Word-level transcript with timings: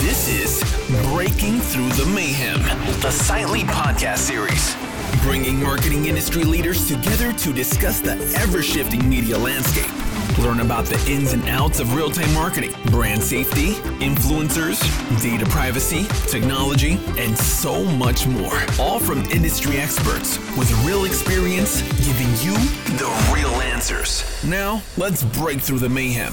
This 0.00 0.26
is 0.26 0.64
Breaking 1.12 1.60
Through 1.60 1.90
the 1.90 2.10
Mayhem, 2.14 2.62
the 3.02 3.10
Sightly 3.10 3.60
podcast 3.60 4.20
series, 4.20 4.74
bringing 5.22 5.62
marketing 5.62 6.06
industry 6.06 6.44
leaders 6.44 6.88
together 6.88 7.34
to 7.34 7.52
discuss 7.52 8.00
the 8.00 8.12
ever 8.38 8.62
shifting 8.62 9.06
media 9.06 9.36
landscape. 9.36 9.92
Learn 10.38 10.60
about 10.60 10.86
the 10.86 10.98
ins 11.12 11.34
and 11.34 11.46
outs 11.46 11.78
of 11.78 11.94
real 11.94 12.10
time 12.10 12.32
marketing, 12.32 12.72
brand 12.86 13.22
safety, 13.22 13.74
influencers, 14.00 14.80
data 15.22 15.44
privacy, 15.50 16.06
technology, 16.28 16.98
and 17.18 17.36
so 17.36 17.84
much 17.84 18.26
more. 18.26 18.58
All 18.78 18.98
from 18.98 19.20
industry 19.26 19.76
experts 19.76 20.38
with 20.56 20.72
real 20.86 21.04
experience 21.04 21.82
giving 22.06 22.28
you 22.40 22.54
the 22.96 23.30
real 23.34 23.60
answers. 23.60 24.24
Now, 24.42 24.80
let's 24.96 25.22
break 25.22 25.60
through 25.60 25.80
the 25.80 25.90
mayhem. 25.90 26.32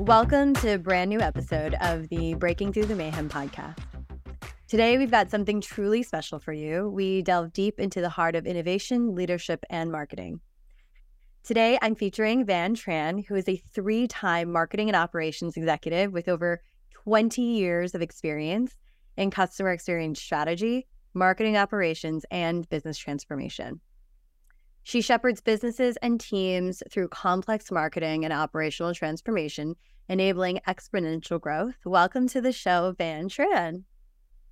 Welcome 0.00 0.54
to 0.54 0.74
a 0.74 0.78
brand 0.78 1.08
new 1.08 1.20
episode 1.20 1.76
of 1.80 2.08
the 2.08 2.34
Breaking 2.34 2.72
Through 2.72 2.86
the 2.86 2.96
Mayhem 2.96 3.28
podcast. 3.28 3.78
Today, 4.66 4.98
we've 4.98 5.10
got 5.10 5.30
something 5.30 5.60
truly 5.60 6.02
special 6.02 6.40
for 6.40 6.52
you. 6.52 6.88
We 6.88 7.22
delve 7.22 7.52
deep 7.52 7.78
into 7.78 8.00
the 8.00 8.08
heart 8.08 8.34
of 8.34 8.44
innovation, 8.44 9.14
leadership, 9.14 9.64
and 9.70 9.92
marketing. 9.92 10.40
Today, 11.44 11.78
I'm 11.80 11.94
featuring 11.94 12.44
Van 12.44 12.74
Tran, 12.74 13.24
who 13.24 13.36
is 13.36 13.48
a 13.48 13.62
three 13.72 14.08
time 14.08 14.50
marketing 14.50 14.88
and 14.88 14.96
operations 14.96 15.56
executive 15.56 16.12
with 16.12 16.28
over 16.28 16.60
20 17.04 17.40
years 17.40 17.94
of 17.94 18.02
experience 18.02 18.74
in 19.16 19.30
customer 19.30 19.70
experience 19.70 20.20
strategy, 20.20 20.88
marketing 21.14 21.56
operations, 21.56 22.26
and 22.32 22.68
business 22.68 22.98
transformation. 22.98 23.80
She 24.86 25.00
shepherds 25.00 25.40
businesses 25.40 25.96
and 26.02 26.20
teams 26.20 26.82
through 26.90 27.08
complex 27.08 27.70
marketing 27.70 28.22
and 28.26 28.34
operational 28.34 28.92
transformation, 28.92 29.76
enabling 30.10 30.60
exponential 30.68 31.40
growth. 31.40 31.76
Welcome 31.86 32.28
to 32.28 32.42
the 32.42 32.52
show, 32.52 32.94
Van 32.98 33.30
Tran. 33.30 33.84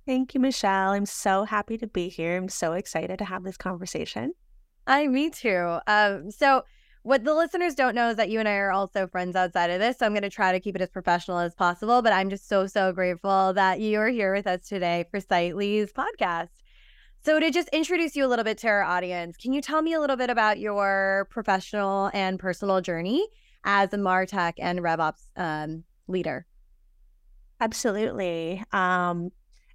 Thank 0.07 0.33
you, 0.33 0.39
Michelle. 0.39 0.93
I'm 0.93 1.05
so 1.05 1.43
happy 1.43 1.77
to 1.77 1.85
be 1.85 2.09
here. 2.09 2.35
I'm 2.35 2.49
so 2.49 2.73
excited 2.73 3.19
to 3.19 3.25
have 3.25 3.43
this 3.43 3.57
conversation. 3.57 4.33
I, 4.87 5.05
me 5.05 5.29
too. 5.29 5.77
Um, 5.85 6.31
so, 6.31 6.63
what 7.03 7.23
the 7.23 7.35
listeners 7.35 7.75
don't 7.75 7.93
know 7.93 8.09
is 8.09 8.15
that 8.15 8.29
you 8.29 8.39
and 8.39 8.49
I 8.49 8.55
are 8.55 8.71
also 8.71 9.05
friends 9.05 9.35
outside 9.35 9.69
of 9.69 9.79
this. 9.79 9.99
So 9.99 10.07
I'm 10.07 10.13
going 10.13 10.23
to 10.23 10.31
try 10.31 10.51
to 10.51 10.59
keep 10.59 10.75
it 10.75 10.81
as 10.81 10.89
professional 10.89 11.37
as 11.37 11.53
possible. 11.53 12.01
But 12.01 12.13
I'm 12.13 12.31
just 12.31 12.47
so, 12.47 12.65
so 12.65 12.91
grateful 12.91 13.53
that 13.53 13.81
you 13.81 13.99
are 13.99 14.07
here 14.07 14.33
with 14.33 14.47
us 14.47 14.67
today 14.67 15.05
for 15.11 15.19
Sightly's 15.19 15.93
podcast. 15.93 16.47
So, 17.25 17.39
to 17.39 17.51
just 17.51 17.69
introduce 17.69 18.17
you 18.17 18.25
a 18.25 18.27
little 18.27 18.43
bit 18.43 18.57
to 18.59 18.67
our 18.67 18.83
audience, 18.83 19.37
can 19.37 19.53
you 19.53 19.61
tell 19.61 19.81
me 19.81 19.93
a 19.93 20.01
little 20.01 20.17
bit 20.17 20.29
about 20.29 20.59
your 20.59 21.25
professional 21.29 22.11
and 22.13 22.37
personal 22.37 22.81
journey 22.81 23.25
as 23.63 23.93
a 23.93 23.97
MarTech 23.97 24.55
and 24.57 24.79
RevOps 24.79 25.21
um, 25.37 25.85
leader? 26.09 26.45
Absolutely. 27.61 28.61
Um, 28.73 29.29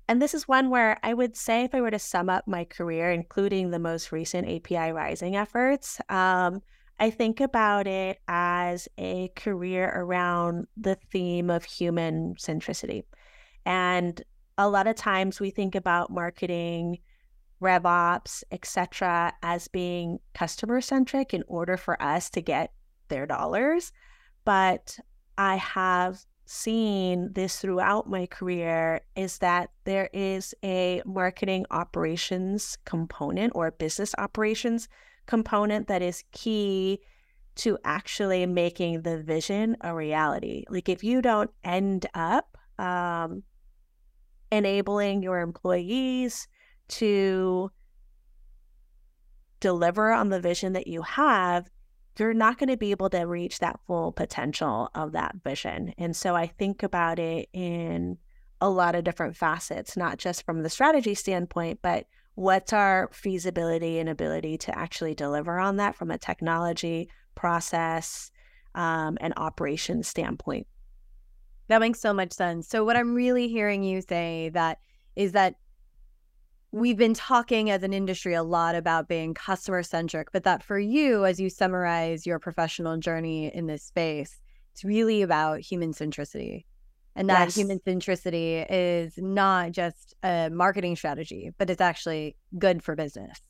and 0.09 0.21
this 0.21 0.35
is 0.35 0.47
one 0.47 0.69
where 0.69 0.99
I 1.03 1.15
would 1.15 1.37
say, 1.37 1.65
if 1.65 1.75
I 1.75 1.81
were 1.81 1.91
to 1.91 1.99
sum 1.99 2.29
up 2.29 2.47
my 2.47 2.67
career, 2.67 3.11
including 3.11 3.71
the 3.71 3.79
most 3.79 4.13
recent 4.13 4.47
API 4.47 4.93
Rising 4.93 5.35
efforts, 5.35 6.03
um, 6.11 6.61
I 7.01 7.09
think 7.09 7.41
about 7.41 7.87
it 7.87 8.19
as 8.29 8.89
a 8.99 9.29
career 9.37 9.91
around 9.97 10.67
the 10.77 10.99
theme 11.11 11.49
of 11.49 11.65
human 11.65 12.35
centricity. 12.35 13.05
And 13.65 14.23
a 14.59 14.69
lot 14.69 14.87
of 14.87 14.97
times 14.97 15.41
we 15.41 15.49
think 15.49 15.75
about 15.75 16.11
marketing, 16.11 16.99
RevOps, 17.63 18.45
etc., 18.53 19.33
as 19.43 19.69
being 19.69 20.21
customer 20.35 20.81
centric 20.81 21.35
in 21.35 21.45
order 21.47 21.77
for 21.77 22.01
us 22.03 22.31
to 22.31 22.41
get 22.41 22.73
their 23.09 23.27
dollars. 23.27 23.93
But 24.45 24.99
I 25.37 25.57
have 25.57 26.25
seen 26.47 27.31
this 27.35 27.61
throughout 27.61 28.09
my 28.09 28.25
career 28.27 29.03
is 29.15 29.39
that 29.39 29.71
there 29.85 30.09
is 30.15 30.55
a 30.65 31.03
marketing 31.05 31.67
operations 31.71 32.79
component 32.87 33.53
or 33.55 33.71
business 33.71 34.15
operations 34.17 34.89
component 35.27 35.89
that 35.89 36.01
is 36.01 36.25
key 36.33 37.01
to 37.55 37.77
actually 37.85 38.47
making 38.47 39.03
the 39.03 39.23
vision 39.23 39.77
a 39.83 39.95
reality. 39.95 40.65
Like 40.71 40.89
if 40.89 41.05
you 41.05 41.21
don't 41.21 41.51
end 41.65 42.07
up 42.15 42.57
um, 42.79 43.43
enabling 44.51 45.23
your 45.23 45.41
employees 45.41 46.49
to 46.89 47.71
deliver 49.61 50.13
on 50.13 50.29
the 50.29 50.41
vision 50.41 50.73
that 50.75 50.87
you 50.87 51.03
have, 51.03 51.69
you're 52.19 52.35
not 52.35 52.59
going 52.59 52.69
to 52.69 52.77
be 52.77 52.91
able 52.91 53.11
to 53.11 53.21
reach 53.21 53.59
that 53.61 53.79
full 53.87 54.13
potential 54.13 54.91
of 54.95 55.13
that 55.13 55.37
vision. 55.45 55.95
And 55.99 56.17
so 56.17 56.35
I 56.35 56.47
think 56.47 56.83
about 56.83 57.19
it 57.19 57.49
in 57.53 58.19
a 58.61 58.69
lot 58.69 58.95
of 58.95 59.05
different 59.05 59.37
facets, 59.37 59.97
not 59.97 60.19
just 60.19 60.45
from 60.45 60.63
the 60.63 60.71
strategy 60.71 61.15
standpoint, 61.15 61.79
but 61.81 62.07
what's 62.35 62.73
our 62.73 63.09
feasibility 63.13 63.99
and 63.99 64.09
ability 64.09 64.59
to 64.59 64.77
actually 64.77 65.15
deliver 65.15 65.59
on 65.59 65.77
that 65.77 65.97
from 65.97 66.11
a 66.11 66.19
technology, 66.19 67.09
process, 67.35 68.31
um, 68.75 69.17
and 69.21 69.33
operations 69.37 70.09
standpoint. 70.09 70.67
That 71.69 71.81
makes 71.81 72.01
so 72.01 72.13
much 72.13 72.33
sense. 72.33 72.69
So 72.69 72.85
what 72.85 72.97
I'm 72.97 73.15
really 73.15 73.49
hearing 73.49 73.83
you 73.83 74.01
say 74.01 74.51
that 74.55 74.79
is 75.17 75.33
that 75.33 75.57
we've 76.71 76.97
been 76.97 77.15
talking 77.15 77.71
as 77.71 77.83
an 77.83 77.93
industry 77.93 78.35
a 78.35 78.43
lot 78.43 78.75
about 78.75 79.09
being 79.09 79.35
customer 79.35 79.83
centric, 79.83 80.33
but 80.33 80.45
that 80.45 80.63
for 80.63 80.79
you, 80.79 81.25
as 81.25 81.41
you 81.41 81.49
summarize 81.49 82.27
your 82.27 82.39
professional 82.39 82.99
journey 82.99 83.55
in 83.55 83.67
this 83.67 83.83
space, 83.83 84.41
it's 84.73 84.85
really 84.85 85.23
about 85.23 85.61
human 85.61 85.93
centricity. 85.93 86.65
And 87.17 87.29
that 87.31 87.47
yes. 87.47 87.57
human 87.57 87.81
centricity 87.81 88.65
is 88.71 89.15
not 89.17 89.73
just 89.73 90.15
a 90.23 90.51
marketing 90.51 90.95
strategy, 90.95 91.51
but 91.59 91.69
it's 91.69 91.81
actually 91.81 92.37
good 92.59 92.83
for 92.83 92.95
business. 92.95 93.41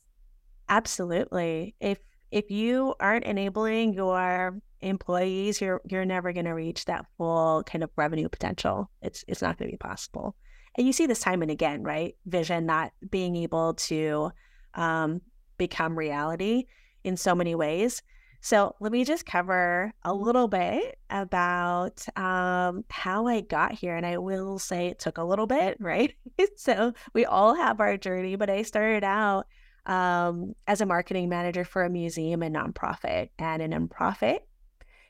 Absolutely. 0.69 1.75
If 1.79 1.99
if 2.31 2.49
you 2.49 2.95
aren't 2.99 3.25
enabling 3.25 3.93
your 3.93 4.59
employees, 4.81 5.61
you're 5.61 5.81
you're 5.85 6.05
never 6.05 6.33
going 6.33 6.45
to 6.45 6.53
reach 6.53 6.85
that 6.85 7.05
full 7.17 7.63
kind 7.63 7.83
of 7.83 7.91
revenue 7.95 8.29
potential. 8.29 8.89
It's 9.03 9.23
it's 9.27 9.41
not 9.41 9.57
going 9.57 9.69
to 9.69 9.73
be 9.73 9.77
possible. 9.77 10.35
And 10.77 10.87
you 10.87 10.93
see 10.93 11.05
this 11.05 11.19
time 11.19 11.41
and 11.41 11.51
again, 11.51 11.83
right? 11.83 12.15
Vision 12.25 12.65
not 12.65 12.91
being 13.09 13.35
able 13.35 13.73
to 13.75 14.31
um, 14.75 15.21
become 15.57 15.97
reality 15.97 16.65
in 17.03 17.17
so 17.17 17.35
many 17.35 17.55
ways. 17.55 18.01
So 18.41 18.75
let 18.79 18.91
me 18.91 19.03
just 19.03 19.25
cover 19.25 19.91
a 20.03 20.13
little 20.13 20.47
bit 20.47 20.97
about 21.09 22.05
um, 22.17 22.85
how 22.89 23.27
I 23.27 23.41
got 23.41 23.73
here. 23.73 23.95
And 23.95 24.05
I 24.05 24.17
will 24.17 24.59
say 24.59 24.87
it 24.87 24.99
took 24.99 25.17
a 25.17 25.23
little 25.23 25.47
bit, 25.47 25.77
right? 25.81 26.13
so 26.55 26.93
we 27.13 27.25
all 27.25 27.55
have 27.55 27.79
our 27.79 27.97
journey, 27.97 28.35
but 28.35 28.49
I 28.49 28.61
started 28.61 29.03
out 29.03 29.47
um, 29.85 30.53
as 30.67 30.81
a 30.81 30.85
marketing 30.85 31.29
manager 31.29 31.65
for 31.65 31.83
a 31.83 31.89
museum 31.89 32.41
and 32.43 32.55
nonprofit. 32.55 33.29
And 33.37 33.61
in 33.61 33.71
nonprofit, 33.71 34.39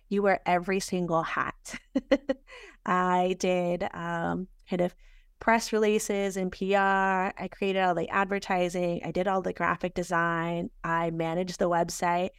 you 0.10 0.24
wear 0.24 0.42
every 0.46 0.80
single 0.80 1.22
hat. 1.22 1.76
I 2.86 3.36
did 3.38 3.84
um, 3.94 4.48
kind 4.68 4.82
of 4.82 4.96
press 5.40 5.72
releases 5.72 6.38
and 6.38 6.52
PR. 6.52 6.76
I 6.76 7.50
created 7.52 7.82
all 7.82 7.96
the 7.96 8.10
advertising. 8.10 9.02
I 9.04 9.12
did 9.12 9.28
all 9.28 9.42
the 9.42 9.54
graphic 9.54 9.94
design. 9.94 10.70
I 10.84 11.12
managed 11.12 11.60
the 11.60 11.70
website. 11.70 12.30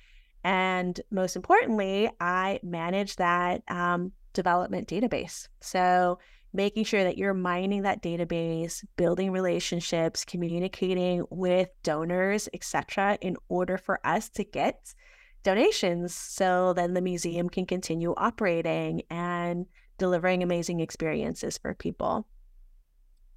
And 0.45 1.01
most 1.11 1.37
importantly, 1.37 2.11
I 2.21 2.61
manage 2.63 3.17
that 3.17 3.63
um, 3.69 4.13
development 4.33 4.89
database. 4.89 5.49
So 5.61 6.19
making 6.53 6.85
sure 6.85 7.05
that 7.05 7.19
you're 7.19 7.35
mining 7.35 7.83
that 7.83 8.03
database, 8.03 8.85
building 8.97 9.31
relationships, 9.31 10.25
communicating 10.25 11.25
with 11.31 11.69
donors, 11.83 12.49
etc., 12.53 13.19
in 13.21 13.37
order 13.49 13.79
for 13.79 14.05
us 14.05 14.29
to 14.31 14.45
get 14.45 14.95
donations 15.43 16.15
so 16.15 16.75
then 16.75 16.93
the 16.93 17.01
museum 17.01 17.49
can 17.49 17.65
continue 17.65 18.13
operating 18.17 19.03
and 19.11 19.67
delivering 19.97 20.43
amazing 20.43 20.81
experiences 20.81 21.57
for 21.59 21.75
people. 21.75 22.27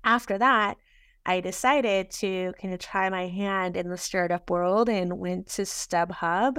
After 0.03 0.37
that, 0.37 0.77
I 1.25 1.39
decided 1.39 2.11
to 2.11 2.53
kind 2.61 2.73
of 2.73 2.79
try 2.79 3.09
my 3.09 3.27
hand 3.27 3.77
in 3.77 3.89
the 3.89 3.97
startup 3.97 4.49
world 4.49 4.89
and 4.89 5.19
went 5.19 5.47
to 5.49 5.61
StubHub 5.61 6.57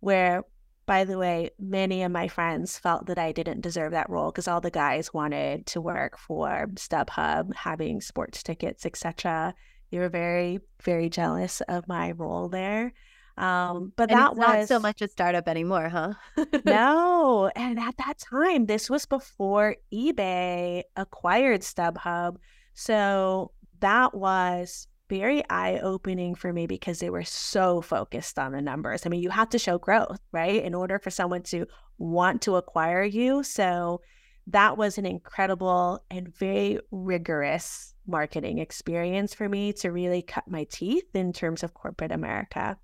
where 0.00 0.44
by 0.86 1.02
the 1.02 1.18
way, 1.18 1.50
many 1.58 2.04
of 2.04 2.12
my 2.12 2.28
friends 2.28 2.78
felt 2.78 3.06
that 3.06 3.18
I 3.18 3.32
didn't 3.32 3.60
deserve 3.60 3.90
that 3.90 4.08
role 4.08 4.30
because 4.30 4.46
all 4.46 4.60
the 4.60 4.70
guys 4.70 5.12
wanted 5.12 5.66
to 5.66 5.80
work 5.80 6.16
for 6.16 6.68
StubHub, 6.74 7.54
having 7.54 8.00
sports 8.00 8.42
tickets, 8.44 8.86
etc. 8.86 9.52
They 9.90 9.98
were 9.98 10.08
very, 10.08 10.60
very 10.82 11.08
jealous 11.10 11.60
of 11.62 11.88
my 11.88 12.12
role 12.12 12.48
there. 12.48 12.92
Um, 13.36 13.92
but 13.96 14.10
and 14.10 14.18
that 14.18 14.36
was 14.36 14.46
not 14.46 14.68
so 14.68 14.78
much 14.78 15.02
a 15.02 15.08
startup 15.08 15.48
anymore, 15.48 15.88
huh? 15.88 16.14
no. 16.64 17.50
And 17.54 17.78
at 17.80 17.96
that 17.98 18.18
time, 18.18 18.66
this 18.66 18.88
was 18.88 19.06
before 19.06 19.76
eBay 19.92 20.84
acquired 20.94 21.62
StubHub. 21.62 22.36
So 22.76 23.52
that 23.80 24.14
was 24.14 24.86
very 25.08 25.42
eye 25.48 25.80
opening 25.82 26.34
for 26.34 26.52
me 26.52 26.66
because 26.66 26.98
they 26.98 27.08
were 27.08 27.24
so 27.24 27.80
focused 27.80 28.38
on 28.38 28.52
the 28.52 28.60
numbers. 28.60 29.06
I 29.06 29.08
mean, 29.08 29.22
you 29.22 29.30
have 29.30 29.48
to 29.50 29.58
show 29.58 29.78
growth, 29.78 30.20
right? 30.30 30.62
In 30.62 30.74
order 30.74 30.98
for 30.98 31.10
someone 31.10 31.42
to 31.44 31.66
want 31.96 32.42
to 32.42 32.56
acquire 32.56 33.02
you. 33.02 33.42
So 33.42 34.02
that 34.48 34.76
was 34.76 34.98
an 34.98 35.06
incredible 35.06 36.04
and 36.10 36.36
very 36.36 36.78
rigorous 36.90 37.94
marketing 38.06 38.58
experience 38.58 39.32
for 39.32 39.48
me 39.48 39.72
to 39.72 39.90
really 39.90 40.20
cut 40.20 40.46
my 40.46 40.64
teeth 40.64 41.08
in 41.14 41.32
terms 41.32 41.62
of 41.62 41.72
corporate 41.72 42.12
America. 42.12 42.76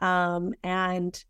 Um, 0.00 0.52
and 0.62 1.24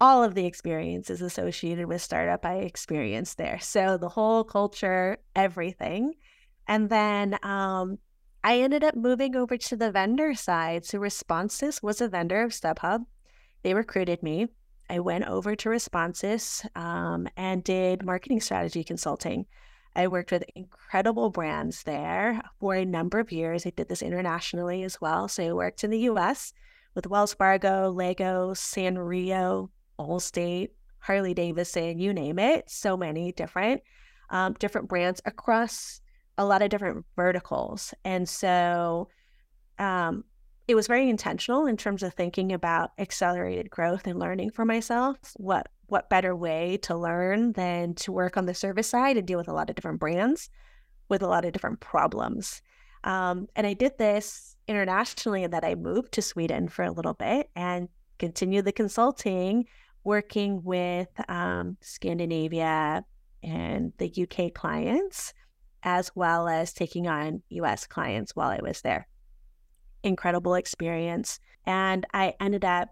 all 0.00 0.22
of 0.22 0.34
the 0.34 0.46
experiences 0.46 1.20
associated 1.22 1.86
with 1.86 2.02
startup 2.02 2.46
I 2.46 2.58
experienced 2.58 3.36
there. 3.36 3.58
So 3.60 3.96
the 3.96 4.08
whole 4.08 4.44
culture, 4.44 5.18
everything. 5.34 6.14
And 6.70 6.88
then 6.88 7.36
um, 7.42 7.98
I 8.44 8.60
ended 8.60 8.84
up 8.84 8.94
moving 8.94 9.34
over 9.34 9.56
to 9.56 9.76
the 9.76 9.90
vendor 9.90 10.34
side. 10.34 10.86
So 10.86 11.00
Responsys 11.00 11.82
was 11.82 12.00
a 12.00 12.08
vendor 12.08 12.42
of 12.42 12.52
StubHub. 12.52 13.06
They 13.64 13.74
recruited 13.74 14.22
me. 14.22 14.46
I 14.88 15.00
went 15.00 15.26
over 15.26 15.56
to 15.56 15.68
Responsys 15.68 16.64
um, 16.76 17.28
and 17.36 17.64
did 17.64 18.04
marketing 18.04 18.40
strategy 18.40 18.84
consulting. 18.84 19.46
I 19.96 20.06
worked 20.06 20.30
with 20.30 20.44
incredible 20.54 21.30
brands 21.30 21.82
there 21.82 22.40
for 22.60 22.76
a 22.76 22.84
number 22.84 23.18
of 23.18 23.32
years. 23.32 23.66
I 23.66 23.70
did 23.70 23.88
this 23.88 24.00
internationally 24.00 24.84
as 24.84 25.00
well. 25.00 25.26
So 25.26 25.42
I 25.42 25.52
worked 25.52 25.82
in 25.82 25.90
the 25.90 26.08
US 26.10 26.52
with 26.94 27.08
Wells 27.08 27.34
Fargo, 27.34 27.90
Lego, 27.90 28.52
Sanrio, 28.54 29.70
Allstate, 29.98 30.68
Harley 31.00 31.34
Davidson, 31.34 31.98
you 31.98 32.14
name 32.14 32.38
it. 32.38 32.70
So 32.70 32.96
many 32.96 33.32
different 33.32 33.82
um, 34.30 34.52
different 34.54 34.88
brands 34.88 35.20
across 35.24 36.00
a 36.40 36.44
lot 36.44 36.62
of 36.62 36.70
different 36.70 37.04
verticals. 37.16 37.92
And 38.02 38.26
so 38.26 39.08
um, 39.78 40.24
it 40.66 40.74
was 40.74 40.86
very 40.86 41.10
intentional 41.10 41.66
in 41.66 41.76
terms 41.76 42.02
of 42.02 42.14
thinking 42.14 42.50
about 42.50 42.92
accelerated 42.98 43.68
growth 43.68 44.06
and 44.06 44.18
learning 44.18 44.50
for 44.50 44.64
myself. 44.64 45.18
What 45.36 45.68
what 45.88 46.08
better 46.08 46.34
way 46.34 46.78
to 46.82 46.96
learn 46.96 47.52
than 47.52 47.94
to 47.94 48.12
work 48.12 48.36
on 48.36 48.46
the 48.46 48.54
service 48.54 48.88
side 48.88 49.18
and 49.18 49.26
deal 49.26 49.38
with 49.38 49.48
a 49.48 49.52
lot 49.52 49.68
of 49.68 49.76
different 49.76 50.00
brands 50.00 50.48
with 51.10 51.20
a 51.20 51.26
lot 51.26 51.44
of 51.44 51.52
different 51.52 51.80
problems. 51.80 52.62
Um, 53.04 53.48
and 53.56 53.66
I 53.66 53.74
did 53.74 53.98
this 53.98 54.56
internationally 54.68 55.44
and 55.44 55.52
that 55.52 55.64
I 55.64 55.74
moved 55.74 56.12
to 56.12 56.22
Sweden 56.22 56.68
for 56.68 56.84
a 56.84 56.92
little 56.92 57.14
bit 57.14 57.50
and 57.56 57.88
continued 58.18 58.64
the 58.64 58.72
consulting, 58.72 59.66
working 60.04 60.62
with 60.62 61.08
um, 61.28 61.76
Scandinavia 61.80 63.04
and 63.42 63.92
the 63.98 64.12
UK 64.22 64.54
clients, 64.54 65.34
as 65.82 66.10
well 66.14 66.48
as 66.48 66.72
taking 66.72 67.06
on 67.06 67.42
US 67.48 67.86
clients 67.86 68.36
while 68.36 68.50
I 68.50 68.60
was 68.62 68.82
there 68.82 69.06
incredible 70.02 70.54
experience. 70.54 71.40
And 71.66 72.06
I 72.12 72.34
ended 72.40 72.64
up 72.64 72.88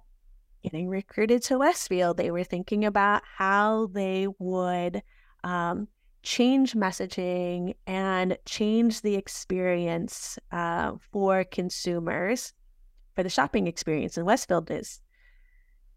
getting 0.63 0.89
recruited 0.89 1.43
to 1.45 1.59
Westfield. 1.59 2.17
They 2.17 2.31
were 2.31 2.45
thinking 2.45 2.85
about 2.85 3.23
how 3.37 3.87
they 3.93 4.27
would 4.39 5.03
um, 5.45 5.89
change 6.23 6.75
messaging 6.75 7.75
and 7.87 8.37
change 8.45 9.01
the 9.03 9.15
experience 9.15 10.39
uh, 10.53 10.93
for 11.13 11.45
consumers 11.45 12.53
for 13.15 13.23
the 13.23 13.31
shopping 13.31 13.67
experience. 13.67 14.17
And 14.17 14.27
Westfield 14.27 14.71
is 14.71 15.01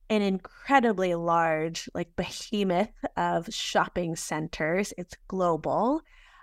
an 0.09 0.21
incredibly 0.21 1.15
large, 1.15 1.89
like 1.93 2.15
behemoth 2.15 2.91
of 3.15 3.47
shopping 3.53 4.15
centers. 4.15 4.93
It's 4.97 5.15
global. 5.27 6.01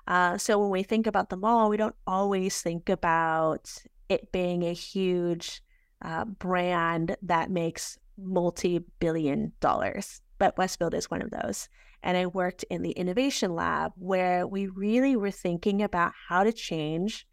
Uh, 0.08 0.38
so 0.38 0.58
when 0.58 0.70
we 0.70 0.82
think 0.82 1.06
about 1.06 1.28
the 1.28 1.36
mall, 1.36 1.68
we 1.68 1.76
don't 1.76 1.94
always 2.06 2.62
think 2.62 2.88
about 2.88 3.70
it 4.08 4.32
being 4.32 4.62
a 4.62 4.72
huge 4.72 5.62
uh, 6.02 6.24
brand 6.24 7.14
that 7.22 7.50
makes 7.50 7.98
multi 8.16 8.80
billion 9.00 9.52
dollars. 9.60 10.22
But 10.38 10.56
Westfield 10.56 10.94
is 10.94 11.10
one 11.10 11.20
of 11.20 11.30
those. 11.30 11.68
And 12.02 12.16
I 12.16 12.26
worked 12.26 12.64
in 12.70 12.82
the 12.82 12.92
innovation 12.92 13.54
lab 13.54 13.92
where 13.96 14.46
we 14.46 14.68
really 14.68 15.14
were 15.14 15.30
thinking 15.30 15.82
about 15.82 16.12
how 16.28 16.42
to 16.42 16.52
change 16.52 17.26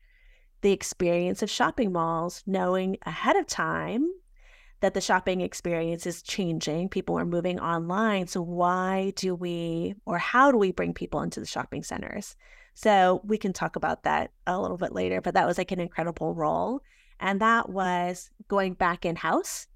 the 0.61 0.71
experience 0.73 1.41
of 1.41 1.49
shopping 1.49 1.93
malls, 1.93 2.43
knowing 2.45 2.97
ahead 3.05 3.37
of 3.37 3.47
time 3.47 4.09
that 4.81 4.93
the 4.93 5.01
shopping 5.01 5.39
experience 5.39 6.05
is 6.05 6.21
changing. 6.21 6.89
People 6.89 7.17
are 7.17 7.25
moving 7.25 7.59
online. 7.59 8.27
So, 8.27 8.41
why 8.41 9.13
do 9.15 9.33
we, 9.33 9.95
or 10.05 10.17
how 10.17 10.51
do 10.51 10.57
we 10.57 10.71
bring 10.71 10.93
people 10.93 11.21
into 11.21 11.39
the 11.39 11.45
shopping 11.45 11.83
centers? 11.83 12.35
So 12.75 13.21
we 13.23 13.37
can 13.37 13.53
talk 13.53 13.77
about 13.77 14.03
that 14.03 14.31
a 14.45 14.59
little 14.59 14.77
bit 14.77 14.91
later, 14.91 15.21
but 15.21 15.33
that 15.33 15.47
was 15.47 15.57
like 15.57 15.71
an 15.71 15.79
incredible 15.79 16.33
role. 16.35 16.81
And 17.19 17.39
that 17.39 17.69
was 17.69 18.29
going 18.49 18.73
back 18.73 19.05
in 19.05 19.15
house 19.15 19.67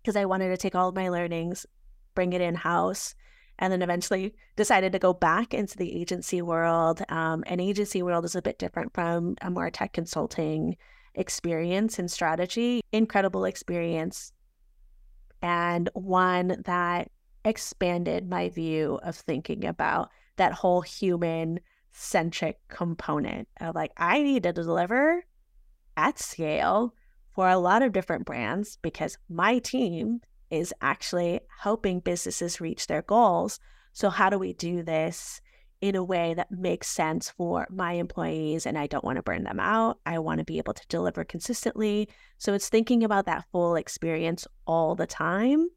because 0.00 0.16
I 0.16 0.24
wanted 0.24 0.48
to 0.48 0.56
take 0.56 0.74
all 0.74 0.88
of 0.88 0.94
my 0.94 1.08
learnings, 1.08 1.66
bring 2.14 2.32
it 2.32 2.40
in 2.40 2.54
house, 2.54 3.14
and 3.58 3.72
then 3.72 3.82
eventually 3.82 4.34
decided 4.56 4.92
to 4.92 4.98
go 4.98 5.12
back 5.12 5.52
into 5.52 5.76
the 5.76 6.00
agency 6.00 6.40
world. 6.42 7.02
Um, 7.08 7.42
and 7.46 7.60
agency 7.60 8.02
world 8.02 8.24
is 8.24 8.36
a 8.36 8.42
bit 8.42 8.58
different 8.58 8.94
from 8.94 9.36
a 9.42 9.50
more 9.50 9.70
tech 9.70 9.92
consulting 9.92 10.76
experience 11.14 11.98
and 11.98 12.10
strategy. 12.10 12.82
Incredible 12.92 13.44
experience, 13.44 14.32
and 15.42 15.90
one 15.94 16.62
that 16.66 17.10
expanded 17.44 18.30
my 18.30 18.48
view 18.48 19.00
of 19.02 19.16
thinking 19.16 19.64
about 19.64 20.10
that 20.36 20.52
whole 20.52 20.80
human 20.80 21.58
centric 21.92 22.58
component 22.68 23.48
of 23.60 23.74
like, 23.74 23.92
I 23.96 24.22
need 24.22 24.42
to 24.44 24.52
deliver 24.52 25.24
at 25.96 26.18
scale 26.18 26.94
for 27.34 27.48
a 27.48 27.58
lot 27.58 27.82
of 27.82 27.92
different 27.92 28.26
brands 28.26 28.78
because 28.82 29.18
my 29.28 29.58
team 29.58 30.20
is 30.50 30.74
actually 30.82 31.40
helping 31.60 32.00
businesses 32.00 32.60
reach 32.60 32.86
their 32.86 33.02
goals. 33.02 33.58
So, 33.92 34.10
how 34.10 34.30
do 34.30 34.38
we 34.38 34.52
do 34.52 34.82
this 34.82 35.40
in 35.80 35.96
a 35.96 36.04
way 36.04 36.34
that 36.34 36.50
makes 36.50 36.88
sense 36.88 37.30
for 37.30 37.66
my 37.70 37.92
employees? 37.92 38.66
And 38.66 38.76
I 38.78 38.86
don't 38.86 39.04
want 39.04 39.16
to 39.16 39.22
burn 39.22 39.44
them 39.44 39.60
out. 39.60 39.98
I 40.04 40.18
want 40.18 40.38
to 40.38 40.44
be 40.44 40.58
able 40.58 40.74
to 40.74 40.86
deliver 40.88 41.24
consistently. 41.24 42.08
So, 42.38 42.52
it's 42.52 42.68
thinking 42.68 43.02
about 43.02 43.26
that 43.26 43.46
full 43.50 43.76
experience 43.76 44.46
all 44.66 44.94
the 44.94 45.06
time. 45.06 45.68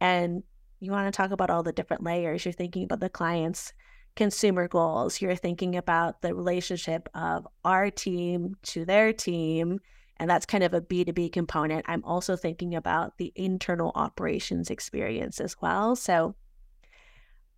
And 0.00 0.42
you 0.80 0.90
want 0.90 1.12
to 1.12 1.16
talk 1.16 1.30
about 1.30 1.50
all 1.50 1.62
the 1.62 1.72
different 1.72 2.02
layers. 2.02 2.44
You're 2.44 2.52
thinking 2.52 2.84
about 2.84 3.00
the 3.00 3.08
clients 3.08 3.72
consumer 4.16 4.66
goals. 4.66 5.20
You're 5.20 5.36
thinking 5.36 5.76
about 5.76 6.22
the 6.22 6.34
relationship 6.34 7.08
of 7.14 7.46
our 7.64 7.90
team 7.90 8.56
to 8.64 8.84
their 8.84 9.12
team. 9.12 9.78
And 10.16 10.28
that's 10.28 10.46
kind 10.46 10.64
of 10.64 10.72
a 10.72 10.80
B2B 10.80 11.32
component. 11.32 11.84
I'm 11.86 12.02
also 12.04 12.34
thinking 12.34 12.74
about 12.74 13.18
the 13.18 13.32
internal 13.36 13.92
operations 13.94 14.70
experience 14.70 15.40
as 15.40 15.60
well. 15.60 15.94
So, 15.94 16.34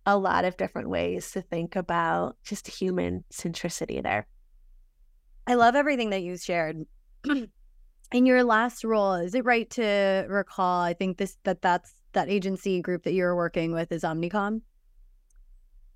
a 0.05 0.17
lot 0.17 0.43
of 0.43 0.57
different 0.57 0.89
ways 0.89 1.31
to 1.31 1.41
think 1.41 1.75
about 1.75 2.35
just 2.43 2.67
human 2.67 3.23
centricity 3.31 4.01
there. 4.01 4.27
I 5.45 5.55
love 5.55 5.75
everything 5.75 6.09
that 6.09 6.23
you 6.23 6.37
shared. 6.37 6.85
In 8.11 8.25
your 8.25 8.43
last 8.43 8.83
role, 8.83 9.13
is 9.13 9.35
it 9.35 9.45
right 9.45 9.69
to 9.71 10.25
recall? 10.27 10.81
I 10.81 10.93
think 10.93 11.17
this 11.17 11.37
that 11.43 11.61
that's 11.61 11.93
that 12.13 12.27
agency 12.27 12.81
group 12.81 13.03
that 13.03 13.13
you're 13.13 13.35
working 13.35 13.71
with 13.71 13.91
is 13.91 14.03
Omnicom. 14.03 14.61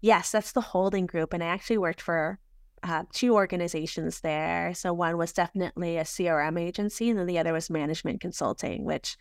Yes, 0.03 0.31
that's 0.31 0.51
the 0.51 0.59
holding 0.59 1.05
group. 1.05 1.31
And 1.31 1.41
I 1.41 1.47
actually 1.47 1.77
worked 1.77 2.01
for 2.01 2.37
uh, 2.83 3.03
two 3.13 3.35
organizations 3.35 4.19
there. 4.19 4.73
So 4.73 4.91
one 4.91 5.17
was 5.17 5.31
definitely 5.31 5.97
a 5.97 6.03
CRM 6.03 6.59
agency, 6.59 7.09
and 7.09 7.17
then 7.17 7.25
the 7.25 7.39
other 7.39 7.53
was 7.53 7.69
management 7.69 8.19
consulting, 8.19 8.83
which 8.83 9.15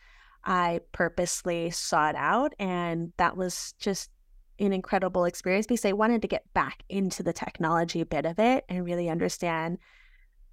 I 0.44 0.80
purposely 0.90 1.70
sought 1.70 2.16
out. 2.16 2.52
And 2.58 3.12
that 3.16 3.36
was 3.36 3.74
just 3.78 4.10
an 4.58 4.72
incredible 4.72 5.24
experience 5.24 5.68
because 5.68 5.84
I 5.84 5.92
wanted 5.92 6.20
to 6.22 6.28
get 6.28 6.52
back 6.52 6.82
into 6.88 7.22
the 7.22 7.32
technology 7.32 8.02
bit 8.02 8.26
of 8.26 8.40
it 8.40 8.64
and 8.68 8.84
really 8.84 9.08
understand. 9.08 9.78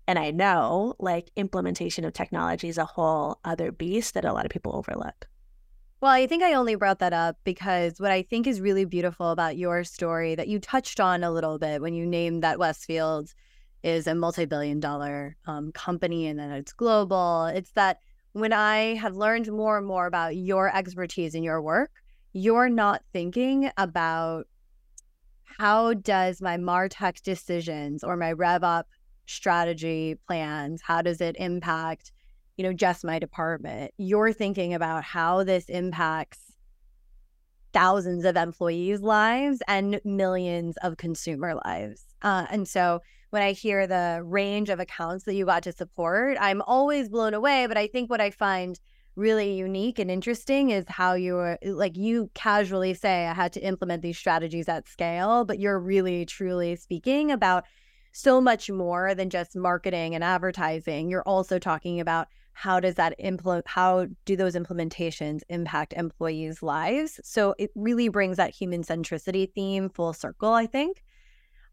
And 0.07 0.19
I 0.19 0.29
know 0.29 0.93
like 1.00 1.31
implementation 1.38 2.05
of 2.05 2.13
technology 2.13 2.69
is 2.69 2.77
a 2.77 2.86
whole 2.86 3.39
other 3.43 3.71
beast 3.71 4.13
that 4.13 4.25
a 4.25 4.33
lot 4.33 4.45
of 4.45 4.51
people 4.51 4.75
overlook. 4.75 5.27
Well, 6.01 6.12
I 6.12 6.27
think 6.27 6.44
I 6.44 6.53
only 6.53 6.75
brought 6.75 7.00
that 7.00 7.12
up 7.12 7.38
because 7.44 8.00
what 8.00 8.12
I 8.12 8.22
think 8.22 8.48
is 8.48 8.62
really 8.62 8.86
beautiful 8.86 9.32
about 9.32 9.58
your 9.58 9.84
story 9.84 10.34
that 10.36 10.48
you 10.48 10.58
touched 10.58 11.01
on 11.01 11.25
a 11.25 11.32
little 11.32 11.60
bit 11.60 11.82
when 11.82 11.94
you 11.94 12.06
named 12.06 12.41
that 12.44 12.58
Westfield 12.58 13.34
is 13.84 14.08
a 14.08 14.15
multi 14.15 14.46
billion 14.46 14.79
dollar 14.79 15.36
um, 15.46 15.74
company 15.74 16.27
and 16.27 16.39
that 16.39 16.51
it's 16.51 16.72
global. 16.72 17.48
It's 17.48 17.72
that 17.72 18.00
when 18.32 18.53
I 18.53 18.96
have 18.96 19.18
learned 19.18 19.51
more 19.51 19.77
and 19.77 19.86
more 19.86 20.06
about 20.06 20.38
your 20.38 20.74
expertise 20.74 21.36
and 21.36 21.44
your 21.44 21.62
work, 21.62 21.91
you're 22.32 22.70
not 22.70 23.03
thinking 23.12 23.70
about 23.77 24.48
how 25.58 25.94
does 25.94 26.41
my 26.41 26.56
martech 26.56 27.22
decisions 27.24 28.06
or 28.06 28.15
my 28.15 28.34
RevOps 28.34 28.86
strategy 29.25 30.15
plans 30.25 30.82
how 30.82 31.03
does 31.03 31.22
it 31.22 31.36
impact 31.38 32.12
you 32.60 32.63
know, 32.63 32.74
just 32.74 33.06
my 33.06 33.18
department. 33.20 33.94
You're 33.98 34.34
thinking 34.34 34.74
about 34.74 35.06
how 35.06 35.46
this 35.46 35.70
impacts 35.70 36.39
thousands 37.72 38.25
of 38.25 38.36
employees' 38.36 39.00
lives 39.00 39.62
and 39.70 40.01
millions 40.04 40.75
of 40.84 40.98
consumer 40.98 41.56
lives. 41.66 42.04
Uh, 42.22 42.48
and 42.51 42.68
so 42.68 43.00
when 43.30 43.42
I 43.42 43.54
hear 43.54 43.88
the 43.88 44.22
range 44.25 44.68
of 44.70 44.82
accounts 44.82 45.24
that 45.24 45.36
you 45.36 45.46
got 45.46 45.63
to 45.63 45.72
support, 45.72 46.38
I'm 46.38 46.62
always 46.63 47.08
blown 47.08 47.34
away. 47.34 47.66
But 47.66 47.78
I 47.78 47.88
think 47.88 48.10
what 48.10 48.20
I 48.20 48.30
find 48.30 48.78
really 49.16 49.54
unique 49.54 49.98
and 49.98 50.12
interesting 50.12 50.72
is 50.72 50.84
how 50.89 51.13
you 51.13 51.38
are 51.38 51.58
like 51.63 51.96
you 51.96 52.30
casually 52.34 52.94
say 52.94 53.25
I 53.25 53.34
had 53.34 53.54
to 53.54 53.62
implement 53.62 54.01
these 54.01 54.18
strategies 54.18 54.68
at 54.68 54.86
scale, 54.89 55.46
but 55.46 55.60
you're 55.60 55.80
really 55.80 56.25
truly 56.25 56.75
speaking 56.75 57.32
about 57.32 57.63
so 58.12 58.42
much 58.42 58.70
more 58.70 59.16
than 59.16 59.30
just 59.30 59.56
marketing 59.56 60.13
and 60.13 60.25
advertising. 60.25 61.10
You're 61.10 61.22
also 61.22 61.58
talking 61.58 62.01
about 62.01 62.28
how 62.60 62.78
does 62.78 62.96
that 62.96 63.16
implement 63.20 63.66
how 63.66 64.06
do 64.25 64.36
those 64.36 64.54
implementations 64.54 65.44
impact 65.48 65.94
employees' 65.94 66.62
lives? 66.62 67.18
So 67.24 67.56
it 67.58 67.72
really 67.74 68.10
brings 68.10 68.36
that 68.36 68.54
human 68.54 68.84
centricity 68.84 69.50
theme 69.54 69.88
full 69.89 70.12
circle, 70.12 70.51
I 70.51 70.66
think. 70.66 71.01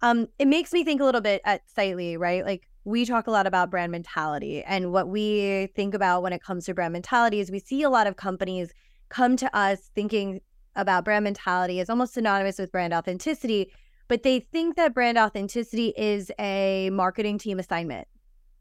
Um, 0.01 0.29
it 0.39 0.47
makes 0.47 0.73
me 0.73 0.85
think 0.85 1.01
a 1.01 1.05
little 1.05 1.21
bit 1.21 1.43
at 1.45 1.63
Sightly, 1.77 2.17
right? 2.17 2.45
Like 2.45 2.69
we 2.85 3.05
talk 3.05 3.27
a 3.27 3.33
lot 3.33 3.49
about 3.49 3.69
brand 3.69 3.91
mentality. 3.91 4.63
And 4.63 4.93
what 4.93 5.09
we 5.09 5.73
think 5.75 5.93
about 5.93 6.23
when 6.23 6.33
it 6.33 6.41
comes 6.41 6.67
to 6.67 6.75
brand 6.75 6.93
mentality 6.93 7.41
is 7.41 7.51
we 7.51 7.59
see 7.59 7.83
a 7.83 7.91
lot 7.91 8.07
of 8.07 8.15
companies 8.15 8.73
come 9.09 9.37
to 9.39 9.57
us 9.57 9.91
thinking 9.93 10.41
about 10.77 11.05
brand 11.05 11.25
mentality 11.25 11.81
is 11.81 11.91
almost 11.91 12.15
synonymous 12.15 12.61
with 12.61 12.71
brand 12.71 12.95
authenticity, 12.95 13.73
but 14.07 14.23
they 14.23 14.39
think 14.53 14.77
that 14.77 14.95
brand 14.95 15.19
authenticity 15.19 15.93
is 15.97 16.31
a 16.39 16.91
marketing 16.91 17.39
team 17.39 17.59
assignment, 17.59 18.07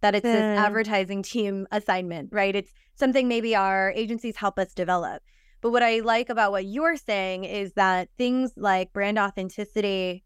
that 0.05 0.13
it's 0.13 0.21
this 0.24 0.59
advertising 0.59 1.24
team 1.24 1.67
assignment, 1.71 2.29
right? 2.31 2.55
It's 2.55 2.71
something 2.93 3.27
maybe 3.27 3.55
our 3.55 3.91
agencies 3.95 4.35
help 4.35 4.59
us 4.59 4.71
develop. 4.71 5.24
But 5.62 5.71
what 5.71 5.81
I 5.81 6.01
like 6.01 6.29
about 6.29 6.51
what 6.51 6.65
you're 6.65 6.95
saying 6.95 7.45
is 7.45 7.74
that 7.74 8.09
things 8.15 8.51
like 8.55 8.93
brand 8.93 9.17
authenticity, 9.17 10.24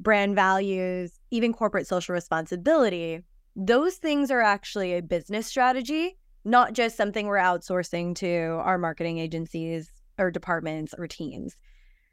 brand 0.00 0.34
values, 0.34 1.20
even 1.30 1.52
corporate 1.52 1.86
social 1.86 2.14
responsibility, 2.14 3.20
those 3.54 3.96
things 3.96 4.30
are 4.30 4.40
actually 4.40 4.94
a 4.94 5.02
business 5.02 5.46
strategy, 5.46 6.16
not 6.46 6.72
just 6.72 6.96
something 6.96 7.26
we're 7.26 7.36
outsourcing 7.36 8.14
to 8.14 8.62
our 8.64 8.78
marketing 8.78 9.18
agencies 9.18 9.92
or 10.16 10.30
departments 10.30 10.94
or 10.96 11.06
teams. 11.06 11.54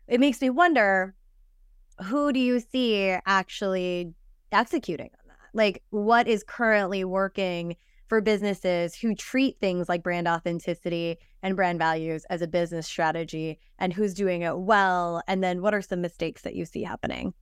It 0.10 0.20
makes 0.20 0.42
me 0.42 0.50
wonder 0.50 1.16
who 2.04 2.34
do 2.34 2.42
you 2.42 2.60
see 2.60 3.16
actually 3.26 4.12
executing? 4.52 5.12
Like, 5.56 5.82
what 5.90 6.28
is 6.28 6.44
currently 6.44 7.06
working 7.06 7.78
for 8.08 8.22
businesses 8.22 8.94
who 8.94 9.16
treat 9.16 9.58
things 9.60 9.88
like 9.88 10.04
brand 10.04 10.28
authenticity 10.28 11.18
and 11.42 11.56
brand 11.56 11.80
values 11.80 12.26
as 12.30 12.42
a 12.42 12.48
business 12.48 12.86
strategy 12.86 13.58
and 13.80 13.94
who's 13.94 14.14
doing 14.14 14.42
it 14.42 14.58
well? 14.60 15.24
And 15.28 15.42
then 15.42 15.62
what 15.62 15.74
are 15.74 15.82
some 15.82 16.02
mistakes 16.02 16.42
that 16.42 16.56
you 16.56 16.66
see 16.66 16.84
happening? 16.84 17.34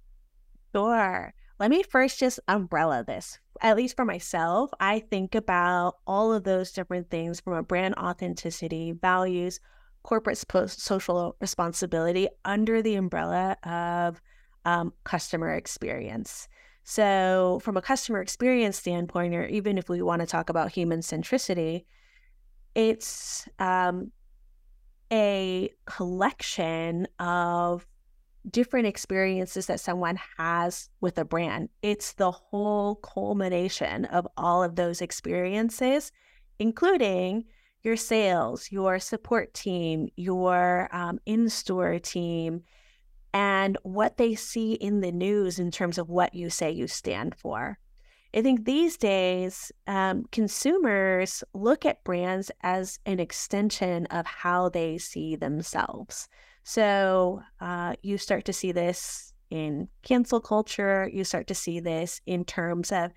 Sure. 0.74 1.34
Let 1.60 1.72
me 1.72 1.82
first 1.82 2.20
just 2.20 2.40
umbrella 2.48 3.04
this. 3.06 3.40
At 3.62 3.78
least 3.78 3.96
for 3.96 4.06
myself, 4.06 4.70
I 4.80 5.00
think 5.00 5.34
about 5.34 5.96
all 6.06 6.32
of 6.32 6.44
those 6.44 6.72
different 6.72 7.10
things 7.10 7.40
from 7.40 7.54
a 7.54 7.64
brand 7.64 7.96
authenticity, 7.96 8.92
values, 8.92 9.60
corporate 10.04 10.38
social 10.68 11.36
responsibility 11.40 12.28
under 12.46 12.82
the 12.82 12.96
umbrella 12.96 13.58
of 13.64 14.22
um, 14.66 14.94
customer 15.04 15.54
experience. 15.54 16.48
So, 16.84 17.60
from 17.64 17.78
a 17.78 17.82
customer 17.82 18.22
experience 18.22 18.78
standpoint, 18.78 19.34
or 19.34 19.46
even 19.48 19.78
if 19.78 19.88
we 19.88 20.02
want 20.02 20.22
to 20.22 20.28
talk 20.28 20.50
about 20.50 20.72
human 20.72 21.00
centricity, 21.00 21.86
it's 22.76 23.48
um, 23.60 24.12
a 25.12 25.70
collection 25.86 27.08
of 27.20 27.88
different 28.50 28.88
experiences 28.88 29.68
that 29.68 29.80
someone 29.80 30.20
has 30.38 30.90
with 31.00 31.18
a 31.18 31.24
brand. 31.24 31.70
It's 31.82 32.14
the 32.14 32.32
whole 32.32 32.96
culmination 32.96 34.06
of 34.06 34.28
all 34.36 34.62
of 34.62 34.76
those 34.76 35.02
experiences, 35.02 36.12
including 36.60 37.46
your 37.84 37.96
sales, 37.96 38.72
your 38.72 39.00
support 39.00 39.54
team, 39.54 40.10
your 40.16 40.90
um, 40.92 41.20
in 41.26 41.50
store 41.50 42.00
team, 42.00 42.64
and 43.34 43.78
what 43.84 44.18
they 44.18 44.36
see 44.36 44.74
in 44.74 45.02
the 45.02 45.12
news 45.12 45.60
in 45.60 45.72
terms 45.72 45.98
of 45.98 46.10
what 46.10 46.36
you 46.36 46.50
say 46.50 46.72
you 46.72 46.88
stand 46.88 47.36
for. 47.36 47.80
I 48.36 48.42
think 48.42 48.66
these 48.66 48.98
days, 48.98 49.72
um, 49.86 50.26
consumers 50.32 51.44
look 51.54 51.86
at 51.86 52.04
brands 52.04 52.50
as 52.62 53.00
an 53.06 53.20
extension 53.20 54.08
of 54.08 54.26
how 54.26 54.70
they 54.70 54.98
see 54.98 55.36
themselves. 55.36 56.28
So 56.64 57.42
uh, 57.60 57.94
you 58.02 58.18
start 58.18 58.46
to 58.46 58.54
see 58.54 58.72
this 58.72 59.34
in 59.52 59.88
cancel 60.02 60.40
culture. 60.40 61.10
You 61.14 61.24
start 61.24 61.46
to 61.48 61.56
see 61.56 61.80
this 61.80 62.22
in 62.26 62.44
terms 62.44 62.92
of 62.92 63.12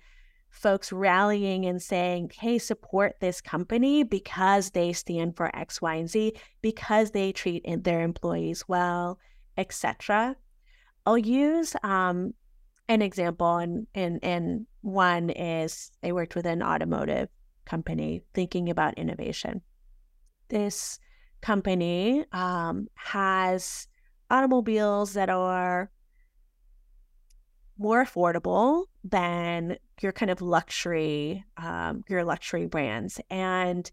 folks 0.49 0.91
rallying 0.91 1.65
and 1.65 1.81
saying, 1.81 2.31
hey, 2.39 2.59
support 2.59 3.15
this 3.19 3.41
company 3.41 4.03
because 4.03 4.71
they 4.71 4.93
stand 4.93 5.35
for 5.35 5.55
X, 5.55 5.81
Y, 5.81 5.95
and 5.95 6.09
Z, 6.09 6.33
because 6.61 7.11
they 7.11 7.31
treat 7.31 7.65
their 7.83 8.01
employees 8.01 8.67
well, 8.67 9.17
etc. 9.57 10.35
I'll 11.05 11.17
use 11.17 11.75
um, 11.83 12.33
an 12.87 13.01
example, 13.01 13.57
and, 13.57 13.87
and, 13.95 14.19
and 14.23 14.65
one 14.81 15.29
is 15.29 15.91
I 16.03 16.11
worked 16.11 16.35
with 16.35 16.45
an 16.45 16.61
automotive 16.61 17.29
company 17.65 18.23
thinking 18.33 18.69
about 18.69 18.97
innovation. 18.97 19.61
This 20.49 20.99
company 21.41 22.25
um, 22.31 22.87
has 22.95 23.87
automobiles 24.29 25.13
that 25.13 25.29
are 25.29 25.91
more 27.77 28.03
affordable 28.03 28.85
than 29.03 29.77
your 30.01 30.11
kind 30.11 30.31
of 30.31 30.41
luxury, 30.41 31.45
um, 31.57 32.03
your 32.09 32.23
luxury 32.23 32.65
brands. 32.65 33.19
And 33.29 33.89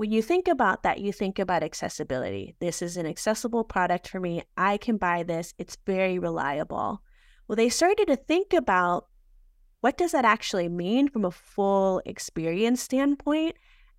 when 0.00 0.12
you 0.12 0.22
think 0.22 0.48
about 0.48 0.82
that, 0.82 0.98
you 0.98 1.12
think 1.12 1.38
about 1.38 1.62
accessibility. 1.62 2.54
This 2.58 2.80
is 2.80 2.96
an 2.96 3.04
accessible 3.04 3.64
product 3.64 4.08
for 4.08 4.18
me. 4.18 4.42
I 4.56 4.78
can 4.78 4.96
buy 4.96 5.24
this. 5.24 5.52
It's 5.58 5.76
very 5.84 6.18
reliable. 6.18 7.02
Well, 7.46 7.56
they 7.56 7.68
started 7.68 8.06
to 8.06 8.16
think 8.16 8.54
about 8.54 9.08
what 9.82 9.98
does 9.98 10.12
that 10.12 10.24
actually 10.24 10.70
mean 10.70 11.10
from 11.10 11.26
a 11.26 11.30
full 11.30 12.00
experience 12.06 12.80
standpoint? 12.80 13.56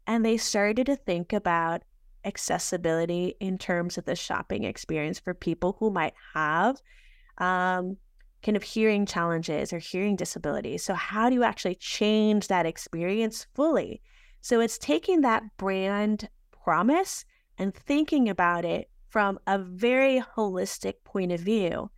And 0.08 0.26
they 0.26 0.38
started 0.38 0.88
to 0.88 0.96
think 0.96 1.34
about 1.34 1.84
accessibility 2.26 3.36
in 3.40 3.60
terms 3.60 4.00
of 4.00 4.06
the 4.06 4.16
shopping 4.16 4.64
experience 4.64 5.20
for 5.20 5.36
people 5.36 5.76
who 5.78 5.92
might 5.92 6.16
have 6.34 6.82
um, 7.38 7.98
kind 8.42 8.58
of 8.58 8.64
hearing 8.64 9.06
challenges 9.06 9.72
or 9.72 9.78
hearing 9.78 10.16
disabilities. 10.16 10.84
So, 10.84 10.96
how 10.96 11.30
do 11.30 11.36
you 11.36 11.44
actually 11.44 11.76
change 11.76 12.48
that 12.48 12.66
experience 12.66 13.46
fully? 13.54 14.02
So, 14.42 14.60
it's 14.60 14.78
taking 14.78 15.22
that 15.22 15.58
brand 15.58 16.30
promise 16.64 17.26
and 17.58 17.74
thinking 17.74 18.28
about 18.28 18.66
it 18.66 18.90
from 19.08 19.40
a 19.46 19.60
very 19.60 20.22
holistic 20.36 20.96
point 21.04 21.32
of 21.32 21.40
view. 21.40 21.92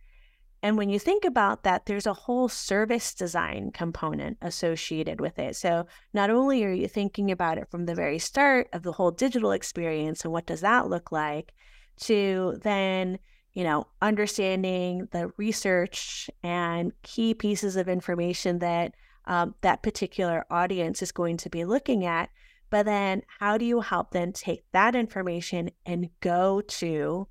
And 0.62 0.78
when 0.78 0.88
you 0.88 0.98
think 0.98 1.26
about 1.26 1.62
that, 1.64 1.84
there's 1.84 2.06
a 2.06 2.14
whole 2.14 2.48
service 2.48 3.14
design 3.14 3.70
component 3.72 4.38
associated 4.40 5.20
with 5.20 5.38
it. 5.38 5.56
So 5.56 5.86
not 6.14 6.30
only 6.30 6.64
are 6.64 6.72
you 6.72 6.88
thinking 6.88 7.30
about 7.30 7.58
it 7.58 7.70
from 7.70 7.84
the 7.84 7.94
very 7.94 8.18
start 8.18 8.68
of 8.72 8.82
the 8.82 8.92
whole 8.92 9.10
digital 9.10 9.52
experience 9.52 10.24
and 10.24 10.32
what 10.32 10.46
does 10.46 10.62
that 10.62 10.88
look 10.88 11.12
like, 11.12 11.52
to 12.00 12.58
then, 12.62 13.18
you 13.52 13.62
know, 13.62 13.86
understanding 14.00 15.06
the 15.12 15.30
research 15.36 16.30
and 16.42 16.92
key 17.02 17.34
pieces 17.34 17.76
of 17.76 17.88
information 17.88 18.58
that 18.60 18.94
um, 19.26 19.54
that 19.62 19.82
particular 19.82 20.44
audience 20.50 21.02
is 21.02 21.12
going 21.12 21.36
to 21.38 21.50
be 21.50 21.64
looking 21.64 22.04
at. 22.04 22.30
But 22.70 22.86
then, 22.86 23.22
how 23.38 23.56
do 23.58 23.64
you 23.64 23.80
help 23.80 24.10
them 24.10 24.32
take 24.32 24.64
that 24.72 24.94
information 24.94 25.70
and 25.86 26.08
go 26.20 26.60
to 26.60 27.28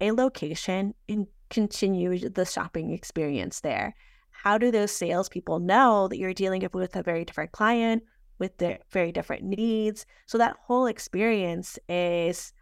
a 0.00 0.12
location 0.12 0.94
and 1.08 1.26
continue 1.50 2.18
the 2.18 2.44
shopping 2.44 2.92
experience 2.92 3.60
there? 3.60 3.94
How 4.30 4.58
do 4.58 4.70
those 4.70 4.92
salespeople 4.92 5.58
know 5.58 6.08
that 6.08 6.18
you're 6.18 6.34
dealing 6.34 6.66
with 6.72 6.94
a 6.94 7.02
very 7.02 7.24
different 7.24 7.52
client 7.52 8.04
with 8.38 8.58
their 8.58 8.78
very 8.90 9.12
different 9.12 9.44
needs? 9.44 10.06
So 10.26 10.38
that 10.38 10.56
whole 10.66 10.86
experience 10.86 11.78
is 11.88 12.52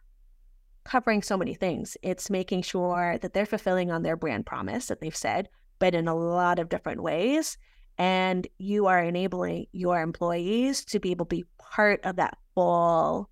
covering 0.85 1.23
so 1.23 1.37
many 1.37 1.55
things. 1.55 1.97
It's 2.03 2.31
making 2.31 2.63
sure 2.63 3.19
that 3.21 3.33
they're 3.33 3.47
fulfilling 3.47 3.91
on 3.91 4.03
their 4.03 4.17
brand 4.17 4.47
promise 4.47 4.87
that 4.87 5.01
they've 5.01 5.17
said, 5.17 5.49
but 5.79 5.95
in 5.95 6.09
a 6.09 6.15
lot 6.15 6.59
of 6.59 6.69
different 6.69 7.03
ways. 7.03 7.59
And 7.99 8.47
you 8.59 8.87
are 8.87 9.03
enabling 9.03 9.67
your 9.73 10.01
employees 10.01 10.85
to 10.87 10.99
be 10.99 11.11
able 11.13 11.27
to 11.27 11.37
be 11.37 11.45
part 11.59 12.01
of 12.05 12.17
that 12.17 12.37
full 12.55 13.31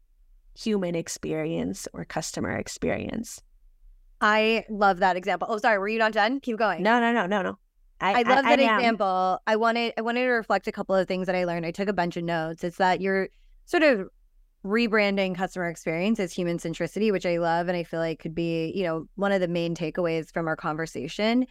human 0.55 0.95
experience 0.95 1.89
or 1.93 2.05
customer 2.05 2.57
experience. 2.57 3.43
I 4.21 4.65
love 4.71 4.99
that 4.99 5.17
example. 5.17 5.49
Oh, 5.51 5.59
sorry, 5.59 5.79
were 5.79 5.89
you 5.89 5.99
not 5.99 6.13
done? 6.13 6.39
Keep 6.41 6.59
going. 6.59 6.83
No, 6.83 7.01
no, 7.01 7.13
no, 7.13 7.27
no, 7.27 7.43
no. 7.43 7.59
I, 8.01 8.23
love 8.23 8.45
that 8.45 8.59
am. 8.59 8.79
example. 8.79 9.39
I 9.47 9.57
wanted 9.57 9.95
I 9.97 10.01
wanted 10.01 10.23
to 10.23 10.31
reflect 10.31 10.67
a 10.67 10.73
couple 10.73 10.95
of 10.95 11.07
things 11.07 11.27
that 11.27 11.37
I 11.37 11.45
learned. 11.45 11.65
I 11.65 11.71
took 11.71 11.89
a 11.89 11.93
bunch 11.93 12.17
of 12.17 12.25
notes. 12.25 12.65
It's 12.65 12.79
that 12.79 13.01
you're 13.01 13.29
sort 13.67 13.85
of 13.85 14.09
rebranding 14.65 15.37
customer 15.37 15.69
experience 15.69 16.19
as 16.21 16.33
human 16.33 16.59
centricity, 16.59 17.13
which 17.13 17.27
I 17.27 17.39
love 17.39 17.69
and 17.69 17.77
I 17.77 17.85
feel 17.85 18.01
like 18.01 18.19
could 18.21 18.35
be, 18.35 18.73
you 18.75 18.85
know, 18.85 19.07
one 19.15 19.33
of 19.33 19.41
the 19.41 19.49
main 19.49 19.75
takeaways 19.75 20.33
from 20.33 20.49
our 20.49 20.57
conversation. 20.57 21.47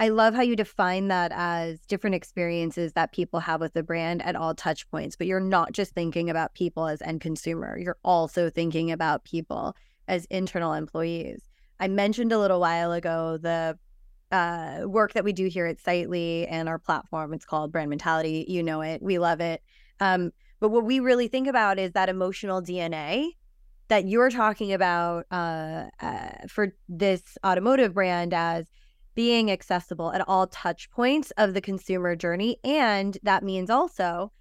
I 0.00 0.08
love 0.08 0.34
how 0.34 0.40
you 0.40 0.56
define 0.56 1.08
that 1.08 1.30
as 1.34 1.78
different 1.80 2.16
experiences 2.16 2.94
that 2.94 3.12
people 3.12 3.38
have 3.40 3.60
with 3.60 3.74
the 3.74 3.82
brand 3.82 4.22
at 4.22 4.34
all 4.34 4.54
touch 4.54 4.90
points, 4.90 5.14
but 5.14 5.26
you're 5.26 5.40
not 5.40 5.72
just 5.72 5.92
thinking 5.92 6.30
about 6.30 6.54
people 6.54 6.86
as 6.86 7.02
end 7.02 7.20
consumer. 7.20 7.78
You're 7.78 7.98
also 8.02 8.48
thinking 8.48 8.90
about 8.90 9.24
people 9.24 9.76
as 10.08 10.24
internal 10.30 10.72
employees. 10.72 11.42
I 11.78 11.88
mentioned 11.88 12.32
a 12.32 12.38
little 12.38 12.60
while 12.60 12.92
ago 12.92 13.36
the 13.36 13.78
uh, 14.32 14.84
work 14.86 15.12
that 15.12 15.24
we 15.24 15.34
do 15.34 15.48
here 15.48 15.66
at 15.66 15.76
Sightly 15.78 16.46
and 16.48 16.66
our 16.66 16.78
platform. 16.78 17.34
It's 17.34 17.44
called 17.44 17.70
Brand 17.70 17.90
Mentality. 17.90 18.46
You 18.48 18.62
know 18.62 18.80
it. 18.80 19.02
We 19.02 19.18
love 19.18 19.40
it. 19.40 19.62
Um, 20.00 20.30
but 20.60 20.70
what 20.70 20.84
we 20.84 21.00
really 21.00 21.28
think 21.28 21.46
about 21.46 21.78
is 21.78 21.92
that 21.92 22.08
emotional 22.08 22.62
DNA 22.62 23.32
that 23.88 24.06
you're 24.06 24.30
talking 24.30 24.72
about 24.72 25.26
uh, 25.30 25.88
uh, 26.00 26.30
for 26.48 26.74
this 26.88 27.36
automotive 27.44 27.92
brand 27.92 28.32
as 28.32 28.66
being 29.20 29.50
accessible 29.50 30.10
at 30.14 30.26
all 30.26 30.46
touch 30.46 30.90
points 30.90 31.30
of 31.36 31.52
the 31.52 31.60
consumer 31.60 32.16
journey. 32.16 32.56
And 32.64 33.18
that 33.22 33.44
means 33.44 33.68
also 33.68 34.32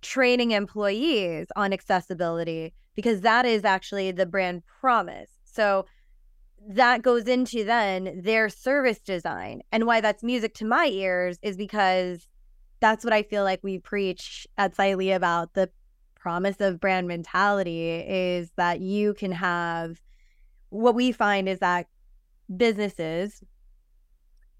training 0.00 0.50
employees 0.50 1.46
on 1.54 1.72
accessibility 1.72 2.74
because 2.96 3.20
that 3.20 3.46
is 3.46 3.64
actually 3.64 4.10
the 4.10 4.26
brand 4.26 4.64
promise. 4.66 5.30
So 5.44 5.86
that 6.70 7.02
goes 7.02 7.28
into 7.28 7.62
then 7.62 8.22
their 8.24 8.48
service 8.48 8.98
design. 8.98 9.62
And 9.70 9.86
why 9.86 10.00
that's 10.00 10.24
music 10.24 10.52
to 10.54 10.64
my 10.64 10.86
ears 10.86 11.38
is 11.40 11.56
because 11.56 12.26
that's 12.80 13.04
what 13.04 13.12
I 13.12 13.22
feel 13.22 13.44
like 13.44 13.60
we 13.62 13.78
preach 13.78 14.48
at 14.58 14.74
Sightly 14.74 15.12
about 15.12 15.54
the 15.54 15.70
promise 16.16 16.60
of 16.60 16.80
brand 16.80 17.06
mentality 17.06 18.00
is 18.00 18.50
that 18.56 18.80
you 18.80 19.14
can 19.14 19.30
have 19.30 20.02
what 20.70 20.96
we 20.96 21.12
find 21.12 21.48
is 21.48 21.60
that 21.60 21.86
businesses 22.56 23.44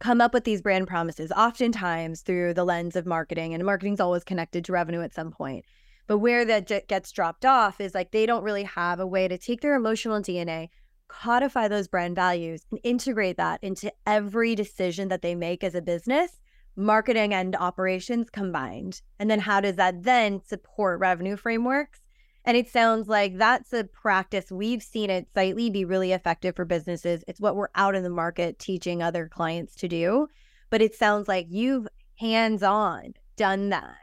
come 0.02 0.20
up 0.20 0.34
with 0.34 0.42
these 0.42 0.60
brand 0.60 0.88
promises, 0.88 1.30
oftentimes 1.30 2.22
through 2.22 2.52
the 2.54 2.64
lens 2.64 2.96
of 2.96 3.06
marketing, 3.06 3.54
and 3.54 3.64
marketing's 3.64 4.00
always 4.00 4.24
connected 4.24 4.64
to 4.64 4.72
revenue 4.72 5.00
at 5.00 5.14
some 5.14 5.30
point. 5.30 5.64
But 6.08 6.18
where 6.18 6.44
that 6.44 6.66
j- 6.66 6.82
gets 6.88 7.12
dropped 7.12 7.44
off 7.44 7.80
is 7.80 7.94
like 7.94 8.10
they 8.10 8.26
don't 8.26 8.42
really 8.42 8.64
have 8.64 8.98
a 8.98 9.06
way 9.06 9.28
to 9.28 9.38
take 9.38 9.60
their 9.60 9.76
emotional 9.76 10.20
DNA, 10.20 10.70
codify 11.06 11.68
those 11.68 11.86
brand 11.86 12.16
values, 12.16 12.66
and 12.72 12.80
integrate 12.82 13.36
that 13.36 13.62
into 13.62 13.92
every 14.04 14.56
decision 14.56 15.06
that 15.06 15.22
they 15.22 15.36
make 15.36 15.62
as 15.62 15.76
a 15.76 15.80
business, 15.80 16.40
marketing 16.74 17.32
and 17.32 17.54
operations 17.54 18.28
combined. 18.28 19.02
And 19.20 19.30
then 19.30 19.38
how 19.38 19.60
does 19.60 19.76
that 19.76 20.02
then 20.02 20.40
support 20.44 20.98
revenue 20.98 21.36
frameworks? 21.36 22.00
And 22.44 22.56
it 22.56 22.68
sounds 22.68 23.08
like 23.08 23.38
that's 23.38 23.72
a 23.72 23.84
practice 23.84 24.50
we've 24.50 24.82
seen 24.82 25.10
at 25.10 25.32
Sightly 25.32 25.70
be 25.70 25.84
really 25.84 26.12
effective 26.12 26.56
for 26.56 26.64
businesses. 26.64 27.24
It's 27.28 27.40
what 27.40 27.54
we're 27.54 27.68
out 27.74 27.94
in 27.94 28.02
the 28.02 28.10
market 28.10 28.58
teaching 28.58 29.02
other 29.02 29.28
clients 29.28 29.76
to 29.76 29.88
do. 29.88 30.28
But 30.70 30.82
it 30.82 30.94
sounds 30.94 31.28
like 31.28 31.46
you've 31.50 31.86
hands 32.18 32.62
on 32.62 33.14
done 33.36 33.68
that 33.70 33.96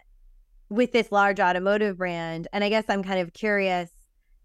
with 0.69 0.91
this 0.91 1.11
large 1.11 1.39
automotive 1.39 1.97
brand. 1.97 2.47
And 2.53 2.63
I 2.63 2.69
guess 2.69 2.85
I'm 2.87 3.03
kind 3.03 3.19
of 3.19 3.33
curious 3.33 3.91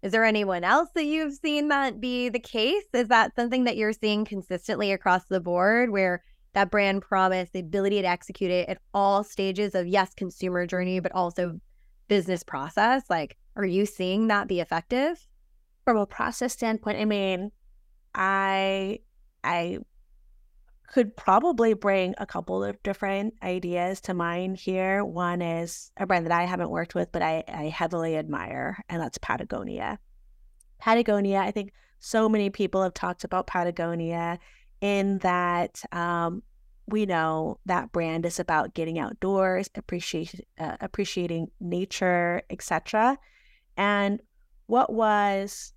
is 0.01 0.11
there 0.11 0.23
anyone 0.23 0.63
else 0.63 0.89
that 0.93 1.05
you've 1.05 1.33
seen 1.33 1.69
that 1.69 1.99
be 1.99 2.29
the 2.29 2.39
case? 2.39 2.83
Is 2.93 3.07
that 3.07 3.35
something 3.35 3.63
that 3.63 3.75
you're 3.75 3.91
seeing 3.91 4.23
consistently 4.23 4.91
across 4.91 5.25
the 5.25 5.39
board 5.39 5.89
where 5.89 6.21
that 6.53 6.69
brand 6.69 7.01
promise, 7.01 7.49
the 7.49 7.61
ability 7.61 8.03
to 8.03 8.07
execute 8.07 8.51
it 8.51 8.69
at 8.69 8.77
all 8.93 9.23
stages 9.23 9.73
of, 9.73 9.87
yes, 9.87 10.13
consumer 10.13 10.67
journey, 10.67 10.99
but 10.99 11.11
also 11.13 11.59
business 12.07 12.43
process? 12.43 13.01
Like, 13.09 13.35
are 13.55 13.65
you 13.65 13.85
seeing 13.85 14.27
that 14.27 14.47
be 14.47 14.59
effective? 14.59 15.27
From 15.83 15.97
a 15.97 16.05
process 16.05 16.53
standpoint, 16.53 16.99
I 16.99 17.05
mean, 17.05 17.51
I 18.13 18.99
I 19.43 19.79
could 20.87 21.15
probably 21.15 21.73
bring 21.73 22.15
a 22.17 22.25
couple 22.25 22.63
of 22.63 22.81
different 22.83 23.33
ideas 23.43 24.01
to 24.01 24.13
mind 24.13 24.57
here. 24.57 25.03
One 25.03 25.41
is 25.41 25.91
a 25.97 26.05
brand 26.05 26.25
that 26.25 26.31
I 26.31 26.43
haven't 26.43 26.69
worked 26.69 26.95
with, 26.95 27.11
but 27.11 27.21
I, 27.21 27.43
I 27.47 27.63
heavily 27.65 28.17
admire, 28.17 28.83
and 28.89 29.01
that's 29.01 29.17
Patagonia. 29.17 29.99
Patagonia, 30.79 31.39
I 31.39 31.51
think 31.51 31.71
so 31.99 32.29
many 32.29 32.49
people 32.49 32.83
have 32.83 32.93
talked 32.93 33.23
about 33.23 33.47
Patagonia 33.47 34.39
in 34.81 35.17
that 35.19 35.81
um, 35.91 36.43
we 36.87 37.05
know 37.05 37.59
that 37.65 37.91
brand 37.91 38.25
is 38.25 38.39
about 38.39 38.73
getting 38.73 38.99
outdoors, 38.99 39.69
appreciate, 39.75 40.45
uh, 40.59 40.77
appreciating 40.81 41.49
nature, 41.59 42.43
etc. 42.49 43.17
And 43.77 44.21
what 44.67 44.91
was 44.91 45.73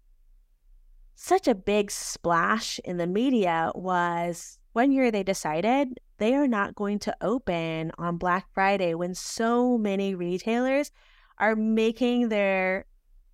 such 1.15 1.49
a 1.49 1.55
big 1.55 1.91
splash 1.91 2.79
in 2.85 2.97
the 2.97 3.07
media 3.07 3.73
was 3.75 4.59
one 4.73 4.93
year 4.93 5.11
they 5.11 5.25
decided 5.25 5.99
they 6.19 6.35
are 6.35 6.47
not 6.47 6.75
going 6.75 6.99
to 7.01 7.17
open 7.21 7.93
on 7.99 8.17
Black 8.17 8.47
Friday 8.53 8.95
when 8.95 9.15
so 9.15 9.79
many 9.79 10.15
retailers 10.15 10.91
are 11.39 11.57
making 11.57 12.29
their 12.29 12.87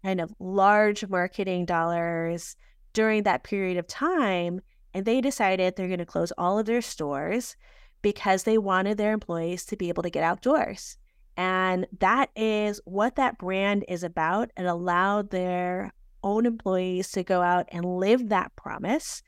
kind 0.02 0.20
of 0.20 0.34
large 0.38 1.06
marketing 1.08 1.64
dollars 1.64 2.56
during 2.92 3.22
that 3.24 3.44
period 3.44 3.76
of 3.76 3.86
time. 3.86 4.60
And 4.92 5.04
they 5.04 5.20
decided 5.20 5.76
they're 5.76 5.88
going 5.88 5.98
to 5.98 6.06
close 6.06 6.32
all 6.38 6.58
of 6.58 6.66
their 6.66 6.82
stores 6.82 7.56
because 8.00 8.44
they 8.44 8.58
wanted 8.58 8.96
their 8.96 9.12
employees 9.12 9.64
to 9.66 9.76
be 9.76 9.88
able 9.88 10.02
to 10.02 10.10
get 10.10 10.22
outdoors. 10.22 10.98
And 11.36 11.86
that 11.98 12.30
is 12.36 12.80
what 12.84 13.16
that 13.16 13.38
brand 13.38 13.84
is 13.88 14.04
about. 14.04 14.50
It 14.56 14.66
allowed 14.66 15.30
their 15.30 15.92
own 16.22 16.46
employees 16.46 17.10
to 17.12 17.22
go 17.22 17.42
out 17.42 17.66
and 17.70 17.84
live 17.98 18.28
that 18.28 18.54
promise. 18.56 19.22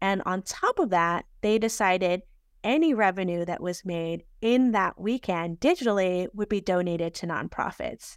And 0.00 0.22
on 0.26 0.42
top 0.42 0.78
of 0.78 0.90
that, 0.90 1.26
they 1.42 1.58
decided 1.58 2.22
any 2.64 2.94
revenue 2.94 3.44
that 3.44 3.62
was 3.62 3.84
made 3.84 4.24
in 4.40 4.72
that 4.72 5.00
weekend 5.00 5.60
digitally 5.60 6.28
would 6.32 6.48
be 6.48 6.60
donated 6.60 7.14
to 7.14 7.26
nonprofits. 7.26 8.16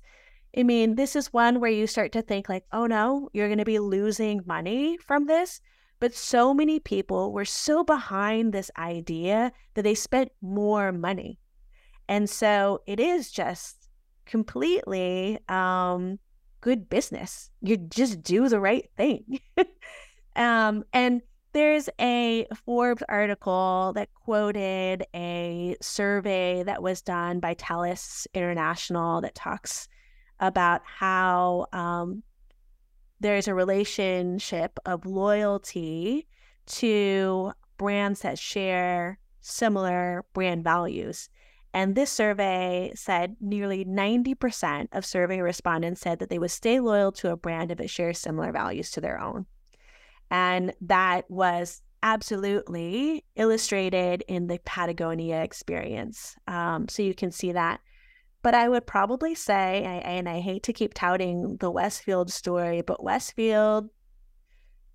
I 0.58 0.64
mean, 0.64 0.96
this 0.96 1.16
is 1.16 1.34
one 1.34 1.60
where 1.60 1.72
you 1.72 1.86
start 1.88 2.12
to 2.14 2.22
think, 2.22 2.48
like, 2.48 2.66
oh 2.72 2.86
no, 2.86 3.30
you're 3.34 3.48
going 3.48 3.60
to 3.60 3.66
be 3.66 3.80
losing 3.80 4.42
money 4.46 4.98
from 4.98 5.26
this. 5.26 5.60
But 6.00 6.14
so 6.14 6.54
many 6.54 6.80
people 6.80 7.34
were 7.34 7.46
so 7.46 7.84
behind 7.84 8.54
this 8.54 8.72
idea 8.78 9.52
that 9.74 9.84
they 9.84 9.96
spent 9.96 10.32
more 10.42 10.92
money. 10.92 11.40
And 12.08 12.30
so 12.30 12.82
it 12.86 13.00
is 13.00 13.32
just 13.32 13.90
completely 14.26 15.40
um, 15.50 16.20
good 16.62 16.90
business. 16.90 17.50
You 17.62 17.78
just 17.78 18.22
do 18.22 18.50
the 18.50 18.60
right 18.60 18.90
thing. 18.98 19.40
um, 20.36 20.84
and 20.94 21.22
there's 21.54 21.88
a 22.02 22.48
Forbes 22.66 23.04
article 23.08 23.94
that 23.96 24.14
quoted 24.14 25.06
a 25.16 25.78
survey 25.82 26.64
that 26.64 26.84
was 26.84 27.02
done 27.02 27.40
by 27.40 27.54
Thales 27.54 28.28
International 28.34 29.22
that 29.22 29.36
talks 29.36 29.88
about 30.42 30.82
how 30.84 31.68
um, 31.72 32.24
there's 33.22 33.48
a 33.48 33.54
relationship 33.54 34.78
of 34.86 35.06
loyalty 35.06 36.28
to 36.66 37.54
brands 37.78 38.22
that 38.22 38.38
share 38.38 39.18
similar 39.42 40.26
brand 40.34 40.64
values. 40.64 41.30
And 41.76 41.94
this 41.94 42.10
survey 42.10 42.94
said 42.96 43.36
nearly 43.42 43.84
90% 43.84 44.88
of 44.94 45.06
survey 45.06 45.42
respondents 45.42 46.00
said 46.00 46.20
that 46.20 46.30
they 46.30 46.40
would 46.40 46.52
stay 46.52 46.80
loyal 46.80 47.12
to 47.12 47.34
a 47.34 47.38
brand 47.38 47.70
if 47.70 47.82
it 47.82 47.90
shares 47.90 48.18
similar 48.18 48.54
values 48.54 48.92
to 48.92 49.02
their 49.02 49.20
own. 49.20 49.46
And 50.32 50.74
that 50.80 51.30
was 51.30 51.82
absolutely 52.02 53.26
illustrated 53.36 54.24
in 54.30 54.48
the 54.48 54.58
Patagonia 54.64 55.44
experience. 55.44 56.38
Um, 56.48 56.88
so 56.88 57.04
you 57.04 57.14
can 57.14 57.30
see 57.30 57.52
that. 57.52 57.82
But 58.42 58.56
I 58.56 58.70
would 58.70 58.88
probably 58.88 59.36
say, 59.36 59.84
and 59.84 60.30
I 60.30 60.40
hate 60.40 60.64
to 60.64 60.74
keep 60.74 60.94
touting 60.94 61.58
the 61.58 61.70
Westfield 61.70 62.32
story, 62.32 62.84
but 62.84 63.04
Westfield 63.04 63.90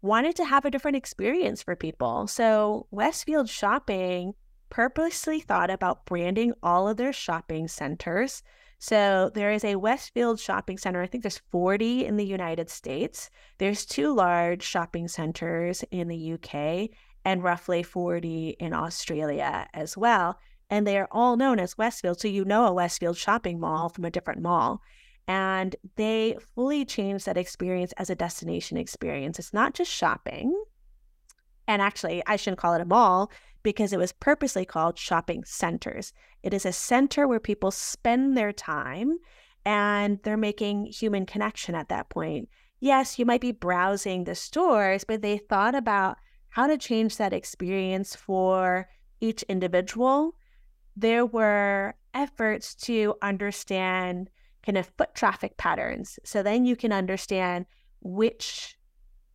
wanted 0.00 0.34
to 0.36 0.46
have 0.46 0.64
a 0.64 0.70
different 0.70 0.96
experience 0.96 1.62
for 1.62 1.76
people. 1.76 2.26
So 2.26 2.86
Westfield 2.90 3.50
shopping 3.50 4.32
purposely 4.70 5.40
thought 5.40 5.70
about 5.70 6.06
branding 6.06 6.54
all 6.62 6.88
of 6.88 6.96
their 6.96 7.12
shopping 7.12 7.68
centers. 7.68 8.42
So 8.78 9.30
there 9.34 9.52
is 9.52 9.64
a 9.64 9.76
Westfield 9.76 10.40
shopping 10.40 10.78
center. 10.78 11.02
I 11.02 11.06
think 11.06 11.22
there's 11.22 11.42
40 11.50 12.06
in 12.06 12.16
the 12.16 12.24
United 12.24 12.70
States. 12.70 13.28
There's 13.58 13.84
two 13.84 14.14
large 14.14 14.62
shopping 14.62 15.06
centers 15.06 15.84
in 15.90 16.08
the 16.08 16.32
UK 16.32 16.88
and 17.24 17.42
roughly 17.42 17.82
40 17.82 18.56
in 18.58 18.72
Australia 18.72 19.68
as 19.74 19.98
well. 19.98 20.38
And 20.70 20.86
they 20.86 20.96
are 20.96 21.08
all 21.10 21.36
known 21.36 21.58
as 21.58 21.76
Westfield. 21.76 22.20
So 22.20 22.28
you 22.28 22.44
know 22.44 22.64
a 22.64 22.72
Westfield 22.72 23.18
shopping 23.18 23.60
mall 23.60 23.90
from 23.90 24.04
a 24.04 24.10
different 24.10 24.40
mall. 24.40 24.80
And 25.28 25.76
they 25.96 26.38
fully 26.54 26.84
changed 26.84 27.26
that 27.26 27.36
experience 27.36 27.92
as 27.98 28.08
a 28.08 28.14
destination 28.14 28.78
experience. 28.78 29.38
It's 29.38 29.52
not 29.52 29.74
just 29.74 29.90
shopping. 29.90 30.59
And 31.70 31.80
actually, 31.80 32.20
I 32.26 32.34
shouldn't 32.34 32.58
call 32.58 32.74
it 32.74 32.80
a 32.80 32.84
mall 32.84 33.30
because 33.62 33.92
it 33.92 33.98
was 33.98 34.10
purposely 34.10 34.64
called 34.64 34.98
shopping 34.98 35.44
centers. 35.44 36.12
It 36.42 36.52
is 36.52 36.66
a 36.66 36.72
center 36.72 37.28
where 37.28 37.38
people 37.38 37.70
spend 37.70 38.36
their 38.36 38.52
time 38.52 39.18
and 39.64 40.18
they're 40.24 40.36
making 40.36 40.86
human 40.86 41.26
connection 41.26 41.76
at 41.76 41.88
that 41.88 42.08
point. 42.08 42.48
Yes, 42.80 43.20
you 43.20 43.24
might 43.24 43.40
be 43.40 43.52
browsing 43.52 44.24
the 44.24 44.34
stores, 44.34 45.04
but 45.04 45.22
they 45.22 45.38
thought 45.38 45.76
about 45.76 46.16
how 46.48 46.66
to 46.66 46.76
change 46.76 47.18
that 47.18 47.32
experience 47.32 48.16
for 48.16 48.88
each 49.20 49.44
individual, 49.44 50.34
there 50.96 51.24
were 51.24 51.94
efforts 52.14 52.74
to 52.74 53.14
understand 53.22 54.28
kind 54.66 54.76
of 54.76 54.90
foot 54.98 55.14
traffic 55.14 55.56
patterns. 55.56 56.18
So 56.24 56.42
then 56.42 56.64
you 56.64 56.74
can 56.74 56.90
understand 56.90 57.66
which 58.00 58.76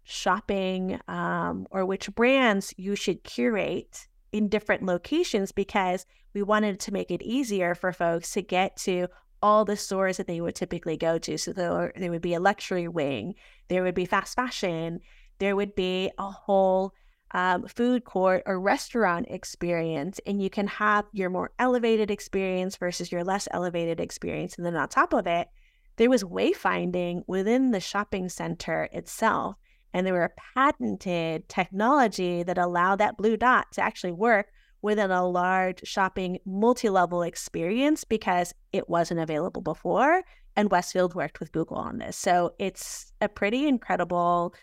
shopping 0.05 0.99
um, 1.07 1.67
or 1.71 1.85
which 1.85 2.13
brands 2.15 2.73
you 2.77 2.95
should 2.95 3.23
curate 3.23 4.07
in 4.31 4.47
different 4.47 4.83
locations 4.83 5.51
because 5.51 6.05
we 6.33 6.43
wanted 6.43 6.79
to 6.79 6.93
make 6.93 7.11
it 7.11 7.21
easier 7.21 7.75
for 7.75 7.91
folks 7.91 8.31
to 8.33 8.41
get 8.41 8.77
to 8.77 9.07
all 9.41 9.65
the 9.65 9.75
stores 9.75 10.17
that 10.17 10.27
they 10.27 10.41
would 10.41 10.55
typically 10.55 10.97
go 10.97 11.17
to. 11.17 11.37
So 11.37 11.53
there, 11.53 11.91
there 11.95 12.11
would 12.11 12.21
be 12.21 12.33
a 12.33 12.39
luxury 12.39 12.87
wing, 12.87 13.35
there 13.67 13.83
would 13.83 13.95
be 13.95 14.05
fast 14.05 14.35
fashion, 14.35 14.99
there 15.39 15.55
would 15.55 15.75
be 15.75 16.11
a 16.17 16.29
whole 16.29 16.93
um, 17.31 17.67
food 17.67 18.05
court 18.05 18.43
or 18.45 18.59
restaurant 18.59 19.27
experience, 19.29 20.19
and 20.25 20.41
you 20.41 20.49
can 20.49 20.67
have 20.67 21.05
your 21.11 21.29
more 21.29 21.51
elevated 21.59 22.11
experience 22.11 22.77
versus 22.77 23.11
your 23.11 23.23
less 23.23 23.47
elevated 23.51 23.99
experience. 23.99 24.55
And 24.55 24.65
then 24.65 24.75
on 24.75 24.87
top 24.87 25.13
of 25.13 25.27
it, 25.27 25.49
there 25.97 26.09
was 26.09 26.23
wayfinding 26.23 27.23
within 27.27 27.71
the 27.71 27.79
shopping 27.79 28.29
center 28.29 28.89
itself. 28.91 29.55
And 29.95 30.05
they 30.05 30.11
were 30.11 30.25
a 30.25 30.41
patented 30.55 31.47
technology 31.47 32.43
that 32.43 32.57
allowed 32.57 32.97
that 32.97 33.15
blue 33.15 33.37
dot 33.37 33.71
to 33.71 33.81
actually 33.81 34.11
work 34.11 34.47
within 34.81 35.09
a 35.09 35.25
large 35.25 35.87
shopping 35.87 36.37
multi 36.45 36.89
level 36.89 37.21
experience 37.21 38.03
because 38.03 38.53
it 38.73 38.89
wasn't 38.89 39.21
available 39.21 39.61
before. 39.61 40.23
And 40.57 40.69
Westfield 40.69 41.15
worked 41.15 41.39
with 41.39 41.53
Google 41.53 41.77
on 41.77 41.99
this. 41.99 42.17
So 42.17 42.55
it's 42.59 43.13
a 43.21 43.29
pretty 43.29 43.69
incredible 43.69 44.53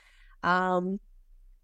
um, 0.43 1.01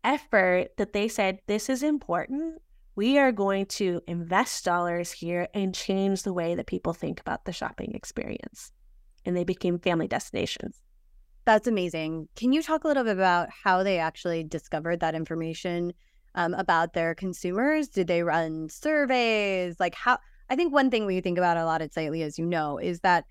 effort 0.02 0.68
that 0.78 0.94
they 0.94 1.06
said, 1.06 1.40
this 1.46 1.68
is 1.68 1.82
important. 1.82 2.62
We 2.96 3.18
are 3.18 3.32
going 3.32 3.66
to 3.66 4.00
invest 4.06 4.64
dollars 4.64 5.12
here 5.12 5.46
and 5.52 5.74
change 5.74 6.22
the 6.22 6.32
way 6.32 6.54
that 6.54 6.66
people 6.66 6.94
think 6.94 7.20
about 7.20 7.44
the 7.44 7.52
shopping 7.52 7.92
experience. 7.94 8.72
And 9.26 9.36
they 9.36 9.44
became 9.44 9.78
family 9.78 10.08
destinations. 10.08 10.80
That's 11.48 11.66
amazing. 11.66 12.28
Can 12.36 12.52
you 12.52 12.62
talk 12.62 12.84
a 12.84 12.88
little 12.88 13.04
bit 13.04 13.16
about 13.16 13.48
how 13.64 13.82
they 13.82 13.98
actually 13.98 14.44
discovered 14.44 15.00
that 15.00 15.14
information? 15.14 15.94
um, 16.34 16.54
about 16.54 16.92
their 16.92 17.14
consumers? 17.14 17.88
Did 17.88 18.06
they 18.06 18.22
run 18.22 18.68
surveys? 18.68 19.80
Like 19.80 19.94
how? 19.94 20.18
I 20.50 20.56
think 20.56 20.72
one 20.72 20.90
thing 20.90 21.04
we 21.04 21.20
think 21.20 21.36
about 21.36 21.56
a 21.56 21.64
lot 21.64 21.82
at 21.82 21.92
Sightly, 21.92 22.22
as 22.22 22.38
you 22.38 22.46
know, 22.46 22.78
is 22.78 23.00
that 23.00 23.24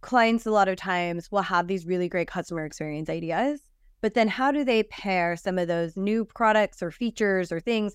clients 0.00 0.46
a 0.46 0.50
lot 0.50 0.68
of 0.68 0.76
times 0.76 1.30
will 1.30 1.42
have 1.42 1.66
these 1.66 1.86
really 1.86 2.08
great 2.08 2.28
customer 2.28 2.64
experience 2.64 3.10
ideas, 3.10 3.60
but 4.00 4.14
then 4.14 4.28
how 4.28 4.50
do 4.50 4.64
they 4.64 4.82
pair 4.84 5.36
some 5.36 5.58
of 5.58 5.68
those 5.68 5.96
new 5.96 6.24
products 6.24 6.82
or 6.82 6.90
features 6.90 7.52
or 7.52 7.60
things 7.60 7.94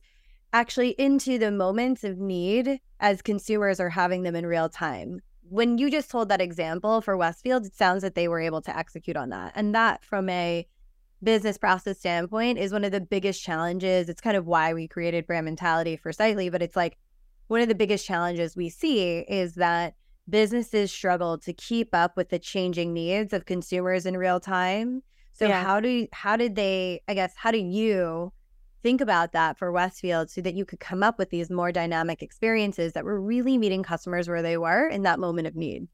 actually 0.53 0.89
into 0.99 1.37
the 1.39 1.51
moments 1.51 2.03
of 2.03 2.17
need 2.17 2.79
as 2.99 3.21
consumers 3.21 3.79
are 3.79 3.89
having 3.89 4.23
them 4.23 4.35
in 4.35 4.45
real 4.45 4.69
time? 4.69 5.21
When 5.51 5.77
you 5.77 5.91
just 5.91 6.09
told 6.09 6.29
that 6.29 6.39
example 6.39 7.01
for 7.01 7.17
Westfield, 7.17 7.65
it 7.65 7.75
sounds 7.75 8.03
that 8.03 8.15
they 8.15 8.29
were 8.29 8.39
able 8.39 8.61
to 8.61 8.77
execute 8.77 9.17
on 9.17 9.31
that. 9.31 9.51
And 9.53 9.75
that 9.75 10.01
from 10.01 10.29
a 10.29 10.65
business 11.21 11.57
process 11.57 11.99
standpoint 11.99 12.57
is 12.57 12.71
one 12.71 12.85
of 12.85 12.93
the 12.93 13.01
biggest 13.01 13.43
challenges. 13.43 14.07
It's 14.07 14.21
kind 14.21 14.37
of 14.37 14.47
why 14.47 14.73
we 14.73 14.87
created 14.87 15.27
brand 15.27 15.43
mentality 15.43 15.97
for 15.97 16.13
Sightly, 16.13 16.49
but 16.49 16.61
it's 16.61 16.77
like 16.77 16.97
one 17.47 17.59
of 17.59 17.67
the 17.67 17.75
biggest 17.75 18.05
challenges 18.05 18.55
we 18.55 18.69
see 18.69 19.19
is 19.27 19.55
that 19.55 19.95
businesses 20.29 20.89
struggle 20.89 21.37
to 21.39 21.51
keep 21.51 21.89
up 21.93 22.15
with 22.15 22.29
the 22.29 22.39
changing 22.39 22.93
needs 22.93 23.33
of 23.33 23.45
consumers 23.45 24.05
in 24.05 24.15
real 24.15 24.39
time. 24.39 25.03
So 25.33 25.49
yeah. 25.49 25.65
how 25.65 25.81
do 25.81 25.89
you, 25.89 26.07
how 26.13 26.37
did 26.37 26.55
they 26.55 27.01
I 27.09 27.13
guess 27.13 27.33
how 27.35 27.51
do 27.51 27.57
you 27.57 28.31
think 28.83 29.01
about 29.01 29.33
that 29.33 29.57
for 29.57 29.71
Westfield 29.71 30.29
so 30.29 30.41
that 30.41 30.55
you 30.55 30.65
could 30.65 30.79
come 30.79 31.03
up 31.03 31.17
with 31.17 31.29
these 31.29 31.49
more 31.49 31.71
dynamic 31.71 32.21
experiences 32.21 32.93
that 32.93 33.05
were 33.05 33.19
really 33.19 33.57
meeting 33.57 33.83
customers 33.83 34.27
where 34.27 34.41
they 34.41 34.57
were 34.57 34.87
in 34.87 35.03
that 35.03 35.19
moment 35.19 35.47
of 35.47 35.55
need? 35.55 35.87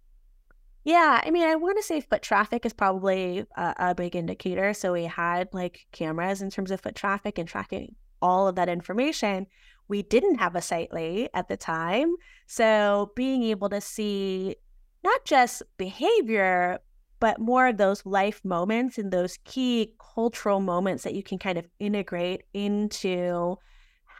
Yeah, 0.84 1.22
I 1.22 1.32
mean, 1.32 1.46
I 1.46 1.56
want 1.56 1.78
to 1.78 1.84
say 1.84 2.00
foot 2.00 2.22
traffic 2.22 2.66
is 2.66 2.72
probably 2.72 3.46
a, 3.58 3.76
a, 3.78 3.96
big 3.96 4.16
indicator. 4.16 4.74
So 4.74 4.94
we 4.94 5.04
had 5.04 5.50
like 5.54 5.86
cameras 5.92 6.42
in 6.42 6.50
terms 6.50 6.72
of 6.72 6.80
foot 6.80 6.96
traffic 6.96 7.38
and 7.38 7.48
tracking 7.48 7.96
all 8.22 8.48
of 8.48 8.56
that 8.56 8.70
information. 8.70 9.48
We 9.90 10.02
didn't 10.02 10.38
have 10.38 10.56
a 10.56 10.62
Sightly 10.62 11.28
at 11.34 11.50
the 11.50 11.58
time. 11.58 12.16
So 12.46 13.12
being 13.16 13.44
able 13.44 13.68
to 13.70 13.82
see 13.82 14.56
not 15.04 15.26
just 15.26 15.62
behavior, 15.78 16.80
but 17.20 17.40
more 17.40 17.68
of 17.68 17.78
those 17.78 18.06
life 18.06 18.44
moments 18.44 18.98
and 18.98 19.12
those 19.12 19.40
key 19.44 19.94
cultural 20.16 20.60
moments 20.60 21.04
that 21.04 21.16
you 21.16 21.24
can 21.24 21.38
kind 21.38 21.58
of 21.58 21.68
integrate 21.80 22.44
into 22.54 23.58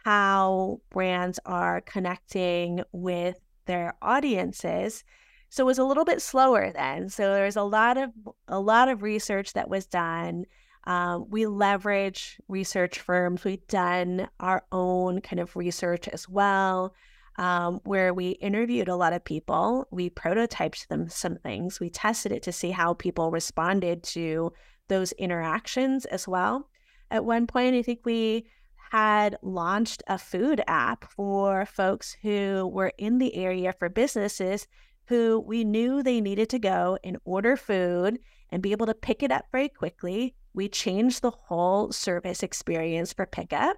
how 0.04 0.80
brands 0.90 1.38
are 1.44 1.80
connecting 1.82 2.82
with 2.92 3.36
their 3.66 3.94
audiences 4.00 5.04
so 5.50 5.64
it 5.64 5.66
was 5.66 5.78
a 5.78 5.84
little 5.84 6.04
bit 6.04 6.20
slower 6.20 6.72
then. 6.72 7.08
So 7.08 7.32
there's 7.32 7.56
a 7.56 7.62
lot 7.62 7.96
of 7.96 8.10
a 8.48 8.60
lot 8.60 8.88
of 8.88 9.02
research 9.02 9.54
that 9.54 9.70
was 9.70 9.86
done. 9.86 10.44
Um, 10.84 11.26
we 11.28 11.46
leverage 11.46 12.38
research 12.48 12.98
firms. 12.98 13.44
We've 13.44 13.66
done 13.66 14.28
our 14.40 14.64
own 14.72 15.20
kind 15.20 15.40
of 15.40 15.56
research 15.56 16.08
as 16.08 16.28
well, 16.28 16.94
um, 17.38 17.80
where 17.84 18.12
we 18.12 18.30
interviewed 18.30 18.88
a 18.88 18.96
lot 18.96 19.12
of 19.12 19.24
people. 19.24 19.86
We 19.90 20.10
prototyped 20.10 20.88
them 20.88 21.08
some 21.08 21.36
things. 21.36 21.80
We 21.80 21.88
tested 21.88 22.32
it 22.32 22.42
to 22.42 22.52
see 22.52 22.72
how 22.72 22.94
people 22.94 23.30
responded 23.30 24.02
to 24.04 24.52
those 24.88 25.12
interactions 25.12 26.04
as 26.06 26.26
well. 26.26 26.68
At 27.10 27.24
one 27.24 27.46
point, 27.46 27.76
I 27.76 27.82
think 27.82 28.00
we 28.04 28.46
had 28.90 29.36
launched 29.42 30.02
a 30.08 30.18
food 30.18 30.62
app 30.66 31.10
for 31.12 31.64
folks 31.66 32.16
who 32.22 32.66
were 32.72 32.92
in 32.98 33.18
the 33.18 33.34
area 33.36 33.72
for 33.78 33.88
businesses 33.88 34.66
who 35.06 35.40
we 35.40 35.64
knew 35.64 36.02
they 36.02 36.20
needed 36.20 36.50
to 36.50 36.58
go 36.58 36.98
and 37.04 37.18
order 37.24 37.56
food 37.56 38.18
and 38.50 38.62
be 38.62 38.72
able 38.72 38.86
to 38.86 38.94
pick 38.94 39.22
it 39.22 39.30
up 39.30 39.44
very 39.52 39.68
quickly. 39.68 40.34
We 40.54 40.68
changed 40.68 41.22
the 41.22 41.30
whole 41.30 41.92
service 41.92 42.42
experience 42.42 43.12
for 43.12 43.26
pickup. 43.26 43.76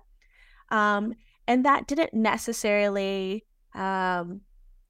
Um, 0.71 1.15
and 1.47 1.65
that 1.65 1.87
didn't 1.89 2.15
necessarily 2.15 3.45
um, 3.75 4.41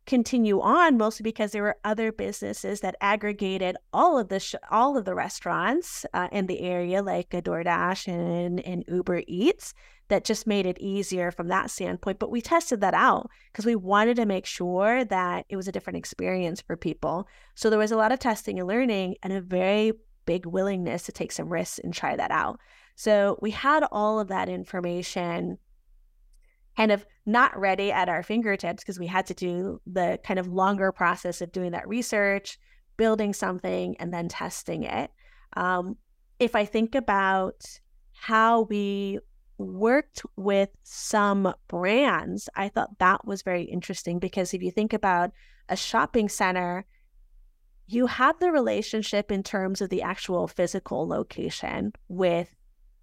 continue 0.06 0.60
on, 0.60 0.96
mostly 0.96 1.22
because 1.22 1.52
there 1.52 1.62
were 1.62 1.76
other 1.84 2.10
businesses 2.10 2.80
that 2.80 2.96
aggregated 3.00 3.76
all 3.92 4.18
of 4.18 4.28
the 4.28 4.40
sh- 4.40 4.56
all 4.70 4.96
of 4.96 5.04
the 5.04 5.14
restaurants 5.14 6.04
uh, 6.14 6.28
in 6.32 6.46
the 6.46 6.60
area, 6.60 7.02
like 7.02 7.32
a 7.32 7.40
DoorDash 7.40 8.08
and, 8.08 8.60
and 8.60 8.84
Uber 8.88 9.22
Eats, 9.26 9.72
that 10.08 10.24
just 10.24 10.46
made 10.46 10.66
it 10.66 10.78
easier 10.80 11.30
from 11.30 11.48
that 11.48 11.70
standpoint. 11.70 12.18
But 12.18 12.30
we 12.30 12.40
tested 12.40 12.80
that 12.80 12.94
out 12.94 13.30
because 13.52 13.64
we 13.66 13.76
wanted 13.76 14.16
to 14.16 14.26
make 14.26 14.46
sure 14.46 15.04
that 15.04 15.46
it 15.48 15.56
was 15.56 15.68
a 15.68 15.72
different 15.72 15.98
experience 15.98 16.60
for 16.60 16.76
people. 16.76 17.28
So 17.54 17.70
there 17.70 17.78
was 17.78 17.92
a 17.92 17.96
lot 17.96 18.10
of 18.10 18.18
testing 18.18 18.58
and 18.58 18.66
learning 18.66 19.16
and 19.22 19.32
a 19.32 19.40
very 19.40 19.92
big 20.26 20.46
willingness 20.46 21.04
to 21.04 21.12
take 21.12 21.32
some 21.32 21.48
risks 21.48 21.78
and 21.78 21.94
try 21.94 22.16
that 22.16 22.30
out. 22.30 22.58
So 22.96 23.38
we 23.40 23.52
had 23.52 23.84
all 23.92 24.18
of 24.18 24.28
that 24.28 24.48
information 24.48 25.58
kind 26.80 26.92
of 26.92 27.04
not 27.26 27.58
ready 27.60 27.92
at 27.92 28.08
our 28.08 28.22
fingertips 28.22 28.82
because 28.82 28.98
we 28.98 29.06
had 29.06 29.26
to 29.26 29.34
do 29.34 29.78
the 29.86 30.18
kind 30.24 30.40
of 30.40 30.46
longer 30.48 30.90
process 30.90 31.42
of 31.42 31.52
doing 31.52 31.72
that 31.72 31.86
research, 31.86 32.58
building 32.96 33.34
something, 33.34 33.94
and 33.98 34.14
then 34.14 34.28
testing 34.28 34.84
it. 34.84 35.10
Um, 35.58 35.98
if 36.38 36.56
I 36.56 36.64
think 36.64 36.94
about 36.94 37.66
how 38.14 38.62
we 38.62 39.18
worked 39.58 40.22
with 40.36 40.70
some 40.82 41.52
brands, 41.68 42.48
I 42.56 42.70
thought 42.70 42.98
that 42.98 43.26
was 43.26 43.42
very 43.42 43.64
interesting 43.64 44.18
because 44.18 44.54
if 44.54 44.62
you 44.62 44.70
think 44.70 44.94
about 44.94 45.32
a 45.68 45.76
shopping 45.76 46.30
center, 46.30 46.86
you 47.88 48.06
have 48.06 48.38
the 48.38 48.50
relationship 48.50 49.30
in 49.30 49.42
terms 49.42 49.82
of 49.82 49.90
the 49.90 50.00
actual 50.00 50.48
physical 50.48 51.06
location 51.06 51.92
with 52.08 52.56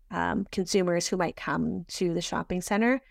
um, 0.09 0.47
consumers 0.51 1.07
who 1.07 1.17
might 1.17 1.35
come 1.35 1.85
to 1.89 2.15
the 2.15 2.21
shopping 2.21 2.61
center, 2.61 3.01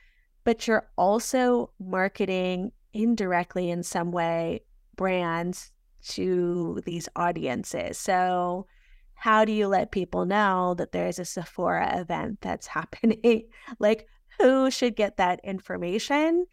but 0.47 0.69
you're 0.69 0.89
also 0.97 1.71
marketing 1.81 2.71
indirectly 2.95 3.69
in 3.69 3.83
some 3.83 4.13
way 4.13 4.63
brands 4.95 5.73
to 6.07 6.81
these 6.87 7.09
audiences. 7.17 7.99
So 7.99 8.69
how 9.15 9.45
do 9.45 9.51
you 9.51 9.67
let 9.67 9.91
people 9.91 10.25
know 10.25 10.75
that 10.75 10.93
there's 10.93 11.19
a 11.19 11.25
Sephora 11.25 11.99
event 11.99 12.43
that's 12.43 12.67
happening? 12.79 13.49
like, 13.81 14.07
who 14.39 14.71
should 14.71 14.95
get 14.95 15.17
that 15.17 15.41
information? 15.43 16.47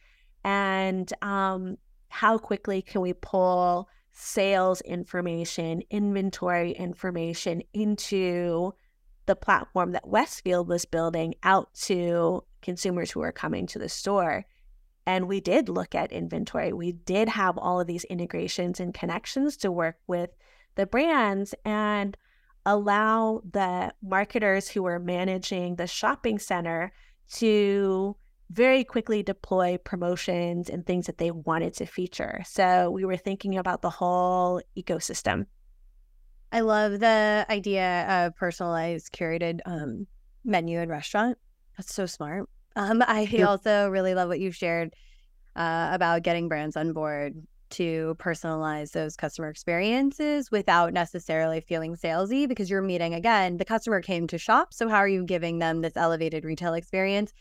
And 0.44 1.14
um, 1.22 1.78
how 2.10 2.40
quickly 2.40 2.82
can 2.82 3.02
we 3.02 3.14
pull 3.14 3.88
sales 4.12 4.82
information, 4.82 5.84
inventory 5.92 6.72
information 6.72 7.62
into 7.74 8.74
the 9.28 9.36
platform 9.36 9.92
that 9.92 10.08
Westfield 10.08 10.68
was 10.68 10.86
building 10.86 11.36
out 11.44 11.72
to 11.76 12.44
consumers 12.64 13.12
who 13.12 13.22
are 13.22 13.32
coming 13.32 13.68
to 13.68 13.80
the 13.80 13.90
store? 13.90 14.46
And 15.06 15.28
we 15.28 15.40
did 15.40 15.70
look 15.70 15.94
at 15.94 16.12
inventory. 16.12 16.74
We 16.74 16.94
did 16.94 17.30
have 17.30 17.58
all 17.58 17.80
of 17.80 17.88
these 17.88 18.06
integrations 18.06 18.80
and 18.80 18.94
connections 18.94 19.58
to 19.58 19.72
work 19.72 19.98
with 20.08 20.32
the 20.76 20.88
brands. 20.88 21.54
And 21.66 22.18
allow 22.66 23.42
the 23.52 23.94
marketers 24.02 24.70
who 24.70 24.86
are 24.86 25.00
managing 25.00 25.76
the 25.76 25.88
shopping 25.88 26.40
center 26.40 26.94
to 27.34 28.16
very 28.50 28.84
quickly 28.84 29.24
deploy 29.24 29.78
promotions 29.84 30.70
and 30.70 30.86
things 30.86 31.08
that 31.08 31.18
they 31.18 31.32
wanted 31.32 31.74
to 31.74 31.86
feature. 31.86 32.44
So 32.46 32.90
we 32.92 33.04
were 33.06 33.18
thinking 33.18 33.58
about 33.58 33.82
the 33.82 33.90
whole 33.90 34.62
ecosystem. 34.78 35.48
I 36.52 36.60
love 36.60 37.00
the 37.00 37.46
idea 37.50 38.06
of 38.08 38.36
personalized, 38.36 39.12
curated 39.12 39.60
um, 39.66 40.06
menu 40.46 40.80
and 40.80 40.92
restaurant. 40.92 41.38
That's 41.78 41.94
so 41.94 42.06
smart. 42.06 42.50
Um, 42.76 43.04
I 43.06 43.22
yep. 43.22 43.48
also 43.48 43.90
really 43.90 44.16
love 44.16 44.30
what 44.30 44.40
you 44.40 44.52
shared 44.52 44.94
uh, 45.56 45.90
about 45.92 46.24
getting 46.24 46.48
brands 46.48 46.76
on 46.76 46.94
board 46.94 47.36
to 47.74 48.16
personalize 48.20 48.92
those 48.92 49.16
customer 49.16 49.50
experiences 49.50 50.52
without 50.52 50.94
necessarily 50.94 51.60
feeling 51.60 51.96
salesy 51.96 52.48
because 52.48 52.70
you're 52.70 52.84
meeting 52.84 53.16
again 53.16 53.58
the 53.58 53.66
customer 53.66 54.00
came 54.00 54.28
to 54.28 54.38
shop 54.38 54.72
so 54.72 54.88
how 54.88 54.98
are 54.98 55.08
you 55.08 55.26
giving 55.26 55.58
them 55.58 55.82
this 55.82 55.94
elevated 55.96 56.46
retail 56.46 56.76
experience 56.76 57.34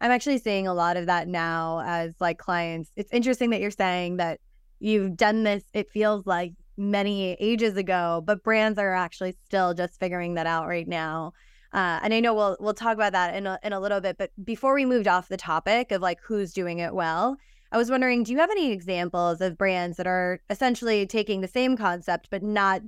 i'm 0.00 0.12
actually 0.12 0.38
seeing 0.38 0.68
a 0.68 0.74
lot 0.74 0.96
of 0.96 1.06
that 1.06 1.26
now 1.26 1.82
as 1.84 2.14
like 2.20 2.38
clients 2.38 2.92
it's 2.94 3.12
interesting 3.12 3.50
that 3.50 3.60
you're 3.60 3.70
saying 3.70 4.16
that 4.16 4.38
you've 4.78 5.16
done 5.16 5.42
this 5.42 5.64
it 5.72 5.90
feels 5.90 6.24
like 6.24 6.52
many 6.76 7.32
ages 7.40 7.76
ago 7.76 8.22
but 8.24 8.44
brands 8.44 8.78
are 8.78 8.94
actually 8.94 9.34
still 9.44 9.74
just 9.74 9.98
figuring 9.98 10.34
that 10.34 10.46
out 10.46 10.68
right 10.68 10.86
now 10.86 11.32
uh, 11.72 12.00
and 12.02 12.12
I 12.12 12.20
know 12.20 12.34
we'll 12.34 12.56
we'll 12.58 12.74
talk 12.74 12.94
about 12.94 13.12
that 13.12 13.34
in 13.34 13.46
a, 13.46 13.58
in 13.62 13.72
a 13.72 13.80
little 13.80 14.00
bit, 14.00 14.16
but 14.18 14.30
before 14.44 14.74
we 14.74 14.84
moved 14.84 15.06
off 15.06 15.28
the 15.28 15.36
topic 15.36 15.92
of 15.92 16.02
like 16.02 16.18
who's 16.22 16.52
doing 16.52 16.80
it 16.80 16.94
well, 16.94 17.36
I 17.72 17.78
was 17.78 17.90
wondering, 17.90 18.24
do 18.24 18.32
you 18.32 18.38
have 18.38 18.50
any 18.50 18.72
examples 18.72 19.40
of 19.40 19.56
brands 19.56 19.96
that 19.96 20.06
are 20.06 20.40
essentially 20.50 21.06
taking 21.06 21.40
the 21.40 21.48
same 21.48 21.76
concept 21.76 22.28
but 22.30 22.42
not 22.42 22.82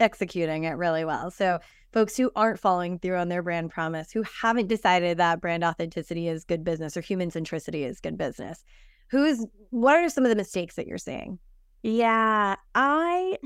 executing 0.00 0.64
it 0.64 0.72
really 0.72 1.04
well? 1.04 1.30
So, 1.30 1.60
folks 1.92 2.16
who 2.16 2.32
aren't 2.34 2.58
following 2.58 2.98
through 2.98 3.16
on 3.16 3.28
their 3.28 3.42
brand 3.42 3.70
promise, 3.70 4.10
who 4.10 4.24
haven't 4.42 4.66
decided 4.66 5.18
that 5.18 5.40
brand 5.40 5.62
authenticity 5.62 6.26
is 6.26 6.44
good 6.44 6.64
business 6.64 6.96
or 6.96 7.00
human 7.00 7.30
centricity 7.30 7.86
is 7.86 8.00
good 8.00 8.18
business. 8.18 8.64
Who's 9.10 9.46
what 9.70 9.96
are 9.96 10.08
some 10.10 10.24
of 10.24 10.30
the 10.30 10.36
mistakes 10.36 10.74
that 10.74 10.88
you're 10.88 10.98
seeing? 10.98 11.38
Yeah, 11.84 12.56
I 12.74 13.38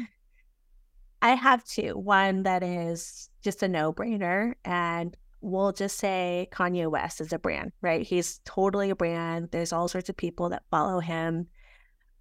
I 1.22 1.36
have 1.36 1.64
two. 1.64 1.96
One 1.96 2.42
that 2.42 2.62
is 2.64 3.30
just 3.42 3.62
a 3.62 3.68
no-brainer 3.68 4.54
and 4.64 5.16
we'll 5.40 5.72
just 5.72 5.98
say 5.98 6.48
Kanye 6.52 6.90
West 6.90 7.20
is 7.20 7.32
a 7.32 7.38
brand, 7.38 7.72
right? 7.80 8.04
He's 8.04 8.40
totally 8.44 8.90
a 8.90 8.96
brand. 8.96 9.48
There's 9.52 9.72
all 9.72 9.88
sorts 9.88 10.08
of 10.08 10.16
people 10.16 10.48
that 10.50 10.64
follow 10.70 10.98
him. 10.98 11.46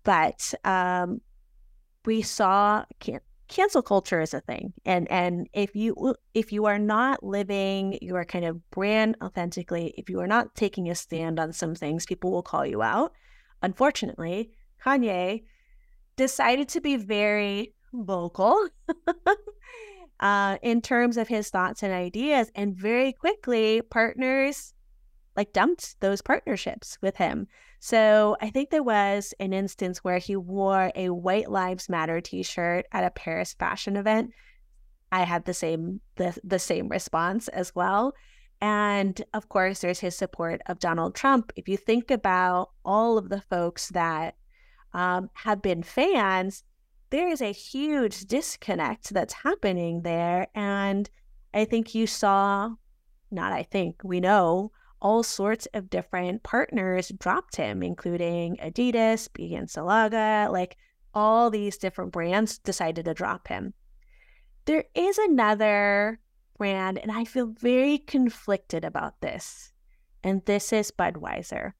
But 0.03 0.53
um, 0.63 1.21
we 2.05 2.21
saw 2.21 2.85
can- 2.99 3.21
cancel 3.47 3.81
culture 3.81 4.21
is 4.21 4.33
a 4.33 4.41
thing. 4.41 4.73
And 4.85 5.09
and 5.11 5.47
if 5.53 5.75
you 5.75 6.15
if 6.33 6.51
you 6.51 6.65
are 6.65 6.79
not 6.79 7.23
living 7.23 7.97
your 8.01 8.23
kind 8.23 8.45
of 8.45 8.69
brand 8.71 9.17
authentically, 9.21 9.93
if 9.97 10.09
you 10.09 10.19
are 10.19 10.27
not 10.27 10.55
taking 10.55 10.89
a 10.89 10.95
stand 10.95 11.39
on 11.39 11.53
some 11.53 11.75
things, 11.75 12.05
people 12.05 12.31
will 12.31 12.43
call 12.43 12.65
you 12.65 12.81
out. 12.81 13.13
Unfortunately, 13.61 14.51
Kanye 14.83 15.43
decided 16.17 16.69
to 16.69 16.81
be 16.81 16.95
very 16.97 17.73
vocal 17.93 18.67
uh, 20.19 20.57
in 20.61 20.81
terms 20.81 21.17
of 21.17 21.27
his 21.27 21.49
thoughts 21.49 21.83
and 21.83 21.93
ideas. 21.93 22.51
And 22.55 22.75
very 22.75 23.13
quickly, 23.13 23.81
partners 23.81 24.73
like 25.35 25.53
dumped 25.53 25.99
those 26.01 26.21
partnerships 26.21 26.97
with 27.01 27.15
him. 27.15 27.47
So 27.79 28.37
I 28.41 28.49
think 28.49 28.69
there 28.69 28.83
was 28.83 29.33
an 29.39 29.53
instance 29.53 30.03
where 30.03 30.19
he 30.19 30.35
wore 30.35 30.91
a 30.95 31.09
White 31.09 31.49
Lives 31.49 31.89
Matter 31.89 32.21
t-shirt 32.21 32.85
at 32.91 33.03
a 33.03 33.11
Paris 33.11 33.53
fashion 33.53 33.95
event. 33.95 34.31
I 35.11 35.23
had 35.23 35.45
the 35.45 35.53
same 35.53 35.99
the, 36.15 36.37
the 36.43 36.59
same 36.59 36.89
response 36.89 37.47
as 37.47 37.73
well. 37.73 38.13
And 38.61 39.19
of 39.33 39.49
course, 39.49 39.79
there's 39.79 39.99
his 39.99 40.15
support 40.15 40.61
of 40.67 40.79
Donald 40.79 41.15
Trump. 41.15 41.51
If 41.55 41.67
you 41.67 41.77
think 41.77 42.11
about 42.11 42.69
all 42.85 43.17
of 43.17 43.29
the 43.29 43.41
folks 43.41 43.89
that 43.89 44.35
um, 44.93 45.31
have 45.33 45.61
been 45.61 45.81
fans, 45.81 46.63
there 47.11 47.27
is 47.27 47.41
a 47.41 47.51
huge 47.51 48.21
disconnect 48.21 49.13
that's 49.13 49.33
happening 49.33 50.01
there. 50.01 50.47
And 50.55 51.09
I 51.53 51.65
think 51.65 51.93
you 51.93 52.07
saw, 52.07 52.71
not 53.29 53.51
I 53.51 53.63
think, 53.63 54.01
we 54.03 54.19
know 54.19 54.71
all 55.01 55.21
sorts 55.23 55.67
of 55.73 55.89
different 55.89 56.43
partners 56.43 57.11
dropped 57.19 57.57
him, 57.57 57.83
including 57.83 58.57
Adidas, 58.57 59.27
Balenciaga, 59.29 60.51
like 60.51 60.77
all 61.13 61.49
these 61.49 61.77
different 61.77 62.11
brands 62.11 62.57
decided 62.57 63.05
to 63.05 63.13
drop 63.13 63.47
him. 63.47 63.73
There 64.65 64.85
is 64.95 65.17
another 65.17 66.19
brand, 66.57 66.97
and 66.99 67.11
I 67.11 67.25
feel 67.25 67.47
very 67.47 67.97
conflicted 67.97 68.85
about 68.85 69.19
this, 69.21 69.73
and 70.23 70.45
this 70.45 70.71
is 70.71 70.91
Budweiser. 70.91 71.73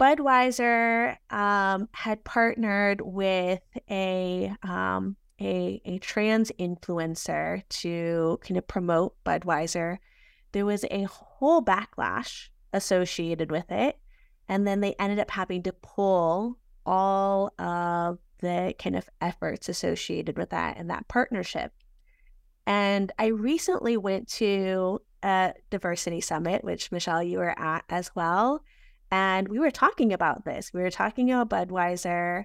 Budweiser 0.00 1.16
um, 1.30 1.88
had 1.92 2.24
partnered 2.24 3.02
with 3.02 3.60
a, 3.90 4.50
um, 4.62 5.16
a 5.38 5.82
a 5.84 5.98
trans 5.98 6.50
influencer 6.58 7.62
to 7.68 8.38
kind 8.42 8.56
of 8.56 8.66
promote 8.66 9.14
Budweiser. 9.24 9.98
There 10.52 10.64
was 10.64 10.84
a 10.90 11.02
whole 11.02 11.62
backlash 11.62 12.48
associated 12.72 13.50
with 13.50 13.70
it, 13.70 13.98
and 14.48 14.66
then 14.66 14.80
they 14.80 14.94
ended 14.98 15.18
up 15.18 15.30
having 15.30 15.62
to 15.64 15.72
pull 15.72 16.56
all 16.86 17.52
of 17.58 18.18
the 18.38 18.74
kind 18.78 18.96
of 18.96 19.08
efforts 19.20 19.68
associated 19.68 20.38
with 20.38 20.50
that 20.50 20.78
and 20.78 20.88
that 20.88 21.08
partnership. 21.08 21.72
And 22.66 23.12
I 23.18 23.26
recently 23.26 23.98
went 23.98 24.28
to 24.28 25.02
a 25.22 25.52
diversity 25.68 26.22
summit, 26.22 26.64
which 26.64 26.90
Michelle, 26.90 27.22
you 27.22 27.38
were 27.38 27.58
at 27.58 27.84
as 27.90 28.10
well. 28.14 28.62
And 29.10 29.48
we 29.48 29.58
were 29.58 29.70
talking 29.70 30.12
about 30.12 30.44
this. 30.44 30.72
We 30.72 30.82
were 30.82 30.90
talking 30.90 31.32
about 31.32 31.68
Budweiser 31.68 32.44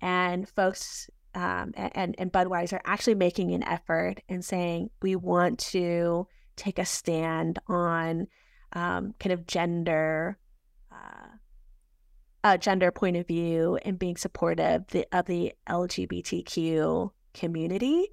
and 0.00 0.48
folks 0.48 1.10
um, 1.34 1.74
and, 1.76 2.14
and 2.18 2.32
Budweiser 2.32 2.80
actually 2.84 3.14
making 3.14 3.52
an 3.52 3.62
effort 3.62 4.22
and 4.28 4.44
saying, 4.44 4.90
we 5.02 5.16
want 5.16 5.58
to 5.58 6.26
take 6.56 6.78
a 6.78 6.86
stand 6.86 7.58
on 7.66 8.28
um, 8.72 9.14
kind 9.20 9.32
of 9.32 9.46
gender. 9.46 10.38
Uh, 10.90 11.36
a 12.44 12.58
gender 12.58 12.90
point 12.92 13.16
of 13.16 13.26
view 13.26 13.76
and 13.84 13.98
being 13.98 14.16
supportive 14.16 14.86
the, 14.88 15.06
of 15.12 15.26
the 15.26 15.52
LGBTQ 15.68 17.10
community. 17.34 18.08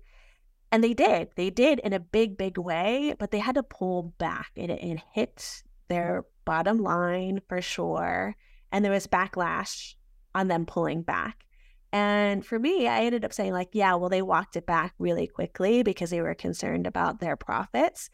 And 0.71 0.83
they 0.83 0.93
did. 0.93 1.29
They 1.35 1.51
did 1.51 1.79
in 1.79 1.93
a 1.93 1.99
big, 1.99 2.35
big 2.35 2.57
way, 2.57 3.15
but 3.19 3.29
they 3.29 3.39
had 3.39 3.55
to 3.55 3.63
pull 3.63 4.13
back 4.17 4.51
and 4.57 4.71
it, 4.71 4.83
it 4.83 4.99
hit 5.11 5.63
their 5.87 6.25
bottom 6.45 6.79
line 6.79 7.41
for 7.47 7.61
sure. 7.61 8.35
And 8.71 8.83
there 8.83 8.91
was 8.91 9.07
backlash 9.07 9.95
on 10.35 10.47
them 10.47 10.65
pulling 10.65 11.03
back. 11.03 11.45
And 11.91 12.43
for 12.43 12.57
me, 12.57 12.87
I 12.87 13.03
ended 13.03 13.23
up 13.23 13.33
saying, 13.33 13.53
like, 13.53 13.69
yeah, 13.73 13.93
well, 13.93 14.09
they 14.09 14.23
walked 14.23 14.55
it 14.55 14.65
back 14.65 14.95
really 14.97 15.27
quickly 15.27 15.83
because 15.83 16.09
they 16.09 16.21
were 16.21 16.33
concerned 16.33 16.87
about 16.87 17.19
their 17.19 17.35
profits. 17.35 18.09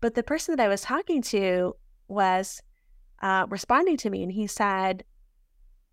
But 0.00 0.14
the 0.14 0.22
person 0.22 0.54
that 0.54 0.64
I 0.64 0.68
was 0.68 0.82
talking 0.82 1.22
to 1.22 1.74
was 2.06 2.62
uh, 3.22 3.46
responding 3.48 3.96
to 3.98 4.10
me, 4.10 4.22
and 4.22 4.30
he 4.30 4.46
said, 4.46 5.02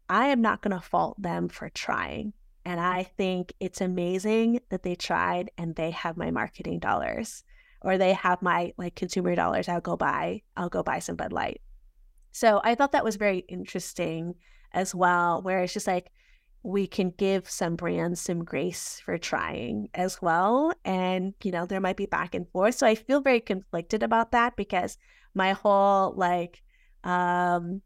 I 0.09 0.27
am 0.27 0.41
not 0.41 0.61
going 0.61 0.75
to 0.79 0.81
fault 0.81 1.19
them 1.19 1.49
for 1.49 1.69
trying. 1.69 2.33
And 2.65 2.79
I 2.79 3.03
think 3.03 3.53
it's 3.59 3.81
amazing 3.81 4.59
that 4.69 4.83
they 4.83 4.95
tried 4.95 5.49
and 5.57 5.75
they 5.75 5.91
have 5.91 6.17
my 6.17 6.29
marketing 6.29 6.79
dollars 6.79 7.43
or 7.83 7.97
they 7.97 8.13
have 8.13 8.41
my 8.41 8.73
like 8.77 8.95
consumer 8.95 9.35
dollars. 9.35 9.67
I'll 9.67 9.81
go 9.81 9.97
buy, 9.97 10.41
I'll 10.55 10.69
go 10.69 10.83
buy 10.83 10.99
some 10.99 11.15
Bud 11.15 11.33
Light. 11.33 11.61
So 12.31 12.61
I 12.63 12.75
thought 12.75 12.93
that 12.93 13.03
was 13.03 13.15
very 13.15 13.39
interesting 13.39 14.35
as 14.71 14.95
well, 14.95 15.41
where 15.41 15.59
it's 15.59 15.73
just 15.73 15.87
like 15.87 16.11
we 16.63 16.87
can 16.87 17.11
give 17.17 17.49
some 17.49 17.75
brands 17.75 18.21
some 18.21 18.43
grace 18.43 19.01
for 19.03 19.17
trying 19.17 19.89
as 19.93 20.21
well. 20.21 20.73
And, 20.85 21.33
you 21.43 21.51
know, 21.51 21.65
there 21.65 21.81
might 21.81 21.97
be 21.97 22.05
back 22.05 22.33
and 22.33 22.49
forth. 22.49 22.75
So 22.75 22.87
I 22.87 22.95
feel 22.95 23.21
very 23.21 23.41
conflicted 23.41 24.01
about 24.01 24.31
that 24.31 24.55
because 24.55 24.97
my 25.35 25.51
whole 25.51 26.13
like 26.15 26.61
um 27.03 27.81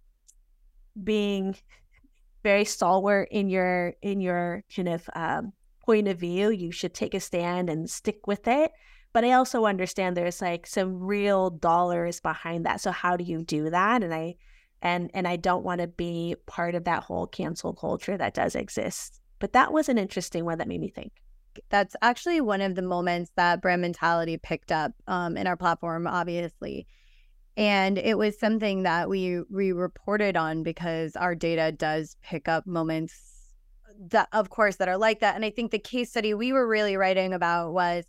being 1.03 1.55
very 2.43 2.65
stalwart 2.65 3.29
in 3.31 3.49
your 3.49 3.93
in 4.01 4.21
your 4.21 4.63
kind 4.73 4.89
of 4.89 5.09
um, 5.15 5.53
point 5.85 6.07
of 6.07 6.19
view, 6.19 6.49
you 6.49 6.71
should 6.71 6.93
take 6.93 7.13
a 7.13 7.19
stand 7.19 7.69
and 7.69 7.89
stick 7.89 8.27
with 8.27 8.47
it. 8.47 8.71
But 9.13 9.23
I 9.23 9.31
also 9.33 9.65
understand 9.65 10.15
there's 10.15 10.41
like 10.41 10.67
some 10.67 10.99
real 10.99 11.49
dollars 11.49 12.19
behind 12.19 12.65
that. 12.65 12.81
So 12.81 12.91
how 12.91 13.17
do 13.17 13.23
you 13.23 13.41
do 13.41 13.69
that? 13.69 14.03
And 14.03 14.13
I 14.13 14.35
and 14.81 15.09
and 15.13 15.27
I 15.27 15.35
don't 15.37 15.63
want 15.63 15.81
to 15.81 15.87
be 15.87 16.35
part 16.45 16.75
of 16.75 16.83
that 16.83 17.03
whole 17.03 17.27
cancel 17.27 17.73
culture 17.73 18.17
that 18.17 18.33
does 18.33 18.55
exist. 18.55 19.19
But 19.39 19.53
that 19.53 19.73
was 19.73 19.89
an 19.89 19.97
interesting 19.97 20.45
one 20.45 20.57
that 20.57 20.67
made 20.67 20.81
me 20.81 20.89
think. 20.89 21.13
That's 21.69 21.95
actually 22.01 22.41
one 22.41 22.61
of 22.61 22.75
the 22.75 22.81
moments 22.81 23.31
that 23.35 23.61
brand 23.61 23.81
mentality 23.81 24.37
picked 24.37 24.71
up 24.71 24.91
um, 25.07 25.37
in 25.37 25.47
our 25.47 25.57
platform, 25.57 26.05
obviously. 26.05 26.87
And 27.55 27.97
it 27.97 28.17
was 28.17 28.39
something 28.39 28.83
that 28.83 29.09
we 29.09 29.41
we 29.49 29.71
reported 29.71 30.37
on 30.37 30.61
because 30.61 31.15
our 31.15 31.33
data 31.33 31.71
does 31.71 32.15
pick 32.21 32.47
up 32.47 32.67
moments 32.67 33.27
that 34.11 34.29
of 34.31 34.51
course 34.51 34.75
that 34.75 34.87
are 34.87 34.97
like 34.97 35.21
that. 35.21 35.35
And 35.35 35.43
I 35.43 35.49
think 35.49 35.71
the 35.71 35.79
case 35.79 36.11
study 36.11 36.35
we 36.35 36.53
were 36.53 36.67
really 36.67 36.97
writing 36.97 37.33
about 37.33 37.73
was 37.73 38.05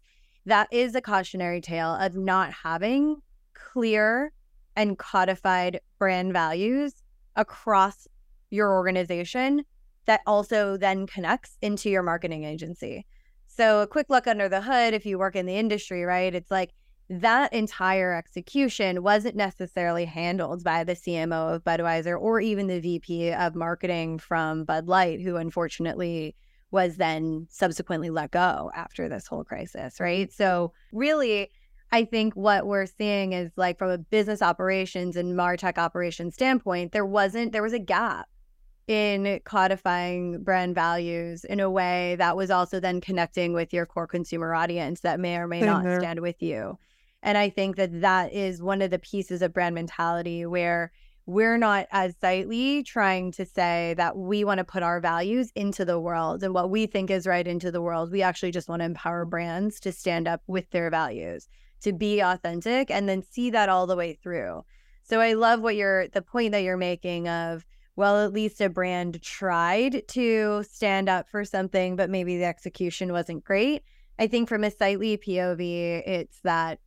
that 0.49 0.69
is 0.71 0.95
a 0.95 1.01
cautionary 1.01 1.61
tale 1.61 1.95
of 1.95 2.15
not 2.15 2.53
having 2.53 3.17
clear 3.55 4.33
and 4.77 4.99
codified 4.99 5.81
brand 5.99 6.33
values 6.33 6.95
across 7.37 8.09
your 8.51 8.73
organization 8.73 9.63
that 10.07 10.21
also 10.27 10.79
then 10.79 11.07
connects 11.07 11.59
into 11.61 11.91
your 11.91 12.03
marketing 12.03 12.45
agency. 12.45 13.05
So, 13.47 13.83
a 13.83 13.87
quick 13.87 14.07
look 14.09 14.27
under 14.27 14.49
the 14.49 14.63
hood 14.63 14.95
if 14.95 15.05
you 15.05 15.19
work 15.19 15.37
in 15.37 15.45
the 15.45 15.57
industry, 15.57 16.05
right? 16.05 16.35
It's 16.35 16.51
like 16.51 16.71
that 17.11 17.53
entire 17.53 18.15
execution 18.15 19.03
wasn't 19.03 19.37
necessarily 19.37 20.07
handled 20.07 20.65
by 20.65 20.85
the 20.85 20.95
CMO 20.95 21.55
of 21.55 21.65
Budweiser 21.65 22.19
or 22.19 22.41
even 22.41 22.69
the 22.69 22.81
VP 22.81 23.33
of 23.33 23.55
marketing 23.55 24.19
from 24.19 24.65
Bud 24.65 24.87
Light, 24.87 25.21
who 25.21 25.37
unfortunately 25.37 26.35
was 26.71 26.97
then 26.97 27.47
subsequently 27.51 28.11
let 28.11 28.31
go 28.31 28.71
after 28.75 29.09
this 29.09 29.27
whole 29.27 29.45
crisis, 29.45 30.01
right? 30.01 30.33
So, 30.33 30.73
really, 30.93 31.51
I 31.91 32.05
think 32.05 32.35
what 32.35 32.67
we're 32.67 32.87
seeing 32.87 33.33
is 33.33 33.51
like 33.57 33.79
from 33.79 33.91
a 33.91 33.99
business 33.99 34.43
operations 34.43 35.17
and 35.17 35.35
Martech 35.35 35.79
operations 35.79 36.35
standpoint, 36.35 36.93
there 36.93 37.07
wasn't, 37.07 37.53
there 37.53 37.63
was 37.63 37.73
a 37.73 37.79
gap 37.79 38.29
in 38.87 39.41
codifying 39.45 40.43
brand 40.43 40.75
values 40.75 41.45
in 41.45 41.61
a 41.61 41.71
way 41.71 42.17
that 42.19 42.37
was 42.37 42.51
also 42.51 42.81
then 42.81 43.01
connecting 43.01 43.53
with 43.53 43.73
your 43.73 43.87
core 43.87 44.07
consumer 44.07 44.55
audience 44.55 45.01
that 45.01 45.21
may 45.21 45.37
or 45.37 45.47
may 45.47 45.61
not 45.61 45.85
mm-hmm. 45.85 46.01
stand 46.01 46.21
with 46.21 46.43
you. 46.43 46.79
And 47.23 47.37
I 47.37 47.51
think 47.51 47.77
that 47.77 48.01
that 48.01 48.33
is 48.33 48.63
one 48.63 48.81
of 48.81 48.91
the 48.91 48.99
pieces 48.99 49.43
of 49.43 49.53
brand 49.53 49.75
mentality 49.75 50.47
where 50.47 50.93
we're 51.29 51.59
not 51.59 51.87
as 51.91 52.17
Sightly 52.23 52.83
trying 52.83 53.33
to 53.33 53.45
say 53.45 53.93
that 53.99 54.17
we 54.17 54.45
want 54.45 54.57
to 54.59 54.65
put 54.65 54.83
our 54.83 54.99
values 54.99 55.53
into 55.55 55.85
the 55.85 56.01
world 56.01 56.43
and 56.43 56.55
what 56.55 56.71
we 56.71 56.87
think 56.87 57.11
is 57.11 57.27
right 57.27 57.47
into 57.47 57.71
the 57.71 57.83
world. 57.83 58.11
We 58.11 58.23
actually 58.23 58.51
just 58.51 58.67
want 58.67 58.81
to 58.81 58.87
empower 58.87 59.27
brands 59.27 59.79
to 59.81 59.93
stand 59.93 60.27
up 60.27 60.41
with 60.47 60.71
their 60.71 60.89
values, 60.89 61.47
to 61.83 61.93
be 61.93 62.21
authentic, 62.21 62.91
and 62.91 63.07
then 63.07 63.23
see 63.23 63.51
that 63.51 63.69
all 63.69 63.87
the 63.87 63.95
way 63.95 64.15
through. 64.15 64.63
So 65.03 65.21
I 65.21 65.35
love 65.35 65.61
what 65.61 65.77
you're, 65.77 66.09
the 66.09 66.23
point 66.23 66.53
that 66.53 66.63
you're 66.63 66.79
making 66.79 67.29
of, 67.29 67.67
well, 67.95 68.25
at 68.25 68.33
least 68.33 68.63
a 68.63 68.71
brand 68.71 69.21
tried 69.21 70.09
to 70.09 70.65
stand 70.65 71.11
up 71.11 71.29
for 71.29 71.45
something, 71.45 71.95
but 71.95 72.09
maybe 72.09 72.39
the 72.39 72.47
execution 72.47 73.13
wasn't 73.13 73.45
great. 73.45 73.83
I 74.19 74.29
think 74.29 74.49
from 74.49 74.65
a 74.65 74.71
Sightly 74.71 75.19
POV, 75.19 76.09
it's 76.09 76.41
that 76.41 76.79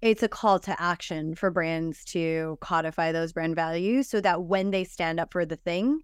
it's 0.00 0.22
a 0.22 0.28
call 0.28 0.60
to 0.60 0.80
action 0.80 1.34
for 1.34 1.50
brands 1.50 2.04
to 2.04 2.56
codify 2.60 3.10
those 3.10 3.32
brand 3.32 3.56
values 3.56 4.08
so 4.08 4.20
that 4.20 4.44
when 4.44 4.70
they 4.70 4.84
stand 4.84 5.18
up 5.18 5.32
for 5.32 5.44
the 5.44 5.56
thing 5.56 6.00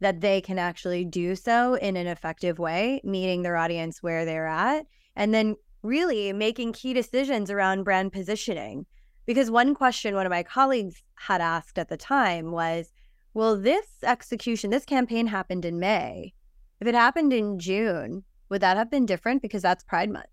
that 0.00 0.20
they 0.20 0.40
can 0.40 0.58
actually 0.58 1.04
do 1.04 1.34
so 1.34 1.74
in 1.74 1.96
an 1.96 2.06
effective 2.06 2.58
way 2.58 3.00
meeting 3.04 3.42
their 3.42 3.56
audience 3.56 4.02
where 4.02 4.24
they're 4.24 4.46
at 4.46 4.84
and 5.16 5.34
then 5.34 5.56
really 5.82 6.32
making 6.32 6.72
key 6.72 6.92
decisions 6.92 7.50
around 7.50 7.84
brand 7.84 8.12
positioning. 8.12 8.86
Because 9.26 9.50
one 9.50 9.74
question 9.74 10.14
one 10.14 10.26
of 10.26 10.30
my 10.30 10.42
colleagues 10.42 11.02
had 11.14 11.40
asked 11.40 11.78
at 11.78 11.88
the 11.88 11.96
time 11.96 12.52
was 12.52 12.92
well 13.34 13.56
this 13.56 13.86
execution 14.02 14.70
this 14.70 14.84
campaign 14.84 15.26
happened 15.26 15.64
in 15.64 15.80
may. 15.80 16.32
If 16.80 16.86
it 16.86 16.94
happened 16.94 17.32
in 17.32 17.58
june 17.58 18.24
would 18.48 18.60
that 18.60 18.76
have 18.76 18.90
been 18.90 19.06
different? 19.06 19.42
Because 19.42 19.62
that's 19.62 19.82
pride 19.82 20.10
month 20.10 20.26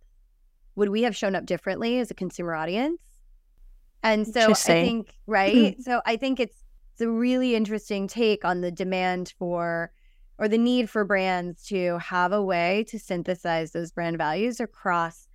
would 0.80 0.89
we 0.89 1.04
have 1.04 1.15
shown 1.15 1.36
up 1.36 1.46
differently 1.46 2.00
as 2.00 2.10
a 2.10 2.13
consumer 2.15 2.56
audience? 2.56 3.00
And 4.02 4.26
so 4.26 4.52
I 4.52 4.54
think, 4.54 5.13
right? 5.28 5.76
so 5.84 6.02
I 6.06 6.15
think 6.15 6.39
it's 6.39 6.63
it's 6.94 7.02
a 7.02 7.10
really 7.10 7.56
interesting 7.56 8.08
take 8.08 8.44
on 8.44 8.62
the 8.62 8.72
demand 8.72 9.34
for 9.38 9.92
or 10.38 10.48
the 10.48 10.58
need 10.58 10.89
for 10.89 11.04
brands 11.04 11.63
to 11.65 11.98
have 12.00 12.32
a 12.32 12.42
way 12.42 12.86
to 12.88 12.98
synthesize 12.98 13.72
those 13.72 13.92
brand 13.92 14.18
values 14.18 14.62
across 14.62 15.28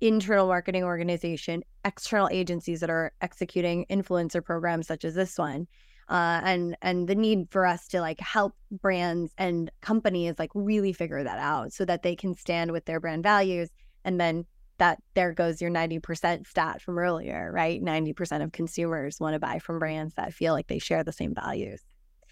internal 0.00 0.46
marketing 0.46 0.82
organization, 0.82 1.62
external 1.84 2.28
agencies 2.30 2.80
that 2.80 2.90
are 2.90 3.12
executing 3.20 3.84
influencer 3.90 4.42
programs 4.42 4.86
such 4.86 5.04
as 5.04 5.14
this 5.14 5.38
one. 5.38 5.66
Uh, 6.08 6.40
and 6.44 6.76
and 6.82 7.08
the 7.08 7.14
need 7.14 7.48
for 7.50 7.66
us 7.66 7.88
to 7.88 8.00
like 8.00 8.20
help 8.20 8.54
brands 8.70 9.32
and 9.36 9.70
companies 9.80 10.34
like 10.38 10.50
really 10.54 10.92
figure 10.92 11.22
that 11.22 11.38
out 11.38 11.72
so 11.72 11.84
that 11.84 12.02
they 12.02 12.14
can 12.14 12.34
stand 12.34 12.70
with 12.70 12.84
their 12.84 13.00
brand 13.00 13.22
values 13.22 13.70
and 14.04 14.20
then 14.20 14.46
that 14.78 14.98
there 15.14 15.32
goes 15.32 15.60
your 15.60 15.70
90% 15.70 16.46
stat 16.46 16.82
from 16.82 16.98
earlier, 16.98 17.50
right? 17.52 17.82
90% 17.82 18.42
of 18.42 18.52
consumers 18.52 19.18
want 19.20 19.34
to 19.34 19.40
buy 19.40 19.58
from 19.58 19.78
brands 19.78 20.14
that 20.14 20.34
feel 20.34 20.52
like 20.52 20.66
they 20.66 20.78
share 20.78 21.04
the 21.04 21.12
same 21.12 21.34
values. 21.34 21.82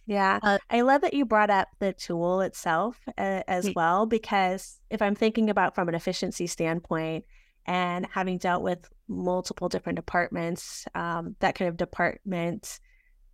Yeah. 0.07 0.39
Uh, 0.43 0.59
I 0.69 0.83
love 0.83 1.01
that 1.01 1.15
you 1.15 1.25
brought 1.25 1.51
up 1.51 1.69
the 1.79 1.93
tool 1.93 2.43
itself 2.43 2.99
uh, 3.17 3.43
as 3.49 3.71
well, 3.75 4.05
because 4.07 4.79
if 4.91 5.01
I'm 5.01 5.15
thinking 5.15 5.49
about 5.49 5.75
from 5.75 5.89
an 5.89 5.95
efficiency 5.95 6.47
standpoint 6.47 7.25
and 7.67 8.07
having 8.11 8.37
dealt 8.37 8.63
with 8.63 8.87
multiple 9.09 9.71
different 9.71 9.97
departments, 9.97 10.87
um, 10.95 11.37
that 11.41 11.55
kind 11.55 11.71
of 11.71 11.79
department 11.79 12.81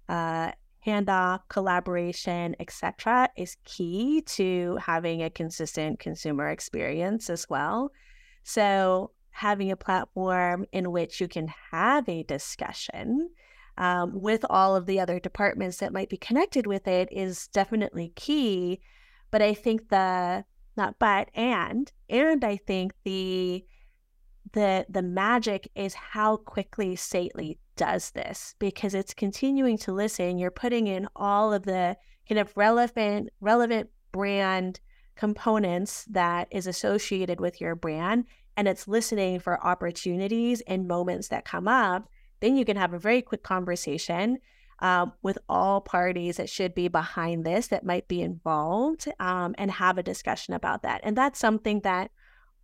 uh, 0.08 0.52
handoff, 0.86 1.40
collaboration, 1.48 2.54
etc., 2.60 3.28
is 3.36 3.56
key 3.64 4.22
to 4.22 4.78
having 4.80 5.22
a 5.22 5.30
consistent 5.30 5.98
consumer 5.98 6.48
experience 6.48 7.28
as 7.28 7.48
well. 7.48 7.90
So, 8.52 9.12
having 9.30 9.70
a 9.70 9.76
platform 9.76 10.66
in 10.72 10.90
which 10.90 11.20
you 11.20 11.28
can 11.28 11.52
have 11.70 12.08
a 12.08 12.24
discussion 12.24 13.30
um, 13.78 14.20
with 14.20 14.44
all 14.50 14.74
of 14.74 14.86
the 14.86 14.98
other 14.98 15.20
departments 15.20 15.76
that 15.76 15.92
might 15.92 16.08
be 16.08 16.16
connected 16.16 16.66
with 16.66 16.88
it 16.88 17.08
is 17.12 17.46
definitely 17.46 18.12
key. 18.16 18.80
But 19.30 19.40
I 19.40 19.54
think 19.54 19.88
the 19.88 20.44
not 20.76 20.98
but 20.98 21.30
and 21.32 21.92
and 22.08 22.44
I 22.44 22.56
think 22.56 22.92
the 23.04 23.64
the 24.52 24.84
the 24.88 25.02
magic 25.02 25.70
is 25.76 25.94
how 25.94 26.36
quickly 26.36 26.96
Sightly 26.96 27.60
does 27.76 28.10
this 28.10 28.56
because 28.58 28.94
it's 28.94 29.14
continuing 29.14 29.78
to 29.78 29.92
listen. 29.92 30.38
You're 30.38 30.50
putting 30.50 30.88
in 30.88 31.06
all 31.14 31.52
of 31.52 31.62
the 31.62 31.96
kind 32.28 32.40
of 32.40 32.52
relevant 32.56 33.28
relevant 33.40 33.90
brand 34.10 34.80
components 35.20 36.06
that 36.10 36.48
is 36.50 36.66
associated 36.66 37.40
with 37.40 37.60
your 37.60 37.74
brand 37.74 38.24
and 38.60 38.68
it's 38.68 38.86
listening 38.86 39.40
for 39.40 39.64
opportunities 39.66 40.60
and 40.66 40.86
moments 40.86 41.28
that 41.28 41.46
come 41.46 41.66
up, 41.66 42.10
then 42.40 42.56
you 42.56 42.66
can 42.66 42.76
have 42.76 42.92
a 42.92 42.98
very 42.98 43.22
quick 43.22 43.42
conversation 43.42 44.36
um, 44.80 45.14
with 45.22 45.38
all 45.48 45.80
parties 45.80 46.36
that 46.36 46.50
should 46.50 46.74
be 46.74 46.86
behind 46.86 47.46
this 47.46 47.68
that 47.68 47.86
might 47.86 48.06
be 48.06 48.20
involved 48.20 49.08
um, 49.18 49.54
and 49.56 49.70
have 49.70 49.96
a 49.96 50.02
discussion 50.02 50.52
about 50.52 50.82
that. 50.82 51.00
And 51.04 51.16
that's 51.16 51.38
something 51.38 51.80
that 51.84 52.10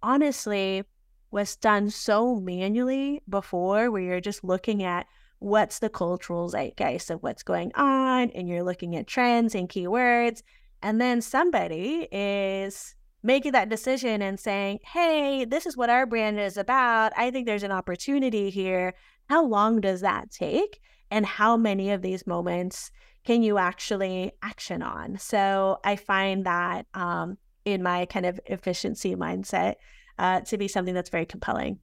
honestly 0.02 0.84
was 1.30 1.56
done 1.56 1.88
so 1.88 2.34
manually 2.40 3.22
before, 3.26 3.90
where 3.90 4.02
you're 4.02 4.20
just 4.20 4.44
looking 4.44 4.82
at 4.82 5.06
what's 5.38 5.78
the 5.78 5.88
cultural 5.88 6.50
zeitgeist 6.50 7.08
of 7.08 7.22
what's 7.22 7.42
going 7.42 7.72
on 7.74 8.28
and 8.32 8.50
you're 8.50 8.62
looking 8.62 8.96
at 8.96 9.06
trends 9.06 9.54
and 9.54 9.70
keywords 9.70 10.42
and 10.82 11.00
then 11.00 11.22
somebody 11.22 12.06
is 12.12 12.95
making 13.26 13.52
that 13.52 13.68
decision 13.68 14.22
and 14.22 14.38
saying, 14.38 14.78
hey, 14.84 15.44
this 15.44 15.66
is 15.66 15.76
what 15.76 15.90
our 15.90 16.06
brand 16.06 16.38
is 16.38 16.56
about. 16.56 17.12
I 17.16 17.30
think 17.30 17.46
there's 17.46 17.64
an 17.64 17.72
opportunity 17.72 18.50
here. 18.50 18.94
How 19.28 19.44
long 19.44 19.80
does 19.80 20.00
that 20.00 20.30
take? 20.30 20.80
And 21.10 21.26
how 21.26 21.56
many 21.56 21.90
of 21.90 22.02
these 22.02 22.26
moments 22.26 22.92
can 23.24 23.42
you 23.42 23.58
actually 23.58 24.32
action 24.42 24.80
on? 24.80 25.18
So 25.18 25.78
I 25.84 25.96
find 25.96 26.46
that 26.46 26.86
um, 26.94 27.36
in 27.64 27.82
my 27.82 28.06
kind 28.06 28.26
of 28.26 28.38
efficiency 28.46 29.16
mindset 29.16 29.74
uh, 30.18 30.40
to 30.42 30.56
be 30.56 30.68
something 30.68 30.94
that's 30.94 31.10
very 31.10 31.26
compelling. 31.26 31.80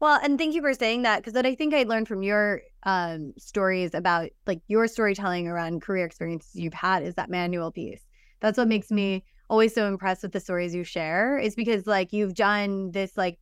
Well, 0.00 0.18
and 0.20 0.36
thank 0.36 0.56
you 0.56 0.62
for 0.62 0.74
saying 0.74 1.02
that 1.02 1.18
because 1.18 1.32
then 1.32 1.46
I 1.46 1.54
think 1.54 1.74
I 1.74 1.84
learned 1.84 2.08
from 2.08 2.24
your 2.24 2.62
um, 2.82 3.34
stories 3.38 3.94
about 3.94 4.30
like 4.48 4.60
your 4.66 4.88
storytelling 4.88 5.46
around 5.46 5.80
career 5.80 6.04
experiences 6.04 6.56
you've 6.56 6.74
had 6.74 7.04
is 7.04 7.14
that 7.14 7.30
manual 7.30 7.70
piece. 7.70 8.04
That's 8.40 8.58
what 8.58 8.66
makes 8.66 8.90
me 8.90 9.24
always 9.52 9.74
so 9.74 9.86
impressed 9.86 10.22
with 10.22 10.32
the 10.32 10.40
stories 10.40 10.74
you 10.74 10.82
share 10.82 11.36
is 11.36 11.54
because 11.54 11.86
like 11.86 12.10
you've 12.10 12.32
done 12.32 12.90
this 12.90 13.18
like 13.18 13.38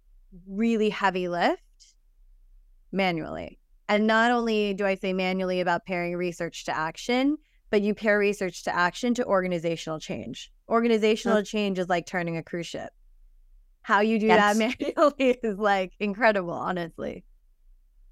really 0.49 0.91
heavy 0.91 1.29
lift 1.29 1.63
manually. 2.91 3.61
And 3.89 4.09
not 4.09 4.33
only 4.33 4.75
do 4.75 4.85
I 4.85 4.97
say 4.97 5.13
manually 5.13 5.61
about 5.61 5.87
pairing 5.87 6.17
research 6.17 6.65
to 6.65 6.77
action, 6.77 7.39
but 7.71 7.83
you 7.83 7.95
pair 7.95 8.19
research 8.19 8.65
to 8.65 8.75
action 8.75 9.15
to 9.15 9.25
organizational 9.25 10.01
change. 10.01 10.51
Organizational 10.69 11.45
change 11.45 11.79
is 11.79 11.89
like 11.89 12.07
turning 12.07 12.37
a 12.37 12.43
cruise 12.43 12.67
ship. 12.67 12.91
How 13.83 14.01
you 14.01 14.19
do 14.19 14.27
yes. 14.27 14.59
that 14.59 14.75
manually 14.81 15.39
is 15.45 15.59
like 15.59 15.93
incredible, 16.01 16.55
honestly. 16.55 17.25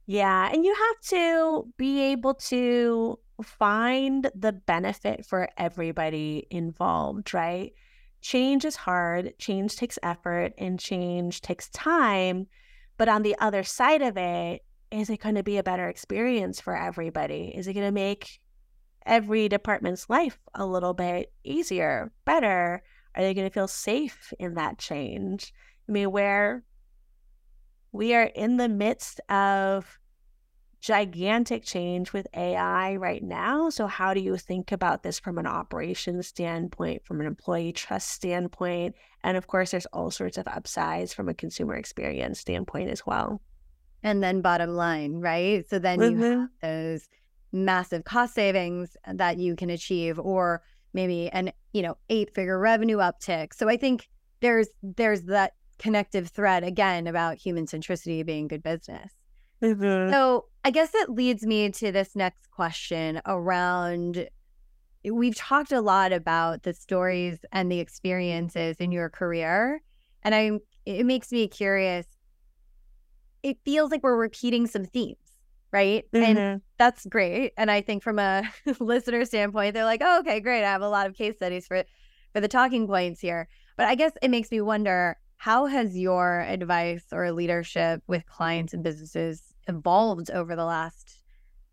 Yeah. 0.06 0.48
And 0.52 0.64
you 0.64 0.72
have 0.72 1.00
to 1.10 1.66
be 1.76 2.00
able 2.12 2.34
to 2.34 3.18
find 3.42 4.30
the 4.36 4.52
benefit 4.52 5.26
for 5.26 5.48
everybody 5.56 6.46
involved, 6.48 7.34
right? 7.34 7.72
Change 8.20 8.64
is 8.64 8.76
hard, 8.76 9.34
change 9.38 9.76
takes 9.76 9.98
effort, 10.02 10.52
and 10.58 10.78
change 10.78 11.40
takes 11.40 11.68
time. 11.70 12.46
But 12.96 13.08
on 13.08 13.22
the 13.22 13.36
other 13.38 13.62
side 13.62 14.02
of 14.02 14.16
it, 14.16 14.62
is 14.90 15.10
it 15.10 15.20
going 15.20 15.34
to 15.34 15.42
be 15.42 15.58
a 15.58 15.62
better 15.62 15.88
experience 15.88 16.60
for 16.60 16.76
everybody? 16.76 17.52
Is 17.54 17.66
it 17.66 17.74
going 17.74 17.86
to 17.86 17.92
make 17.92 18.40
every 19.06 19.48
department's 19.48 20.08
life 20.08 20.38
a 20.54 20.66
little 20.66 20.94
bit 20.94 21.32
easier, 21.44 22.12
better? 22.24 22.82
Are 23.14 23.22
they 23.22 23.34
going 23.34 23.48
to 23.48 23.52
feel 23.52 23.68
safe 23.68 24.32
in 24.38 24.54
that 24.54 24.78
change? 24.78 25.52
I 25.88 25.92
mean, 25.92 26.10
where 26.10 26.64
we 27.92 28.14
are 28.14 28.24
in 28.34 28.56
the 28.56 28.68
midst 28.68 29.20
of 29.28 29.98
gigantic 30.80 31.64
change 31.64 32.12
with 32.12 32.26
AI 32.34 32.96
right 32.96 33.22
now. 33.22 33.70
So, 33.70 33.86
how 33.86 34.14
do 34.14 34.20
you 34.20 34.36
think 34.36 34.72
about 34.72 35.02
this 35.02 35.18
from 35.18 35.38
an 35.38 35.46
operations 35.46 36.26
standpoint, 36.26 37.04
from 37.04 37.20
an 37.20 37.26
employee 37.26 37.72
trust 37.72 38.10
standpoint? 38.10 38.94
And 39.24 39.36
of 39.36 39.46
course, 39.46 39.72
there's 39.72 39.86
all 39.86 40.10
sorts 40.10 40.38
of 40.38 40.46
upsides 40.46 41.12
from 41.12 41.28
a 41.28 41.34
consumer 41.34 41.74
experience 41.74 42.38
standpoint 42.40 42.90
as 42.90 43.04
well. 43.04 43.40
And 44.02 44.22
then, 44.22 44.40
bottom 44.40 44.70
line, 44.70 45.20
right? 45.20 45.68
So, 45.68 45.78
then 45.78 45.98
mm-hmm. 45.98 46.22
you 46.22 46.30
have 46.40 46.48
those 46.62 47.08
massive 47.52 48.04
cost 48.04 48.34
savings 48.34 48.96
that 49.12 49.38
you 49.38 49.56
can 49.56 49.70
achieve, 49.70 50.18
or 50.18 50.62
maybe 50.92 51.28
an 51.30 51.52
you 51.72 51.82
know 51.82 51.96
eight 52.08 52.34
figure 52.34 52.58
revenue 52.58 52.98
uptick. 52.98 53.52
So, 53.52 53.68
I 53.68 53.76
think 53.76 54.08
there's 54.40 54.68
there's 54.82 55.22
that 55.22 55.54
connective 55.78 56.28
thread 56.28 56.64
again 56.64 57.06
about 57.06 57.36
human 57.36 57.66
centricity 57.66 58.24
being 58.24 58.48
good 58.48 58.62
business. 58.62 59.12
Mm-hmm. 59.62 60.12
So 60.12 60.46
I 60.68 60.70
guess 60.70 60.90
it 60.94 61.08
leads 61.08 61.46
me 61.46 61.70
to 61.70 61.90
this 61.90 62.14
next 62.14 62.50
question 62.50 63.22
around 63.24 64.28
we've 65.02 65.34
talked 65.34 65.72
a 65.72 65.80
lot 65.80 66.12
about 66.12 66.62
the 66.62 66.74
stories 66.74 67.38
and 67.52 67.72
the 67.72 67.80
experiences 67.80 68.76
in 68.78 68.92
your 68.92 69.08
career 69.08 69.80
and 70.22 70.34
I 70.34 70.58
it 70.84 71.06
makes 71.06 71.32
me 71.32 71.48
curious. 71.48 72.04
It 73.42 73.56
feels 73.64 73.90
like 73.90 74.02
we're 74.02 74.14
repeating 74.14 74.66
some 74.66 74.84
themes 74.84 75.16
right? 75.72 76.04
Mm-hmm. 76.12 76.36
and 76.36 76.62
that's 76.76 77.06
great 77.06 77.54
and 77.56 77.70
I 77.70 77.80
think 77.80 78.02
from 78.02 78.18
a 78.18 78.42
listener 78.78 79.24
standpoint 79.24 79.72
they're 79.72 79.86
like 79.86 80.02
oh, 80.04 80.20
okay 80.20 80.38
great 80.38 80.64
I 80.64 80.70
have 80.70 80.82
a 80.82 80.88
lot 80.90 81.06
of 81.06 81.16
case 81.16 81.36
studies 81.36 81.66
for 81.66 81.82
for 82.34 82.42
the 82.42 82.48
talking 82.48 82.86
points 82.86 83.22
here. 83.22 83.48
But 83.78 83.86
I 83.86 83.94
guess 83.94 84.12
it 84.20 84.30
makes 84.30 84.50
me 84.50 84.60
wonder 84.60 85.16
how 85.38 85.64
has 85.64 85.96
your 85.96 86.40
advice 86.40 87.06
or 87.10 87.32
leadership 87.32 88.02
with 88.06 88.26
clients 88.26 88.74
and 88.74 88.84
businesses 88.84 89.47
evolved 89.68 90.30
over 90.30 90.56
the 90.56 90.64
last 90.64 91.22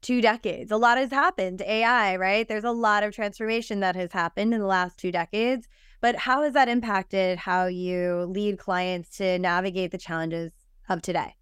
two 0.02 0.22
decades? 0.22 0.72
A 0.72 0.78
lot 0.78 0.98
has 0.98 1.12
happened. 1.12 1.62
AI, 1.62 2.16
right? 2.18 2.48
There's 2.48 2.64
a 2.64 2.72
lot 2.72 3.04
of 3.04 3.14
transformation 3.14 3.80
that 3.80 3.96
has 3.96 4.12
happened 4.12 4.54
in 4.54 4.60
the 4.60 4.68
last 4.68 4.98
two 4.98 5.12
decades. 5.12 5.68
But 6.02 6.16
how 6.16 6.44
has 6.44 6.54
that 6.54 6.70
impacted 6.70 7.38
how 7.38 7.66
you 7.66 8.26
lead 8.30 8.60
clients 8.60 9.18
to 9.18 9.40
navigate 9.40 9.92
the 9.92 9.98
challenges 9.98 10.52
of 10.90 11.02
today? 11.02 11.36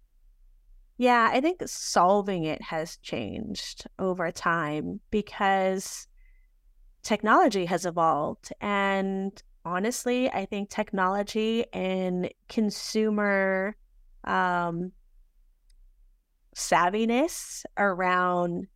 Yeah, 0.96 1.28
I 1.32 1.40
think 1.40 1.60
solving 1.66 2.44
it 2.44 2.62
has 2.62 2.96
changed 2.98 3.86
over 3.98 4.30
time 4.30 5.00
because 5.10 6.06
technology 7.02 7.66
has 7.66 7.84
evolved 7.84 8.52
and 8.60 9.42
honestly, 9.64 10.30
I 10.30 10.46
think 10.46 10.70
technology 10.70 11.64
and 11.72 12.30
consumer 12.48 13.76
um, 14.24 14.92
savviness 16.54 17.64
around 17.76 18.66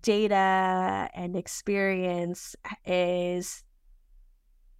data 0.00 1.08
and 1.14 1.36
experience 1.36 2.56
is 2.84 3.64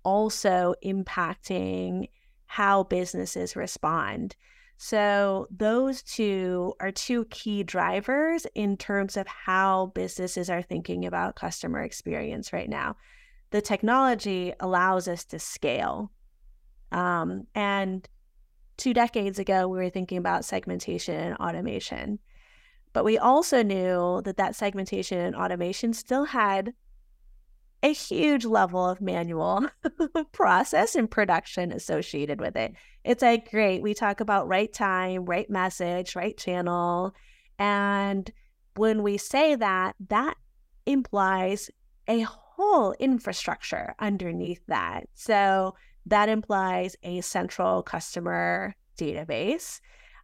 also 0.04 0.74
impacting 0.84 2.08
how 2.46 2.82
businesses 2.84 3.56
respond. 3.56 4.36
So, 4.78 5.46
those 5.50 6.02
two 6.02 6.74
are 6.80 6.90
two 6.90 7.26
key 7.26 7.62
drivers 7.62 8.46
in 8.54 8.76
terms 8.76 9.16
of 9.16 9.26
how 9.28 9.92
businesses 9.94 10.50
are 10.50 10.62
thinking 10.62 11.04
about 11.04 11.36
customer 11.36 11.82
experience 11.82 12.52
right 12.52 12.68
now 12.68 12.96
the 13.52 13.60
technology 13.60 14.52
allows 14.58 15.06
us 15.06 15.24
to 15.26 15.38
scale. 15.38 16.10
Um, 16.90 17.46
and 17.54 18.06
two 18.76 18.92
decades 18.92 19.38
ago, 19.38 19.68
we 19.68 19.78
were 19.78 19.90
thinking 19.90 20.18
about 20.18 20.44
segmentation 20.44 21.14
and 21.14 21.36
automation. 21.36 22.18
But 22.92 23.04
we 23.04 23.18
also 23.18 23.62
knew 23.62 24.20
that 24.24 24.36
that 24.36 24.56
segmentation 24.56 25.18
and 25.18 25.34
automation 25.34 25.92
still 25.92 26.24
had 26.24 26.74
a 27.82 27.92
huge 27.92 28.44
level 28.44 28.88
of 28.88 29.00
manual 29.00 29.66
process 30.32 30.94
and 30.94 31.10
production 31.10 31.72
associated 31.72 32.40
with 32.40 32.56
it. 32.56 32.74
It's 33.04 33.22
like, 33.22 33.50
great, 33.50 33.82
we 33.82 33.92
talk 33.94 34.20
about 34.20 34.46
right 34.46 34.72
time, 34.72 35.24
right 35.24 35.50
message, 35.50 36.14
right 36.14 36.36
channel. 36.36 37.14
And 37.58 38.30
when 38.76 39.02
we 39.02 39.18
say 39.18 39.56
that, 39.56 39.96
that 40.08 40.36
implies 40.86 41.70
a 42.06 42.20
whole 42.20 42.92
infrastructure 42.92 43.94
underneath 43.98 44.64
that. 44.68 45.08
So 45.14 45.74
that 46.06 46.28
implies 46.28 46.96
a 47.02 47.20
central 47.20 47.82
customer 47.82 48.74
database. 48.96 49.80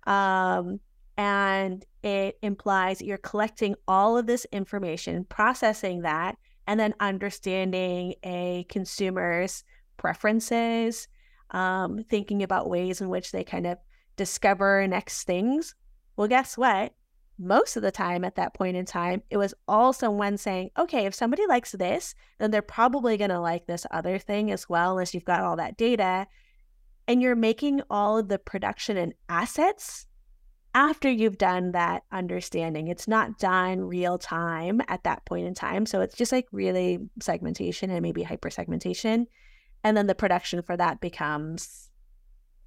Um, 0.06 0.80
and 1.18 1.84
it 2.02 2.38
implies 2.42 3.02
you're 3.02 3.18
collecting 3.18 3.74
all 3.86 4.16
of 4.16 4.26
this 4.26 4.46
information, 4.52 5.24
processing 5.24 6.00
that, 6.02 6.38
and 6.66 6.80
then 6.80 6.94
understanding 7.00 8.14
a 8.24 8.64
consumer's 8.70 9.64
preferences, 9.98 11.08
um, 11.50 12.02
thinking 12.08 12.42
about 12.42 12.70
ways 12.70 13.02
in 13.02 13.10
which 13.10 13.32
they 13.32 13.44
kind 13.44 13.66
of 13.66 13.76
discover 14.16 14.86
next 14.86 15.24
things. 15.24 15.74
Well, 16.16 16.28
guess 16.28 16.56
what? 16.56 16.92
most 17.38 17.76
of 17.76 17.82
the 17.82 17.92
time 17.92 18.24
at 18.24 18.34
that 18.34 18.52
point 18.52 18.76
in 18.76 18.84
time, 18.84 19.22
it 19.30 19.36
was 19.36 19.54
all 19.68 19.92
someone 19.92 20.36
saying, 20.36 20.70
okay, 20.76 21.06
if 21.06 21.14
somebody 21.14 21.46
likes 21.46 21.72
this, 21.72 22.14
then 22.38 22.50
they're 22.50 22.62
probably 22.62 23.16
going 23.16 23.30
to 23.30 23.40
like 23.40 23.66
this 23.66 23.86
other 23.92 24.18
thing 24.18 24.50
as 24.50 24.68
well, 24.68 24.92
unless 24.92 25.14
you've 25.14 25.24
got 25.24 25.42
all 25.42 25.56
that 25.56 25.76
data. 25.76 26.26
And 27.06 27.22
you're 27.22 27.36
making 27.36 27.80
all 27.88 28.18
of 28.18 28.28
the 28.28 28.38
production 28.38 28.96
and 28.96 29.14
assets 29.28 30.07
after 30.74 31.10
you've 31.10 31.38
done 31.38 31.72
that 31.72 32.02
understanding. 32.12 32.88
It's 32.88 33.08
not 33.08 33.38
done 33.38 33.80
real 33.80 34.18
time 34.18 34.80
at 34.88 35.04
that 35.04 35.24
point 35.24 35.46
in 35.46 35.54
time. 35.54 35.86
So 35.86 36.00
it's 36.00 36.16
just 36.16 36.32
like 36.32 36.46
really 36.52 36.98
segmentation 37.20 37.90
and 37.90 38.02
maybe 38.02 38.22
hyper 38.22 38.50
segmentation. 38.50 39.26
And 39.82 39.96
then 39.96 40.06
the 40.06 40.14
production 40.14 40.62
for 40.62 40.76
that 40.76 41.00
becomes 41.00 41.90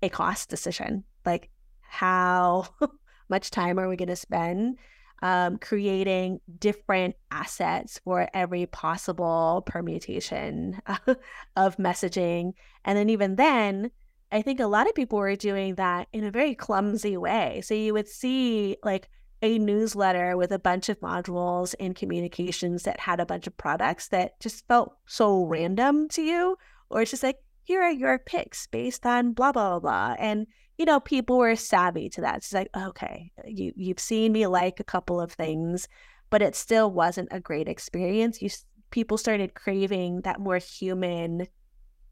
a 0.02 0.10
cost 0.10 0.50
decision. 0.50 1.04
Like, 1.26 1.50
how 1.82 2.68
much 3.30 3.52
time 3.52 3.80
are 3.80 3.88
we 3.88 3.98
going 3.98 4.10
to 4.10 4.16
spend 4.16 4.78
um, 5.22 5.58
creating 5.58 6.40
different 6.58 7.16
assets 7.30 8.00
for 8.04 8.28
every 8.34 8.66
possible 8.66 9.64
permutation 9.66 10.82
of 11.56 11.78
messaging. 11.78 12.54
And 12.86 12.98
then, 12.98 13.10
even 13.10 13.36
then, 13.36 13.92
I 14.32 14.42
think 14.42 14.60
a 14.60 14.68
lot 14.68 14.88
of 14.88 14.96
people 14.96 15.20
were 15.20 15.36
doing 15.36 15.76
that 15.76 16.08
in 16.14 16.24
a 16.24 16.32
very 16.32 16.56
clumsy 16.56 17.18
way. 17.18 17.62
So 17.64 17.74
you 17.74 17.94
would 17.94 18.08
see 18.08 18.78
like 18.84 19.10
a 19.42 19.60
newsletter 19.60 20.38
with 20.38 20.52
a 20.52 20.60
bunch 20.60 20.88
of 20.88 21.00
modules 21.00 21.76
and 21.80 21.96
communications 21.96 22.84
that 22.84 23.00
had 23.00 23.20
a 23.20 23.26
bunch 23.26 23.48
of 23.48 23.58
products 23.58 24.08
that 24.10 24.40
just 24.40 24.68
felt 24.68 24.96
so 25.06 25.46
random 25.46 26.08
to 26.10 26.22
you, 26.22 26.58
or 26.90 27.02
it's 27.02 27.12
just 27.12 27.24
like, 27.24 27.38
here 27.64 27.82
are 27.82 27.92
your 27.92 28.20
picks 28.20 28.68
based 28.68 29.06
on 29.06 29.34
blah, 29.34 29.52
blah, 29.52 29.80
blah, 29.80 29.80
blah. 29.80 30.16
And 30.20 30.48
you 30.78 30.86
know, 30.86 31.00
people 31.00 31.38
were 31.38 31.56
savvy 31.56 32.10
to 32.10 32.22
that. 32.22 32.38
It's 32.38 32.54
like, 32.54 32.70
okay, 32.76 33.32
you 33.46 33.72
you've 33.76 34.00
seen 34.00 34.32
me 34.32 34.48
like 34.48 34.80
a 34.80 34.84
couple 34.84 35.22
of 35.22 35.32
things, 35.32 35.88
but 36.32 36.42
it 36.42 36.56
still 36.56 36.90
wasn't 36.90 37.30
a 37.32 37.40
great 37.40 37.68
experience. 37.68 38.42
You 38.42 38.50
people 38.90 39.18
started 39.18 39.54
craving 39.54 40.22
that 40.22 40.40
more 40.40 40.58
human 40.58 41.48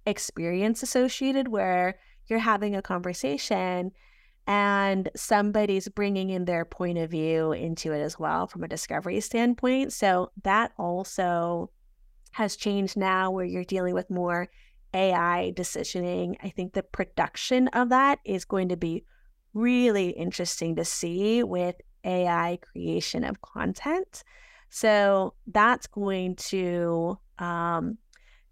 experience 0.05 0.83
associated 0.83 1.47
where 1.47 1.97
you're 2.29 2.39
having 2.39 2.75
a 2.75 2.81
conversation 2.81 3.91
and 4.47 5.09
somebody's 5.15 5.87
bringing 5.87 6.29
in 6.29 6.45
their 6.45 6.65
point 6.65 6.97
of 6.97 7.11
view 7.11 7.51
into 7.51 7.91
it 7.91 7.99
as 7.99 8.17
well 8.17 8.47
from 8.47 8.63
a 8.63 8.67
discovery 8.67 9.19
standpoint. 9.19 9.93
So 9.93 10.31
that 10.43 10.71
also 10.77 11.69
has 12.31 12.55
changed 12.55 12.97
now 12.97 13.31
where 13.31 13.45
you're 13.45 13.63
dealing 13.63 13.93
with 13.93 14.09
more 14.09 14.49
AI 14.93 15.53
decisioning, 15.55 16.35
I 16.43 16.49
think 16.49 16.73
the 16.73 16.83
production 16.83 17.67
of 17.69 17.89
that 17.89 18.19
is 18.25 18.45
going 18.45 18.69
to 18.69 18.77
be 18.77 19.03
really 19.53 20.09
interesting 20.09 20.75
to 20.75 20.85
see 20.85 21.43
with 21.43 21.75
AI 22.03 22.57
creation 22.61 23.23
of 23.23 23.41
content. 23.41 24.23
So 24.69 25.33
that's 25.47 25.87
going 25.87 26.35
to 26.35 27.19
um, 27.39 27.97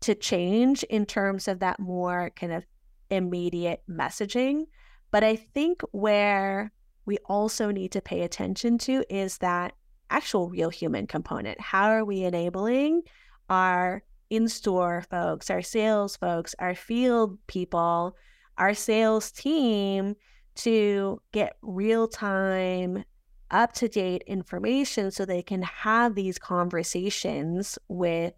to 0.02 0.16
change 0.16 0.84
in 0.84 1.06
terms 1.06 1.48
of 1.48 1.60
that 1.60 1.80
more 1.80 2.32
kind 2.36 2.54
of 2.54 2.66
immediate 3.10 3.84
messaging. 3.90 4.66
But 5.12 5.24
I 5.24 5.36
think 5.36 5.82
where 5.92 6.72
we 7.06 7.18
also 7.26 7.72
need 7.72 7.92
to 7.94 8.02
pay 8.02 8.22
attention 8.22 8.78
to 8.80 9.04
is 9.10 9.38
that 9.40 9.74
actual 10.10 10.50
real 10.50 10.70
human 10.70 11.08
component. 11.08 11.60
How 11.60 11.90
are 11.90 12.06
we 12.06 12.24
enabling 12.24 13.04
our 13.50 14.04
in 14.30 14.50
store 14.50 15.06
folks, 15.10 15.50
our 15.50 15.62
sales 15.62 16.18
folks, 16.18 16.54
our 16.60 16.76
field 16.76 17.38
people, 17.48 18.16
our 18.58 18.74
sales 18.74 19.32
team 19.32 20.16
to 20.56 21.22
get 21.32 21.58
real 21.62 22.08
time, 22.08 23.04
up 23.52 23.72
to 23.74 23.88
date 23.88 24.24
information 24.28 25.12
so 25.12 25.24
they 25.24 25.42
can 25.42 25.62
have 25.62 26.16
these 26.16 26.38
conversations 26.38 27.80
with 27.88 28.34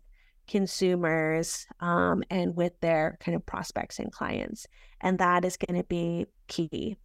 consumers 0.50 1.68
um, 1.80 2.24
and 2.30 2.56
with 2.56 2.78
their 2.82 3.18
kind 3.22 3.36
of 3.36 3.46
prospects 3.46 4.00
and 4.00 4.12
clients. 4.12 4.68
And 5.00 5.20
that 5.20 5.46
is 5.46 5.56
going 5.56 5.80
to 5.80 5.88
be 5.88 6.26
key. 6.48 6.98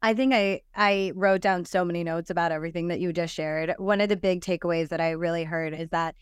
I 0.00 0.14
think 0.14 0.32
I 0.32 0.62
I 0.74 1.12
wrote 1.14 1.40
down 1.40 1.64
so 1.64 1.84
many 1.84 2.04
notes 2.04 2.30
about 2.30 2.52
everything 2.52 2.88
that 2.88 3.00
you 3.00 3.12
just 3.12 3.34
shared. 3.34 3.74
One 3.78 4.00
of 4.00 4.08
the 4.08 4.16
big 4.16 4.40
takeaways 4.40 4.88
that 4.88 5.00
I 5.00 5.10
really 5.10 5.44
heard 5.44 5.74
is 5.74 5.90
that 5.90 6.14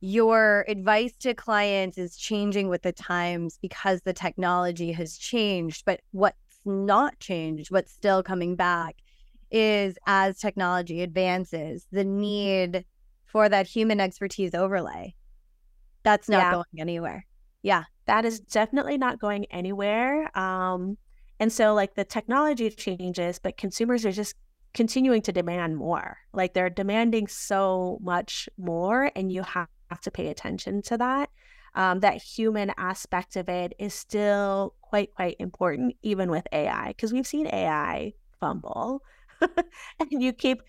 your 0.00 0.64
advice 0.66 1.12
to 1.18 1.34
clients 1.34 1.96
is 1.96 2.16
changing 2.16 2.68
with 2.68 2.82
the 2.82 2.92
times 2.92 3.58
because 3.62 4.02
the 4.02 4.12
technology 4.12 4.92
has 4.92 5.16
changed, 5.16 5.84
but 5.86 6.00
what's 6.10 6.60
not 6.64 7.18
changed, 7.20 7.70
what's 7.70 7.92
still 7.92 8.22
coming 8.22 8.56
back 8.56 8.96
is 9.50 9.96
as 10.06 10.38
technology 10.38 11.02
advances, 11.02 11.86
the 11.92 12.04
need 12.04 12.84
for 13.34 13.48
that 13.48 13.66
human 13.66 13.98
expertise 14.00 14.54
overlay. 14.54 15.12
That's 16.04 16.28
not 16.28 16.38
Yeah. 16.38 16.52
going 16.52 16.78
anywhere. 16.78 17.26
Yeah. 17.62 17.84
that 18.06 18.24
is 18.26 18.38
definitely 18.40 18.98
not 18.98 19.18
going 19.18 19.46
anywhere. 19.50 20.30
Um, 20.38 20.98
and 21.40 21.50
so, 21.50 21.72
like, 21.74 21.94
the 21.94 22.04
technology 22.04 22.68
changes, 22.70 23.38
but 23.38 23.56
consumers 23.56 24.04
are 24.06 24.12
just 24.12 24.36
continuing 24.74 25.22
to 25.22 25.32
demand 25.32 25.78
more. 25.78 26.18
Like, 26.34 26.52
they're 26.52 26.68
demanding 26.68 27.26
so 27.28 27.98
much 28.02 28.46
more, 28.58 29.10
and 29.16 29.32
you 29.32 29.42
have 29.42 29.68
to 30.02 30.10
pay 30.10 30.28
attention 30.28 30.82
to 30.82 30.98
that. 30.98 31.30
Um, 31.74 32.00
that 32.00 32.22
human 32.22 32.72
aspect 32.76 33.36
of 33.36 33.48
it 33.48 33.72
is 33.78 33.94
still 33.94 34.74
quite, 34.82 35.14
quite 35.14 35.36
important, 35.40 35.96
even 36.02 36.30
with 36.30 36.46
AI, 36.52 36.88
because 36.88 37.10
we've 37.12 37.26
seen 37.26 37.46
AI 37.46 38.12
fumble. 38.38 39.00
and 39.40 40.08
you 40.10 40.34
keep, 40.34 40.60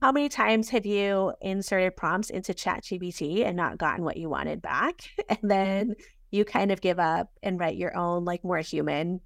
how 0.00 0.12
many 0.12 0.28
times 0.28 0.68
have 0.70 0.86
you 0.86 1.32
inserted 1.40 1.96
prompts 1.96 2.30
into 2.30 2.54
ChatGPT 2.54 3.44
and 3.44 3.56
not 3.56 3.78
gotten 3.78 4.04
what 4.04 4.16
you 4.16 4.28
wanted 4.28 4.62
back? 4.62 5.02
And 5.28 5.50
then 5.50 5.90
mm-hmm. 5.90 6.02
you 6.30 6.44
kind 6.44 6.70
of 6.70 6.80
give 6.80 6.98
up 6.98 7.30
and 7.42 7.58
write 7.58 7.76
your 7.76 7.96
own 7.96 8.24
like 8.24 8.44
more 8.44 8.58
human 8.58 9.20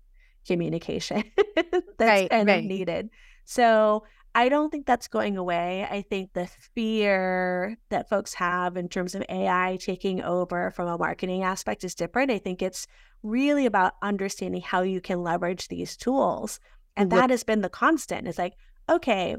communication 0.46 1.24
that's 1.56 1.84
Right, 1.98 2.30
kind 2.30 2.48
right. 2.48 2.58
of 2.58 2.64
needed. 2.64 3.10
So 3.44 4.04
I 4.34 4.48
don't 4.48 4.70
think 4.70 4.86
that's 4.86 5.08
going 5.08 5.36
away. 5.36 5.86
I 5.90 6.02
think 6.02 6.32
the 6.32 6.46
fear 6.46 7.76
that 7.88 8.08
folks 8.08 8.34
have 8.34 8.76
in 8.76 8.88
terms 8.88 9.14
of 9.14 9.24
AI 9.28 9.78
taking 9.80 10.22
over 10.22 10.70
from 10.70 10.86
a 10.86 10.98
marketing 10.98 11.42
aspect 11.42 11.82
is 11.82 11.94
different. 11.94 12.30
I 12.30 12.38
think 12.38 12.62
it's 12.62 12.86
really 13.22 13.66
about 13.66 13.94
understanding 14.02 14.60
how 14.60 14.82
you 14.82 15.00
can 15.00 15.22
leverage 15.22 15.68
these 15.68 15.96
tools. 15.96 16.60
And 16.96 17.10
that 17.12 17.30
has 17.30 17.42
been 17.42 17.62
the 17.62 17.68
constant. 17.68 18.28
It's 18.28 18.38
like, 18.38 18.54
okay, 18.88 19.36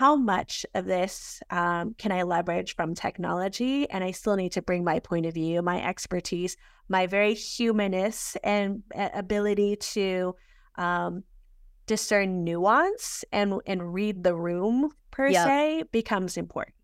how 0.00 0.16
much 0.16 0.64
of 0.74 0.86
this 0.86 1.42
um, 1.50 1.94
can 1.98 2.10
I 2.10 2.22
leverage 2.22 2.74
from 2.74 2.94
technology? 2.94 3.86
And 3.90 4.02
I 4.02 4.12
still 4.12 4.34
need 4.34 4.52
to 4.52 4.62
bring 4.62 4.82
my 4.82 4.98
point 4.98 5.26
of 5.26 5.34
view, 5.34 5.60
my 5.60 5.86
expertise, 5.86 6.56
my 6.88 7.06
very 7.06 7.34
humanness 7.34 8.34
and 8.42 8.82
ability 8.94 9.76
to 9.76 10.34
um, 10.76 11.22
discern 11.84 12.44
nuance 12.44 13.26
and 13.30 13.60
and 13.66 13.92
read 13.92 14.24
the 14.24 14.34
room 14.34 14.90
per 15.10 15.28
Yep. 15.28 15.46
se 15.46 15.84
becomes 15.92 16.38
important. 16.38 16.76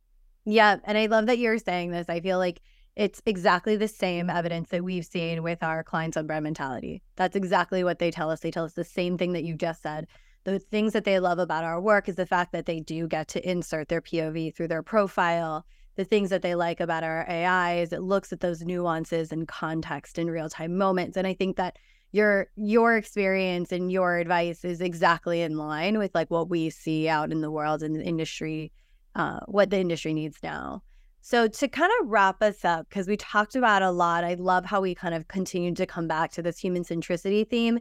Yeah. 0.45 0.77
And 0.85 0.99
I 0.99 1.07
love 1.07 1.25
that 1.25 1.39
you're 1.39 1.57
saying 1.57 1.93
this. 1.93 2.11
I 2.11 2.21
feel 2.21 2.37
like 2.37 2.61
it's 2.97 3.23
exactly 3.25 3.77
the 3.77 3.89
same 3.89 4.29
evidence 4.29 4.69
that 4.69 4.85
we've 4.85 5.07
seen 5.07 5.43
with 5.43 5.63
our 5.63 5.83
clients 5.83 6.19
on 6.19 6.27
brand 6.27 6.45
mentality. 6.45 7.03
That's 7.17 7.35
exactly 7.35 7.83
what 7.83 7.99
they 7.99 8.11
tell 8.11 8.31
us. 8.31 8.41
They 8.41 8.51
tell 8.51 8.67
us 8.67 8.75
the 8.75 8.85
same 8.85 9.17
thing 9.17 9.33
that 9.33 9.45
you 9.45 9.55
just 9.55 9.81
said. 9.81 10.07
The 10.47 10.61
things 10.61 10.93
that 10.93 11.03
they 11.03 11.19
love 11.19 11.41
about 11.41 11.65
our 11.65 11.81
work 11.81 12.09
is 12.09 12.15
the 12.15 12.25
fact 12.25 12.53
that 12.53 12.67
they 12.67 12.79
do 12.79 13.09
get 13.09 13.27
to 13.29 13.51
insert 13.51 13.89
their 13.89 14.01
POV 14.01 14.55
through 14.55 14.69
their 14.69 14.85
profile. 14.85 15.67
The 15.97 16.05
things 16.05 16.31
that 16.31 16.43
they 16.43 16.55
like 16.55 16.79
about 16.79 17.03
our 17.03 17.27
AI 17.29 17.79
is 17.79 17.93
it 17.93 18.03
looks 18.03 18.33
at 18.33 18.39
those 18.39 18.63
nuances 18.63 19.33
and 19.33 19.49
context 19.49 20.21
in 20.21 20.31
real 20.31 20.49
time 20.49 20.79
moments. 20.79 21.17
And 21.17 21.27
I 21.27 21.35
think 21.35 21.57
that 21.57 21.81
your 22.13 22.47
your 22.55 22.97
experience 22.97 23.73
and 23.73 23.91
your 23.91 24.19
advice 24.19 24.65
is 24.65 24.81
exactly 24.81 25.43
in 25.43 25.57
line 25.57 25.99
with 25.99 26.15
like 26.15 26.31
what 26.31 26.49
we 26.49 26.71
see 26.71 27.09
out 27.09 27.33
in 27.33 27.41
the 27.41 27.51
world 27.51 27.83
in 27.83 27.95
the 27.95 28.05
industry, 28.05 28.71
uh, 29.17 29.41
what 29.47 29.71
the 29.71 29.81
industry 29.81 30.15
needs 30.15 30.39
now. 30.45 30.81
So 31.23 31.49
to 31.49 31.67
kind 31.67 31.91
of 32.01 32.09
wrap 32.09 32.41
us 32.41 32.65
up, 32.65 32.89
because 32.89 33.09
we 33.09 33.17
talked 33.17 33.57
about 33.57 33.83
a 33.83 33.91
lot, 33.91 34.23
I 34.23 34.35
love 34.35 34.65
how 34.65 34.81
we 34.81 34.95
kind 34.95 35.13
of 35.13 35.27
continued 35.27 35.77
to 35.79 35.87
come 35.87 36.07
back 36.07 36.31
to 36.35 36.43
this 36.43 36.57
human 36.57 36.85
centricity 36.85 37.51
theme. 37.51 37.81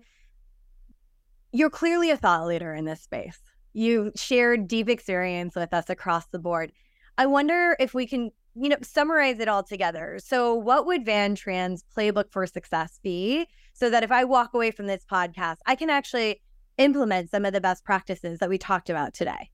You're 1.56 1.70
clearly 1.70 2.12
a 2.12 2.18
thought 2.18 2.46
leader 2.48 2.74
in 2.74 2.84
this 2.84 3.00
space. 3.00 3.40
You 3.72 4.12
shared 4.18 4.68
deep 4.68 4.90
experience 4.90 5.56
with 5.56 5.74
us 5.74 5.90
across 5.90 6.28
the 6.28 6.38
board. 6.38 6.74
I 7.18 7.28
wonder 7.28 7.78
if 7.80 7.94
we 7.94 8.06
can, 8.06 8.32
you 8.56 8.68
know, 8.68 8.76
summarize 8.82 9.40
it 9.40 9.48
all 9.48 9.64
together. 9.64 10.20
So, 10.22 10.54
what 10.54 10.86
would 10.86 11.06
Van 11.06 11.34
Tran's 11.34 11.86
playbook 11.96 12.30
for 12.30 12.46
success 12.46 13.00
be 13.02 13.48
so 13.72 13.90
that 13.90 14.04
if 14.04 14.12
I 14.12 14.26
walk 14.26 14.54
away 14.54 14.72
from 14.72 14.88
this 14.88 15.06
podcast, 15.10 15.60
I 15.66 15.76
can 15.76 15.90
actually 15.90 16.42
implement 16.78 17.30
some 17.30 17.46
of 17.46 17.54
the 17.54 17.62
best 17.62 17.86
practices 17.86 18.40
that 18.40 18.50
we 18.50 18.58
talked 18.58 18.90
about 18.90 19.14
today? 19.14 19.50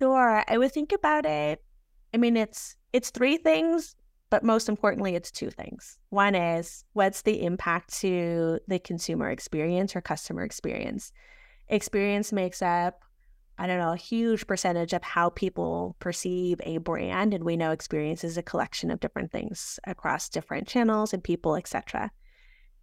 Sure. 0.00 0.42
I 0.48 0.58
would 0.58 0.72
think 0.72 0.90
about 0.90 1.26
it. 1.26 1.62
I 2.12 2.16
mean, 2.16 2.36
it's 2.36 2.74
it's 2.92 3.10
three 3.10 3.36
things, 3.36 3.94
but 4.32 4.42
most 4.42 4.70
importantly, 4.70 5.14
it's 5.14 5.30
two 5.30 5.50
things. 5.50 5.98
One 6.08 6.34
is 6.34 6.86
what's 6.94 7.20
the 7.20 7.44
impact 7.44 7.92
to 8.00 8.60
the 8.66 8.78
consumer 8.78 9.28
experience 9.28 9.94
or 9.94 10.00
customer 10.00 10.42
experience? 10.42 11.12
Experience 11.68 12.32
makes 12.32 12.62
up, 12.62 13.02
I 13.58 13.66
don't 13.66 13.78
know, 13.78 13.92
a 13.92 13.96
huge 13.96 14.46
percentage 14.46 14.94
of 14.94 15.02
how 15.02 15.28
people 15.28 15.96
perceive 15.98 16.62
a 16.64 16.78
brand. 16.78 17.34
And 17.34 17.44
we 17.44 17.58
know 17.58 17.72
experience 17.72 18.24
is 18.24 18.38
a 18.38 18.42
collection 18.42 18.90
of 18.90 19.00
different 19.00 19.30
things 19.30 19.78
across 19.86 20.30
different 20.30 20.66
channels 20.66 21.12
and 21.12 21.22
people, 21.22 21.54
etc. 21.54 22.10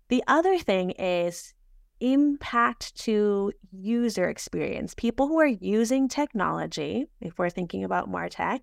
The 0.09 0.23
other 0.27 0.59
thing 0.59 0.91
is 0.91 1.55
impact 1.99 2.95
to 3.05 3.53
user 3.71 4.29
experience. 4.29 4.93
People 4.93 5.27
who 5.27 5.39
are 5.39 5.47
using 5.47 6.09
technology, 6.09 7.07
if 7.21 7.39
we're 7.39 7.49
thinking 7.49 7.83
about 7.83 8.07
MarTech, 8.07 8.59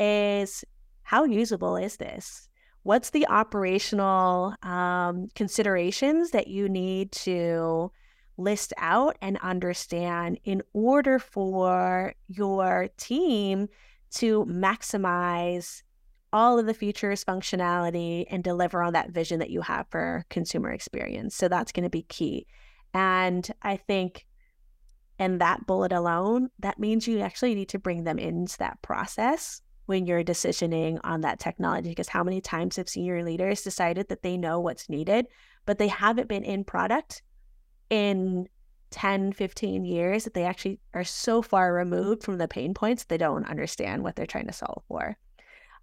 is 0.00 0.64
how 1.04 1.24
usable 1.24 1.76
is 1.76 1.96
this? 1.96 2.48
What's 2.82 3.10
the 3.10 3.26
operational 3.28 4.54
um, 4.62 5.28
considerations 5.34 6.32
that 6.32 6.48
you 6.48 6.68
need 6.68 7.12
to 7.12 7.92
list 8.36 8.72
out 8.78 9.16
and 9.22 9.38
understand 9.38 10.38
in 10.44 10.62
order 10.72 11.18
for 11.18 12.14
your 12.28 12.88
team 12.96 13.68
to 14.16 14.44
maximize 14.46 15.82
all 16.32 16.58
of 16.58 16.66
the 16.66 16.74
features, 16.74 17.24
functionality, 17.24 18.24
and 18.28 18.42
deliver 18.42 18.82
on 18.82 18.92
that 18.94 19.10
vision 19.10 19.38
that 19.38 19.50
you 19.50 19.60
have 19.60 19.86
for 19.88 20.24
consumer 20.30 20.70
experience? 20.70 21.36
So 21.36 21.48
that's 21.48 21.72
going 21.72 21.84
to 21.84 21.90
be 21.90 22.02
key. 22.02 22.46
And 22.92 23.48
I 23.62 23.76
think 23.76 24.26
in 25.18 25.38
that 25.38 25.66
bullet 25.66 25.92
alone, 25.92 26.50
that 26.58 26.78
means 26.78 27.06
you 27.06 27.20
actually 27.20 27.54
need 27.54 27.68
to 27.70 27.78
bring 27.78 28.04
them 28.04 28.18
into 28.18 28.58
that 28.58 28.82
process 28.82 29.62
when 29.86 30.06
you're 30.06 30.24
decisioning 30.24 30.98
on 31.04 31.20
that 31.22 31.38
technology. 31.38 31.90
Because 31.90 32.08
how 32.08 32.24
many 32.24 32.40
times 32.40 32.76
have 32.76 32.88
senior 32.88 33.22
leaders 33.22 33.62
decided 33.62 34.08
that 34.08 34.22
they 34.22 34.36
know 34.36 34.60
what's 34.60 34.88
needed, 34.88 35.26
but 35.66 35.78
they 35.78 35.88
haven't 35.88 36.28
been 36.28 36.44
in 36.44 36.64
product 36.64 37.22
in 37.90 38.48
10, 38.90 39.32
15 39.32 39.84
years 39.84 40.24
that 40.24 40.34
they 40.34 40.44
actually 40.44 40.78
are 40.94 41.04
so 41.04 41.42
far 41.42 41.74
removed 41.74 42.22
from 42.22 42.38
the 42.38 42.46
pain 42.46 42.74
points, 42.74 43.04
they 43.04 43.18
don't 43.18 43.48
understand 43.48 44.02
what 44.02 44.14
they're 44.14 44.26
trying 44.26 44.46
to 44.46 44.52
solve 44.52 44.82
for. 44.86 45.16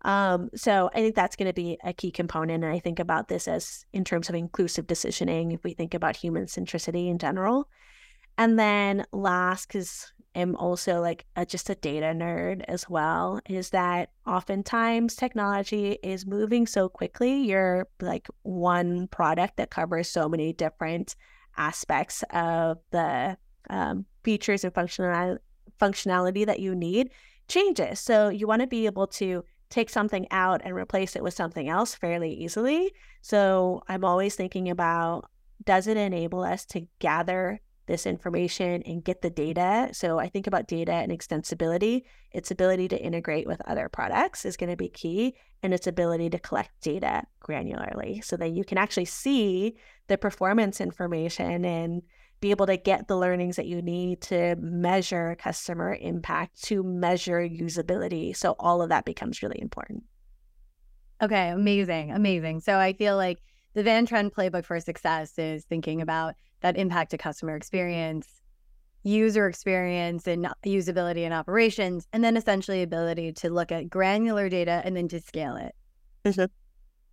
Um, 0.04 0.49
so 0.56 0.89
I 0.93 1.02
think 1.02 1.16
that's 1.16 1.36
going 1.36 1.49
to 1.49 1.54
be 1.54 1.78
a 1.84 1.93
key 1.93 2.12
component. 2.12 2.64
And 2.64 2.74
I 2.74 2.80
think 2.80 2.99
about 2.99 3.28
this 3.28 3.47
as 3.47 3.86
in 3.93 4.04
terms 4.04 4.30
of 4.30 4.36
inclusive 4.36 4.88
decisioning, 4.88 5.54
if 5.54 5.64
we 5.64 5.74
think 5.74 5.93
about 5.93 6.16
human 6.16 6.45
centricity 6.45 7.10
in 7.10 7.20
general. 7.20 7.68
And 8.38 8.58
then 8.58 9.06
last, 9.12 9.68
because 9.68 10.12
I'm 10.36 10.56
also 10.56 11.02
like 11.02 11.26
a, 11.36 11.46
just 11.46 11.70
a 11.70 11.76
data 11.76 12.08
nerd 12.08 12.64
as 12.68 12.90
well, 12.90 13.42
is 13.50 13.72
that 13.72 14.12
oftentimes 14.26 15.16
technology 15.16 15.98
is 16.04 16.26
moving 16.26 16.66
so 16.66 16.88
quickly. 16.88 17.42
You're 17.42 17.88
like 18.00 18.28
one 18.44 19.08
product 19.08 19.58
that 19.58 19.72
covers 19.72 20.10
so 20.10 20.30
many 20.30 20.54
different 20.54 21.16
aspects 21.58 22.24
of 22.32 22.78
the 22.92 23.38
um, 23.70 24.06
features 24.24 24.64
and 24.64 24.74
functional 24.74 25.38
functionality 25.80 26.46
that 26.46 26.60
you 26.60 26.76
need 26.76 27.10
changes. 27.48 28.00
So 28.00 28.30
you 28.30 28.48
want 28.48 28.62
to 28.62 28.68
be 28.68 28.86
able 28.86 29.08
to 29.08 29.44
take 29.70 29.90
something 29.90 30.28
out 30.32 30.62
and 30.64 30.76
replace 30.76 31.16
it 31.16 31.24
with 31.24 31.34
something 31.34 31.68
else 31.68 31.96
fairly 31.96 32.34
easily. 32.34 32.94
So 33.22 33.82
I'm 33.88 34.06
always 34.06 34.36
thinking 34.36 34.70
about 34.70 35.30
does 35.64 35.88
it 35.88 35.98
enable 35.98 36.44
us 36.44 36.66
to 36.66 36.88
gather 37.00 37.60
this 37.88 38.06
information 38.06 38.82
and 38.84 39.04
get 39.04 39.22
the 39.22 39.30
data? 39.30 39.90
So 39.94 40.20
I 40.20 40.30
think 40.30 40.48
about 40.48 40.68
data 40.68 40.94
and 40.94 41.12
extensibility. 41.12 42.04
Its 42.32 42.52
ability 42.52 42.88
to 42.90 43.02
integrate 43.02 43.48
with 43.48 43.62
other 43.68 43.90
products 43.90 44.46
is 44.46 44.58
going 44.58 44.70
to 44.70 44.78
be 44.78 44.90
key, 44.90 45.36
and 45.64 45.74
its 45.74 45.88
ability 45.88 46.30
to 46.30 46.40
collect 46.40 46.70
data 46.82 47.24
granularly 47.44 48.24
so 48.24 48.38
that 48.38 48.52
you 48.52 48.64
can 48.64 48.78
actually 48.78 49.06
see 49.06 49.76
the 50.08 50.18
performance 50.18 50.82
information 50.82 51.66
and 51.66 52.02
be 52.40 52.50
able 52.50 52.66
to 52.66 52.78
get 52.78 53.08
the 53.08 53.18
learnings 53.18 53.56
that 53.56 53.68
you 53.68 53.82
need 53.84 54.20
to 54.22 54.56
measure 54.58 55.36
customer 55.40 55.96
impact, 56.02 56.64
to 56.64 56.84
measure 56.84 57.48
usability. 57.48 58.36
So 58.36 58.56
all 58.58 58.82
of 58.82 58.90
that 58.90 59.06
becomes 59.06 59.44
really 59.44 59.62
important. 59.62 60.04
Okay, 61.22 61.50
amazing, 61.50 62.12
amazing. 62.12 62.62
So 62.62 62.78
I 62.80 62.94
feel 62.94 63.16
like 63.16 63.38
the 63.76 63.84
Van 63.84 64.08
Tran 64.08 64.32
playbook 64.32 64.66
for 64.66 64.80
success 64.80 65.38
is 65.38 65.66
thinking 65.66 66.02
about 66.02 66.34
that 66.62 66.78
impact 66.78 67.12
to 67.12 67.18
customer 67.18 67.55
experience, 67.55 68.41
user 69.03 69.47
experience 69.47 70.28
and 70.28 70.47
usability 70.66 71.24
and 71.26 71.34
operations, 71.34 72.07
and 72.14 72.24
then 72.24 72.38
essentially 72.38 72.82
ability 72.84 73.34
to 73.34 73.49
look 73.49 73.72
at 73.72 73.89
granular 73.89 74.47
data 74.49 74.82
and 74.86 74.95
then 74.95 75.07
to 75.07 75.20
scale 75.20 75.55
it. 75.55 75.76
Mhm. 76.24 76.49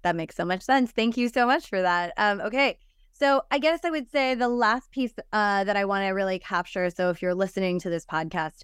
That 0.02 0.16
makes 0.16 0.36
so 0.36 0.44
much 0.44 0.62
sense. 0.62 0.90
Thank 0.90 1.16
you 1.16 1.28
so 1.28 1.46
much 1.46 1.68
for 1.68 1.82
that. 1.82 2.12
Um, 2.16 2.40
okay. 2.42 2.78
So 3.12 3.42
I 3.50 3.58
guess 3.58 3.80
I 3.84 3.90
would 3.90 4.10
say 4.10 4.34
the 4.34 4.48
last 4.48 4.92
piece 4.92 5.12
uh, 5.32 5.64
that 5.64 5.76
I 5.76 5.84
want 5.84 6.04
to 6.04 6.10
really 6.10 6.38
capture. 6.38 6.88
So 6.90 7.10
if 7.10 7.20
you're 7.20 7.34
listening 7.34 7.80
to 7.80 7.90
this 7.90 8.06
podcast 8.06 8.62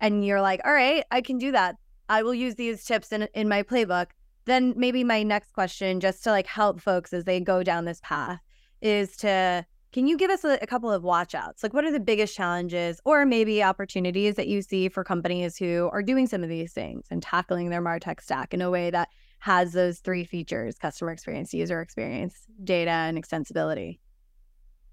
and 0.00 0.26
you're 0.26 0.40
like, 0.40 0.60
all 0.64 0.72
right, 0.72 1.04
I 1.10 1.20
can 1.20 1.38
do 1.38 1.52
that. 1.52 1.76
I 2.08 2.24
will 2.24 2.34
use 2.34 2.56
these 2.56 2.84
tips 2.84 3.12
in, 3.12 3.28
in 3.34 3.48
my 3.48 3.62
playbook. 3.62 4.06
Then 4.44 4.74
maybe 4.76 5.04
my 5.04 5.22
next 5.22 5.52
question, 5.52 6.00
just 6.00 6.24
to 6.24 6.30
like 6.30 6.48
help 6.48 6.80
folks 6.80 7.12
as 7.12 7.24
they 7.24 7.38
go 7.38 7.62
down 7.62 7.84
this 7.84 8.00
path, 8.02 8.40
is 8.80 9.16
to 9.18 9.64
can 9.92 10.06
you 10.06 10.16
give 10.16 10.30
us 10.30 10.42
a, 10.44 10.58
a 10.62 10.66
couple 10.66 10.90
of 10.90 11.02
watchouts? 11.02 11.62
Like, 11.62 11.74
what 11.74 11.84
are 11.84 11.92
the 11.92 12.00
biggest 12.00 12.34
challenges 12.34 13.00
or 13.04 13.26
maybe 13.26 13.62
opportunities 13.62 14.36
that 14.36 14.48
you 14.48 14.62
see 14.62 14.88
for 14.88 15.04
companies 15.04 15.56
who 15.56 15.90
are 15.92 16.02
doing 16.02 16.26
some 16.26 16.42
of 16.42 16.48
these 16.48 16.72
things 16.72 17.06
and 17.10 17.22
tackling 17.22 17.68
their 17.68 17.82
MarTech 17.82 18.20
stack 18.20 18.54
in 18.54 18.62
a 18.62 18.70
way 18.70 18.90
that 18.90 19.08
has 19.40 19.72
those 19.72 19.98
three 19.98 20.24
features 20.24 20.78
customer 20.78 21.12
experience, 21.12 21.52
user 21.52 21.80
experience, 21.80 22.46
data, 22.64 22.90
and 22.90 23.22
extensibility? 23.22 23.98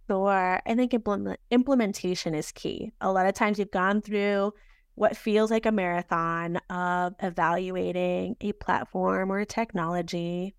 Sure. 0.10 0.60
I 0.66 0.76
think 0.76 0.94
implement, 0.94 1.40
implementation 1.50 2.36
is 2.36 2.52
key. 2.52 2.92
A 3.00 3.12
lot 3.12 3.28
of 3.28 3.36
times 3.36 3.60
you've 3.60 3.72
gone 3.72 4.02
through 4.02 4.54
what 4.96 5.16
feels 5.16 5.50
like 5.50 5.66
a 5.66 5.72
marathon 5.72 6.58
of 6.70 7.14
evaluating 7.22 8.36
a 8.42 8.52
platform 8.54 9.32
or 9.32 9.40
a 9.40 9.46
technology 9.46 10.56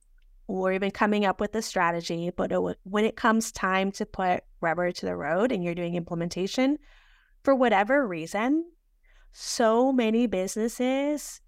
or 0.50 0.72
even 0.72 0.90
coming 0.90 1.24
up 1.24 1.40
with 1.40 1.54
a 1.54 1.62
strategy. 1.62 2.30
But 2.36 2.50
it, 2.52 2.58
when 2.82 3.04
it 3.04 3.16
comes 3.16 3.52
time 3.52 3.92
to 3.92 4.06
put 4.06 4.42
rubber 4.60 4.90
to 4.90 5.06
the 5.06 5.16
road 5.16 5.52
and 5.52 5.62
you're 5.62 5.74
doing 5.74 5.94
implementation, 5.94 6.78
for 7.44 7.54
whatever 7.54 8.06
reason, 8.06 8.64
so 9.32 9.92
many 9.92 10.26
businesses 10.26 11.40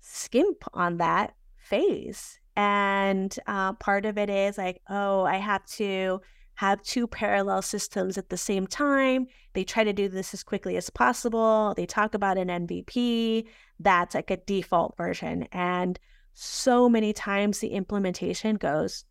skimp 0.00 0.64
on 0.72 0.98
that 0.98 1.34
phase. 1.56 2.38
And 2.56 3.36
uh, 3.46 3.72
part 3.74 4.06
of 4.06 4.16
it 4.16 4.30
is 4.30 4.58
like, 4.58 4.80
oh, 4.88 5.24
I 5.24 5.36
have 5.36 5.66
to 5.72 6.20
have 6.54 6.82
two 6.82 7.06
parallel 7.06 7.62
systems 7.62 8.18
at 8.18 8.28
the 8.28 8.36
same 8.36 8.66
time. 8.66 9.26
They 9.54 9.64
try 9.64 9.82
to 9.82 9.92
do 9.92 10.08
this 10.08 10.34
as 10.34 10.42
quickly 10.42 10.76
as 10.76 10.90
possible. 10.90 11.74
They 11.76 11.86
talk 11.86 12.14
about 12.14 12.38
an 12.38 12.48
MVP. 12.48 13.46
That's 13.78 14.14
like 14.14 14.30
a 14.30 14.36
default 14.36 14.96
version. 14.96 15.48
And 15.52 15.98
so 16.34 16.88
many 16.88 17.12
times 17.12 17.58
the 17.58 17.68
implementation 17.68 18.56
goes 18.56 19.04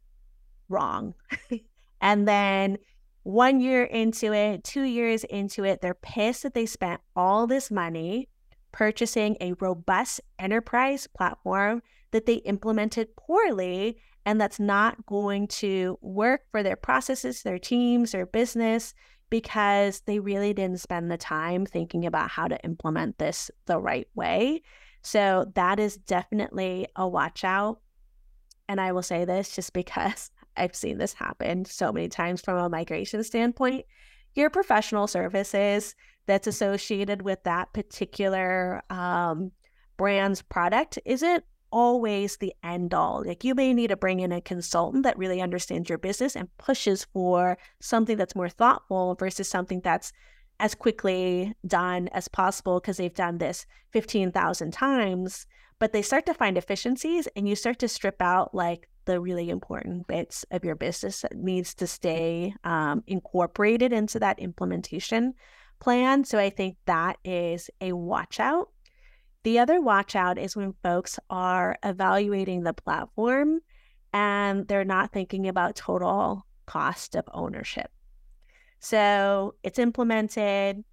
wrong. 0.68 1.14
and 2.02 2.28
then 2.28 2.78
one 3.24 3.60
year 3.60 3.84
into 3.84 4.34
it, 4.34 4.64
two 4.64 4.84
years 4.84 5.24
into 5.26 5.64
it, 5.64 5.82
they're 5.82 5.94
pissed 5.94 6.44
that 6.44 6.54
they 6.54 6.66
spent 6.66 7.02
all 7.16 7.48
this 7.48 7.70
money 7.70 8.30
purchasing 8.72 9.36
a 9.42 9.54
robust 9.54 10.22
enterprise 10.38 11.08
platform 11.08 11.82
that 12.12 12.26
they 12.26 12.36
implemented 12.36 13.16
poorly 13.16 13.98
and 14.26 14.40
that's 14.40 14.60
not 14.60 15.06
going 15.06 15.48
to 15.48 15.98
work 16.02 16.42
for 16.52 16.62
their 16.62 16.76
processes, 16.76 17.44
their 17.44 17.60
teams, 17.60 18.12
their 18.12 18.26
business 18.26 18.94
because 19.30 20.02
they 20.02 20.20
really 20.20 20.54
didn't 20.54 20.80
spend 20.80 21.12
the 21.12 21.18
time 21.18 21.66
thinking 21.66 22.06
about 22.06 22.30
how 22.30 22.48
to 22.48 22.64
implement 22.64 23.18
this 23.18 23.52
the 23.66 23.80
right 23.80 24.08
way. 24.16 24.62
So 25.02 25.52
that 25.56 25.80
is 25.80 25.98
definitely 25.98 26.88
a 26.96 27.08
watch 27.08 27.44
out. 27.44 27.80
And 28.68 28.80
I 28.80 28.92
will 28.92 29.02
say 29.02 29.26
this 29.26 29.56
just 29.56 29.74
because 29.74 30.32
I've 30.58 30.76
seen 30.76 30.98
this 30.98 31.14
happen 31.14 31.66
so 31.66 31.92
many 31.92 32.10
times 32.10 32.42
from 32.42 32.58
a 32.58 32.70
migration 32.70 33.24
standpoint. 33.24 33.86
Your 34.36 34.50
professional 34.50 35.08
services 35.08 35.96
that's 36.28 36.48
associated 36.48 37.24
with 37.24 37.44
that 37.44 37.74
particular 37.74 38.84
um, 38.90 39.52
brand's 39.98 40.42
product 40.42 41.00
isn't 41.06 41.44
always 41.72 42.38
the 42.38 42.54
end 42.64 42.94
all. 42.94 43.24
Like 43.26 43.44
you 43.44 43.56
may 43.56 43.74
need 43.74 43.88
to 43.88 43.98
bring 43.98 44.20
in 44.20 44.32
a 44.32 44.42
consultant 44.42 45.04
that 45.04 45.18
really 45.18 45.42
understands 45.42 45.90
your 45.90 45.98
business 45.98 46.36
and 46.36 46.56
pushes 46.58 47.06
for 47.06 47.58
something 47.80 48.18
that's 48.18 48.36
more 48.36 48.50
thoughtful 48.50 49.16
versus 49.16 49.50
something 49.50 49.82
that's 49.82 50.12
as 50.60 50.76
quickly 50.76 51.54
done 51.66 52.10
as 52.10 52.28
possible 52.28 52.80
because 52.80 52.98
they've 52.98 53.14
done 53.14 53.38
this 53.38 53.66
15,000 53.92 54.72
times. 54.72 55.46
But 55.80 55.94
they 55.94 56.02
start 56.02 56.26
to 56.26 56.34
find 56.34 56.58
efficiencies 56.58 57.28
and 57.36 57.48
you 57.48 57.56
start 57.56 57.80
to 57.80 57.88
strip 57.88 58.22
out 58.22 58.54
like 58.54 58.90
the 59.06 59.20
really 59.20 59.50
important 59.50 60.08
bits 60.08 60.46
of 60.52 60.66
your 60.66 60.76
business 60.76 61.22
that 61.22 61.36
needs 61.36 61.74
to 61.76 61.88
stay 61.88 62.54
um, 62.64 63.04
incorporated 63.08 63.94
into 63.94 64.20
that 64.20 64.40
implementation 64.40 65.34
plan. 65.80 66.26
So 66.26 66.38
I 66.38 66.50
think 66.50 66.76
that 66.86 67.18
is 67.24 67.70
a 67.80 67.94
watch 67.94 68.40
out 68.40 68.70
the 69.44 69.60
other 69.60 69.80
watch 69.80 70.16
out 70.16 70.38
is 70.38 70.56
when 70.56 70.74
folks 70.84 71.18
are 71.30 71.78
evaluating 71.84 72.64
the 72.64 72.74
platform 72.74 73.62
and 74.12 74.68
they're 74.68 74.84
not 74.84 75.14
thinking 75.14 75.48
about 75.48 75.76
total 75.76 76.46
cost 76.66 77.16
of 77.16 77.24
ownership. 77.34 77.90
So 78.80 79.56
it's 79.64 79.80
implemented, 79.80 80.84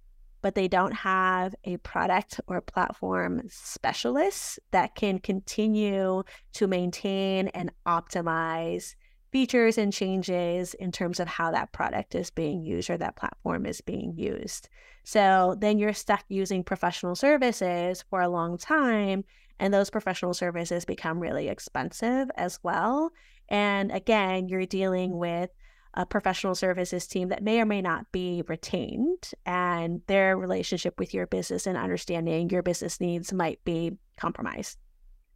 but 0.41 0.55
they 0.55 0.67
don't 0.67 0.93
have 0.93 1.55
a 1.63 1.77
product 1.77 2.39
or 2.47 2.61
platform 2.61 3.41
specialist 3.49 4.59
that 4.71 4.95
can 4.95 5.19
continue 5.19 6.23
to 6.53 6.67
maintain 6.67 7.47
and 7.49 7.71
optimize 7.85 8.95
features 9.31 9.77
and 9.77 9.91
changes 9.91 10.73
in 10.75 10.91
terms 10.91 11.19
of 11.19 11.27
how 11.27 11.51
that 11.51 11.71
product 11.73 12.15
is 12.15 12.29
being 12.29 12.61
used 12.61 12.89
or 12.89 12.97
that 12.97 13.15
platform 13.15 13.65
is 13.65 13.81
being 13.81 14.13
used. 14.15 14.69
So 15.03 15.55
then 15.59 15.79
you're 15.79 15.93
stuck 15.93 16.23
using 16.29 16.63
professional 16.63 17.15
services 17.15 18.03
for 18.09 18.21
a 18.21 18.29
long 18.29 18.57
time, 18.57 19.23
and 19.59 19.73
those 19.73 19.89
professional 19.89 20.33
services 20.33 20.85
become 20.85 21.19
really 21.19 21.47
expensive 21.47 22.29
as 22.35 22.59
well. 22.63 23.11
And 23.49 23.91
again, 23.91 24.49
you're 24.49 24.65
dealing 24.65 25.17
with 25.17 25.49
a 25.97 26.05
professional 26.05 26.53
services 26.53 27.07
team 27.07 27.29
that 27.29 27.41
may 27.41 27.59
or 27.59 27.65
may 27.65 27.81
not 27.81 28.09
be 28.11 28.43
retained, 28.47 29.31
and 29.45 30.01
their 30.05 30.37
relationship 30.37 30.99
with 30.99 31.11
your 31.11 31.25
business 31.25 31.65
and 31.65 31.75
understanding 31.75 32.49
your 32.51 32.61
business 32.61 33.01
needs 33.01 33.33
might 33.33 33.61
be 33.65 33.91
compromised. 34.15 34.77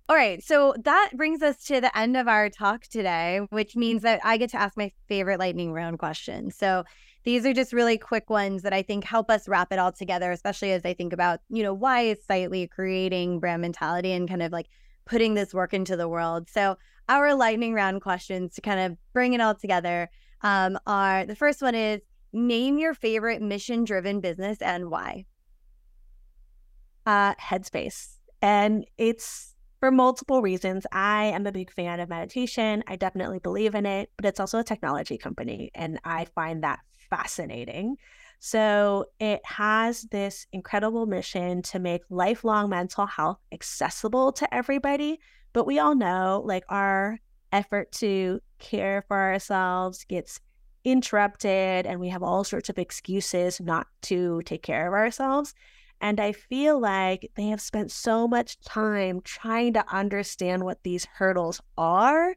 All 0.07 0.15
right. 0.15 0.43
So 0.43 0.75
that 0.83 1.11
brings 1.15 1.41
us 1.41 1.63
to 1.65 1.81
the 1.81 1.97
end 1.97 2.15
of 2.15 2.27
our 2.27 2.49
talk 2.49 2.83
today, 2.83 3.39
which 3.49 3.75
means 3.75 4.03
that 4.03 4.19
I 4.23 4.37
get 4.37 4.51
to 4.51 4.61
ask 4.61 4.77
my 4.77 4.91
favorite 5.07 5.39
lightning 5.39 5.73
round 5.73 5.99
question. 5.99 6.51
So 6.51 6.83
these 7.23 7.45
are 7.45 7.53
just 7.53 7.73
really 7.73 7.97
quick 7.97 8.29
ones 8.29 8.61
that 8.61 8.73
I 8.73 8.83
think 8.83 9.03
help 9.03 9.31
us 9.31 9.47
wrap 9.47 9.71
it 9.71 9.79
all 9.79 9.91
together, 9.91 10.31
especially 10.31 10.73
as 10.73 10.85
I 10.85 10.93
think 10.93 11.11
about, 11.11 11.39
you 11.49 11.63
know, 11.63 11.73
why 11.73 12.01
is 12.01 12.23
Sightly 12.25 12.67
creating 12.67 13.39
brand 13.39 13.61
mentality 13.61 14.11
and 14.11 14.29
kind 14.29 14.43
of 14.43 14.51
like 14.51 14.67
putting 15.05 15.33
this 15.33 15.53
work 15.53 15.73
into 15.73 15.95
the 15.95 16.09
world. 16.09 16.49
So 16.49 16.77
our 17.09 17.33
lightning 17.33 17.73
round 17.73 18.01
questions 18.01 18.53
to 18.55 18.61
kind 18.61 18.79
of 18.79 18.97
bring 19.13 19.33
it 19.33 19.41
all 19.41 19.55
together 19.55 20.09
um, 20.43 20.77
are 20.85 21.25
the 21.25 21.35
first 21.35 21.61
one 21.61 21.75
is 21.75 22.01
name 22.33 22.77
your 22.77 22.93
favorite 22.93 23.41
mission 23.41 23.83
driven 23.83 24.19
business 24.19 24.61
and 24.61 24.89
why. 24.89 25.25
Uh, 27.05 27.33
Headspace. 27.35 28.17
And 28.41 28.85
it's 28.97 29.55
for 29.79 29.91
multiple 29.91 30.41
reasons. 30.41 30.85
I 30.91 31.25
am 31.25 31.45
a 31.47 31.51
big 31.51 31.71
fan 31.71 31.99
of 31.99 32.09
meditation. 32.09 32.83
I 32.87 32.95
definitely 32.95 33.39
believe 33.39 33.75
in 33.75 33.85
it, 33.85 34.11
but 34.15 34.25
it's 34.25 34.39
also 34.39 34.59
a 34.59 34.63
technology 34.63 35.17
company, 35.17 35.71
and 35.73 35.99
I 36.05 36.25
find 36.25 36.63
that 36.63 36.79
fascinating. 37.09 37.97
So 38.39 39.05
it 39.19 39.41
has 39.43 40.03
this 40.03 40.47
incredible 40.51 41.05
mission 41.05 41.61
to 41.63 41.79
make 41.79 42.01
lifelong 42.09 42.69
mental 42.69 43.05
health 43.05 43.39
accessible 43.51 44.31
to 44.33 44.51
everybody. 44.53 45.19
But 45.53 45.67
we 45.67 45.79
all 45.79 45.95
know 45.95 46.41
like 46.45 46.63
our 46.69 47.19
effort 47.51 47.91
to 47.93 48.39
care 48.59 49.03
for 49.07 49.17
ourselves 49.17 50.05
gets 50.05 50.39
interrupted 50.83 51.85
and 51.85 51.99
we 51.99 52.09
have 52.09 52.23
all 52.23 52.43
sorts 52.43 52.69
of 52.69 52.79
excuses 52.79 53.59
not 53.59 53.87
to 54.03 54.41
take 54.45 54.63
care 54.63 54.87
of 54.87 54.93
ourselves. 54.93 55.53
And 55.99 56.19
I 56.19 56.31
feel 56.31 56.79
like 56.79 57.29
they 57.35 57.47
have 57.47 57.61
spent 57.61 57.91
so 57.91 58.27
much 58.27 58.59
time 58.61 59.21
trying 59.21 59.73
to 59.73 59.85
understand 59.93 60.63
what 60.63 60.83
these 60.83 61.05
hurdles 61.05 61.61
are 61.77 62.35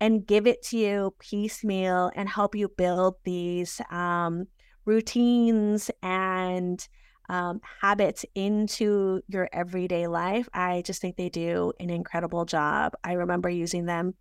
and 0.00 0.26
give 0.26 0.48
it 0.48 0.62
to 0.64 0.76
you 0.76 1.14
piecemeal 1.20 2.10
and 2.16 2.28
help 2.28 2.56
you 2.56 2.68
build 2.68 3.14
these 3.24 3.80
um, 3.90 4.46
routines 4.84 5.90
and 6.02 6.86
um, 7.28 7.60
habits 7.80 8.26
into 8.34 9.20
your 9.28 9.48
everyday 9.52 10.08
life. 10.08 10.48
I 10.52 10.82
just 10.84 11.00
think 11.00 11.16
they 11.16 11.28
do 11.28 11.72
an 11.78 11.90
incredible 11.90 12.44
job. 12.44 12.94
I 13.04 13.12
remember 13.12 13.48
using 13.48 13.86
them 13.86 14.14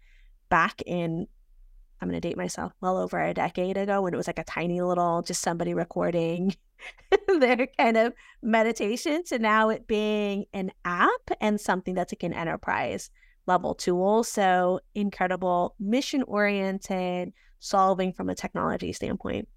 back 0.54 0.84
in 0.86 1.26
I'm 2.00 2.08
going 2.08 2.22
to 2.22 2.28
date 2.28 2.38
myself 2.38 2.74
well 2.80 3.00
over 3.00 3.20
a 3.20 3.34
decade 3.34 3.76
ago 3.76 4.04
when 4.04 4.14
it 4.14 4.18
was 4.18 4.28
like 4.28 4.38
a 4.38 4.44
tiny 4.44 4.82
little, 4.82 5.24
just 5.24 5.42
somebody 5.42 5.74
recording 5.74 6.56
their 7.40 7.68
kind 7.80 7.98
of 7.98 8.14
meditation 8.44 9.24
to 9.24 9.40
now 9.40 9.70
it 9.70 9.88
being 9.88 10.46
an 10.54 10.72
app 10.86 11.32
and 11.42 11.60
something 11.60 11.96
that's 11.96 12.14
like 12.14 12.22
an 12.22 12.34
enterprise 12.34 13.10
level 13.48 13.74
tool. 13.74 14.24
So 14.24 14.80
incredible, 14.94 15.74
mission 15.80 16.22
oriented, 16.24 17.34
solving 17.60 18.14
from 18.14 18.30
a 18.30 18.36
technology 18.36 18.94
standpoint. 18.94 19.48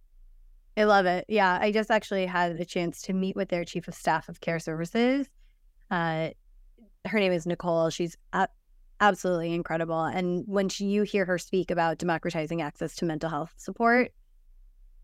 I 0.79 0.85
love 0.85 1.05
it. 1.05 1.27
Yeah, 1.29 1.59
I 1.61 1.73
just 1.73 1.91
actually 1.91 2.25
had 2.25 2.53
a 2.53 2.65
chance 2.65 3.03
to 3.03 3.13
meet 3.13 3.37
with 3.37 3.51
their 3.51 3.67
chief 3.67 3.87
of 3.87 3.95
staff 3.95 4.31
of 4.31 4.41
care 4.41 4.61
services. 4.61 5.29
Uh, 5.91 6.31
her 7.05 7.19
name 7.19 7.33
is 7.33 7.45
Nicole. 7.45 7.91
She's 7.91 8.17
absolutely 9.01 9.55
incredible. 9.55 10.05
And 10.05 10.45
when 10.47 10.69
you 10.79 11.03
hear 11.03 11.25
her 11.25 11.39
speak 11.39 11.71
about 11.71 11.99
democratizing 11.99 12.63
access 12.63 12.95
to 12.97 13.05
mental 13.05 13.31
health 13.31 13.55
support, 13.57 14.13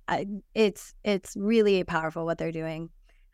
I, 0.08 0.26
it's 0.54 0.94
it's 1.04 1.36
really 1.36 1.84
powerful 1.84 2.24
what 2.24 2.38
they're 2.38 2.52
doing. 2.52 2.90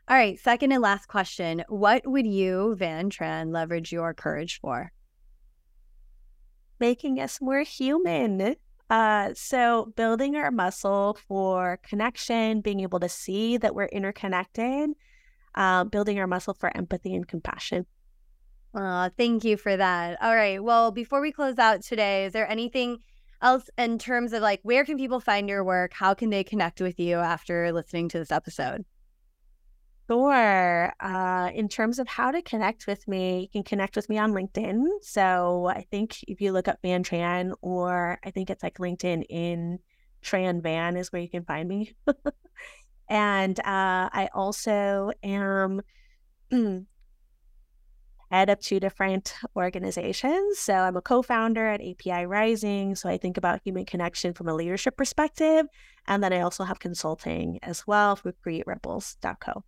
All 0.09 0.17
right, 0.17 0.39
second 0.39 0.73
and 0.73 0.83
last 0.83 1.07
question: 1.09 1.65
What 1.69 2.07
would 2.07 2.27
you, 2.27 2.77
Van 2.77 3.11
Tran, 3.11 3.53
leverage 3.53 3.93
your 3.93 4.15
courage 4.15 4.61
for? 4.61 4.93
Making 6.81 7.21
us 7.21 7.41
more 7.41 7.63
human. 7.63 8.57
Uh, 8.91 9.31
so 9.35 9.93
building 9.97 10.37
our 10.37 10.51
muscle 10.51 11.19
for 11.27 11.79
connection, 11.83 12.61
being 12.63 12.81
able 12.81 13.01
to 13.01 13.09
see 13.09 13.59
that 13.59 13.75
we're 13.75 13.85
interconnected, 13.87 14.91
uh, 15.55 15.85
building 15.85 16.19
our 16.19 16.27
muscle 16.27 16.55
for 16.55 16.75
empathy 16.75 17.15
and 17.15 17.29
compassion. 17.29 17.85
Uh, 18.75 19.11
thank 19.17 19.45
you 19.45 19.57
for 19.57 19.77
that. 19.77 20.19
All 20.23 20.35
right. 20.35 20.63
Well, 20.63 20.91
before 20.91 21.21
we 21.21 21.33
close 21.33 21.59
out 21.59 21.83
today, 21.83 22.27
is 22.27 22.33
there 22.33 22.49
anything 22.49 22.99
else 23.41 23.71
in 23.79 23.99
terms 23.99 24.33
of 24.33 24.43
like 24.43 24.61
where 24.63 24.85
can 24.85 24.99
people 24.99 25.21
find 25.21 25.49
your 25.49 25.65
work? 25.65 25.93
How 25.95 26.15
can 26.15 26.31
they 26.31 26.45
connect 26.45 26.81
with 26.81 26.99
you 26.99 27.17
after 27.17 27.73
listening 27.73 28.09
to 28.11 28.19
this 28.19 28.33
episode? 28.33 28.85
Sure. 30.11 30.93
Uh, 31.01 31.51
in 31.55 31.69
terms 31.69 31.99
of 31.99 32.09
how 32.09 32.31
to 32.31 32.41
connect 32.41 32.87
with 32.87 33.07
me, 33.07 33.41
you 33.41 33.49
can 33.49 33.63
connect 33.63 33.95
with 33.95 34.09
me 34.09 34.17
on 34.17 34.33
LinkedIn. 34.33 34.85
So 35.03 35.67
I 35.67 35.83
think 35.91 36.23
if 36.27 36.41
you 36.41 36.53
look 36.53 36.67
up 36.67 36.79
Van 36.83 37.05
Tran, 37.05 37.53
or 37.61 38.19
I 38.25 38.31
think 38.31 38.49
it's 38.49 38.63
like 38.63 38.79
LinkedIn 38.79 39.25
in 39.29 39.79
Tran 40.23 40.63
Van 40.63 40.97
is 40.97 41.13
where 41.13 41.21
you 41.21 41.29
can 41.29 41.45
find 41.45 41.69
me. 41.69 41.95
and 43.09 43.59
uh, 43.61 44.09
I 44.13 44.31
also 44.33 45.13
am 45.23 45.83
head 48.31 48.51
of 48.51 48.61
two 48.61 48.81
different 48.81 49.35
organizations. 49.57 50.59
So 50.59 50.75
I'm 50.75 50.97
a 50.97 51.03
co-founder 51.03 51.67
at 51.67 51.81
API 51.81 52.27
Rising. 52.27 52.95
So 52.95 53.09
I 53.09 53.17
think 53.17 53.37
about 53.37 53.61
human 53.65 53.85
connection 53.85 54.35
from 54.35 54.49
a 54.49 54.55
leadership 54.55 54.97
perspective. 54.97 55.67
And 56.07 56.23
then 56.23 56.33
I 56.33 56.41
also 56.41 56.65
have 56.65 56.79
consulting 56.79 57.59
as 57.63 57.87
well 57.87 58.19
with 58.25 58.41
createripples.co. 58.43 59.65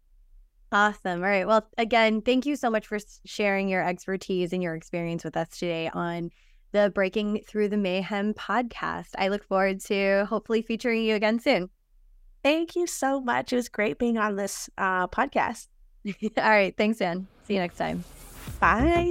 Awesome. 0.73 1.23
All 1.23 1.29
right. 1.29 1.47
Well, 1.47 1.69
again, 1.79 2.23
thank 2.23 2.47
you 2.47 2.55
so 2.55 2.71
much 2.71 2.87
for 2.87 2.99
sharing 3.25 3.69
your 3.69 3.87
expertise 3.87 4.53
and 4.53 4.63
your 4.63 4.75
experience 4.75 5.25
with 5.25 5.37
us 5.37 5.49
today 5.51 5.91
on 5.93 6.31
the 6.73 6.91
Breaking 6.95 7.43
Through 7.49 7.71
the 7.71 7.77
Mayhem 7.77 8.35
podcast. 8.35 9.09
I 9.19 9.29
look 9.29 9.45
forward 9.45 9.81
to 9.87 10.27
hopefully 10.27 10.63
featuring 10.63 11.03
you 11.03 11.17
again 11.17 11.41
soon. 11.41 11.71
Thank 12.45 12.77
you 12.77 12.87
so 12.87 13.21
much. 13.21 13.53
It 13.53 13.57
was 13.57 13.69
great 13.69 13.99
being 13.99 14.17
on 14.17 14.37
this 14.37 14.71
uh, 14.79 15.09
podcast. 15.09 15.67
All 16.07 16.45
right. 16.45 16.75
Thanks, 16.77 17.01
Anne. 17.01 17.27
See 17.47 17.55
you 17.55 17.61
next 17.61 17.77
time. 17.77 18.05
Bye. 18.59 19.11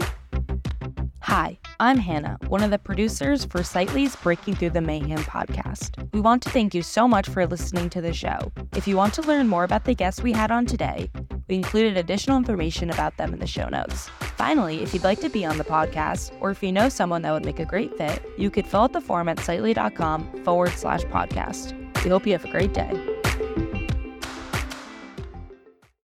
Hi, 1.22 1.60
I'm 1.80 1.98
Hannah, 2.00 2.40
one 2.48 2.64
of 2.64 2.72
the 2.72 2.80
producers 2.80 3.46
for 3.46 3.62
Sightly's 3.62 4.16
Breaking 4.16 4.56
Through 4.56 4.72
the 4.72 4.82
Mayhem 4.82 5.20
podcast. 5.20 6.12
We 6.12 6.22
want 6.22 6.42
to 6.44 6.50
thank 6.50 6.74
you 6.74 6.82
so 6.82 7.08
much 7.08 7.30
for 7.30 7.46
listening 7.46 7.90
to 7.92 8.02
the 8.02 8.14
show. 8.14 8.52
If 8.76 8.88
you 8.88 8.98
want 8.98 9.14
to 9.14 9.22
learn 9.22 9.48
more 9.48 9.64
about 9.64 9.86
the 9.86 9.94
guests 9.94 10.24
we 10.24 10.32
had 10.32 10.50
on 10.50 10.66
today, 10.66 11.12
we 11.48 11.56
included 11.56 11.98
additional 11.98 12.38
information 12.38 12.90
about 12.90 13.18
them 13.18 13.32
in 13.32 13.40
the 13.40 13.46
show 13.46 13.70
notes. 13.70 14.10
Finally, 14.38 14.82
if 14.82 14.94
you'd 14.94 15.04
like 15.04 15.20
to 15.20 15.30
be 15.30 15.46
on 15.46 15.58
the 15.60 15.64
podcast, 15.64 16.36
or 16.40 16.50
if 16.50 16.64
you 16.64 16.72
know 16.72 16.90
someone 16.90 17.22
that 17.22 17.32
would 17.32 17.46
make 17.46 17.60
a 17.60 17.66
great 17.66 17.96
fit, 17.96 18.24
you 18.38 18.50
could 18.50 18.66
fill 18.66 18.82
out 18.82 18.94
the 18.94 19.02
form 19.02 19.30
at 19.30 19.40
sightly.com 19.40 20.44
forward 20.44 20.72
slash 20.72 21.04
podcast. 21.04 21.76
We 22.04 22.10
hope 22.10 22.26
you 22.26 22.34
have 22.34 22.46
a 22.46 22.52
great 22.52 22.74
day. 22.74 23.19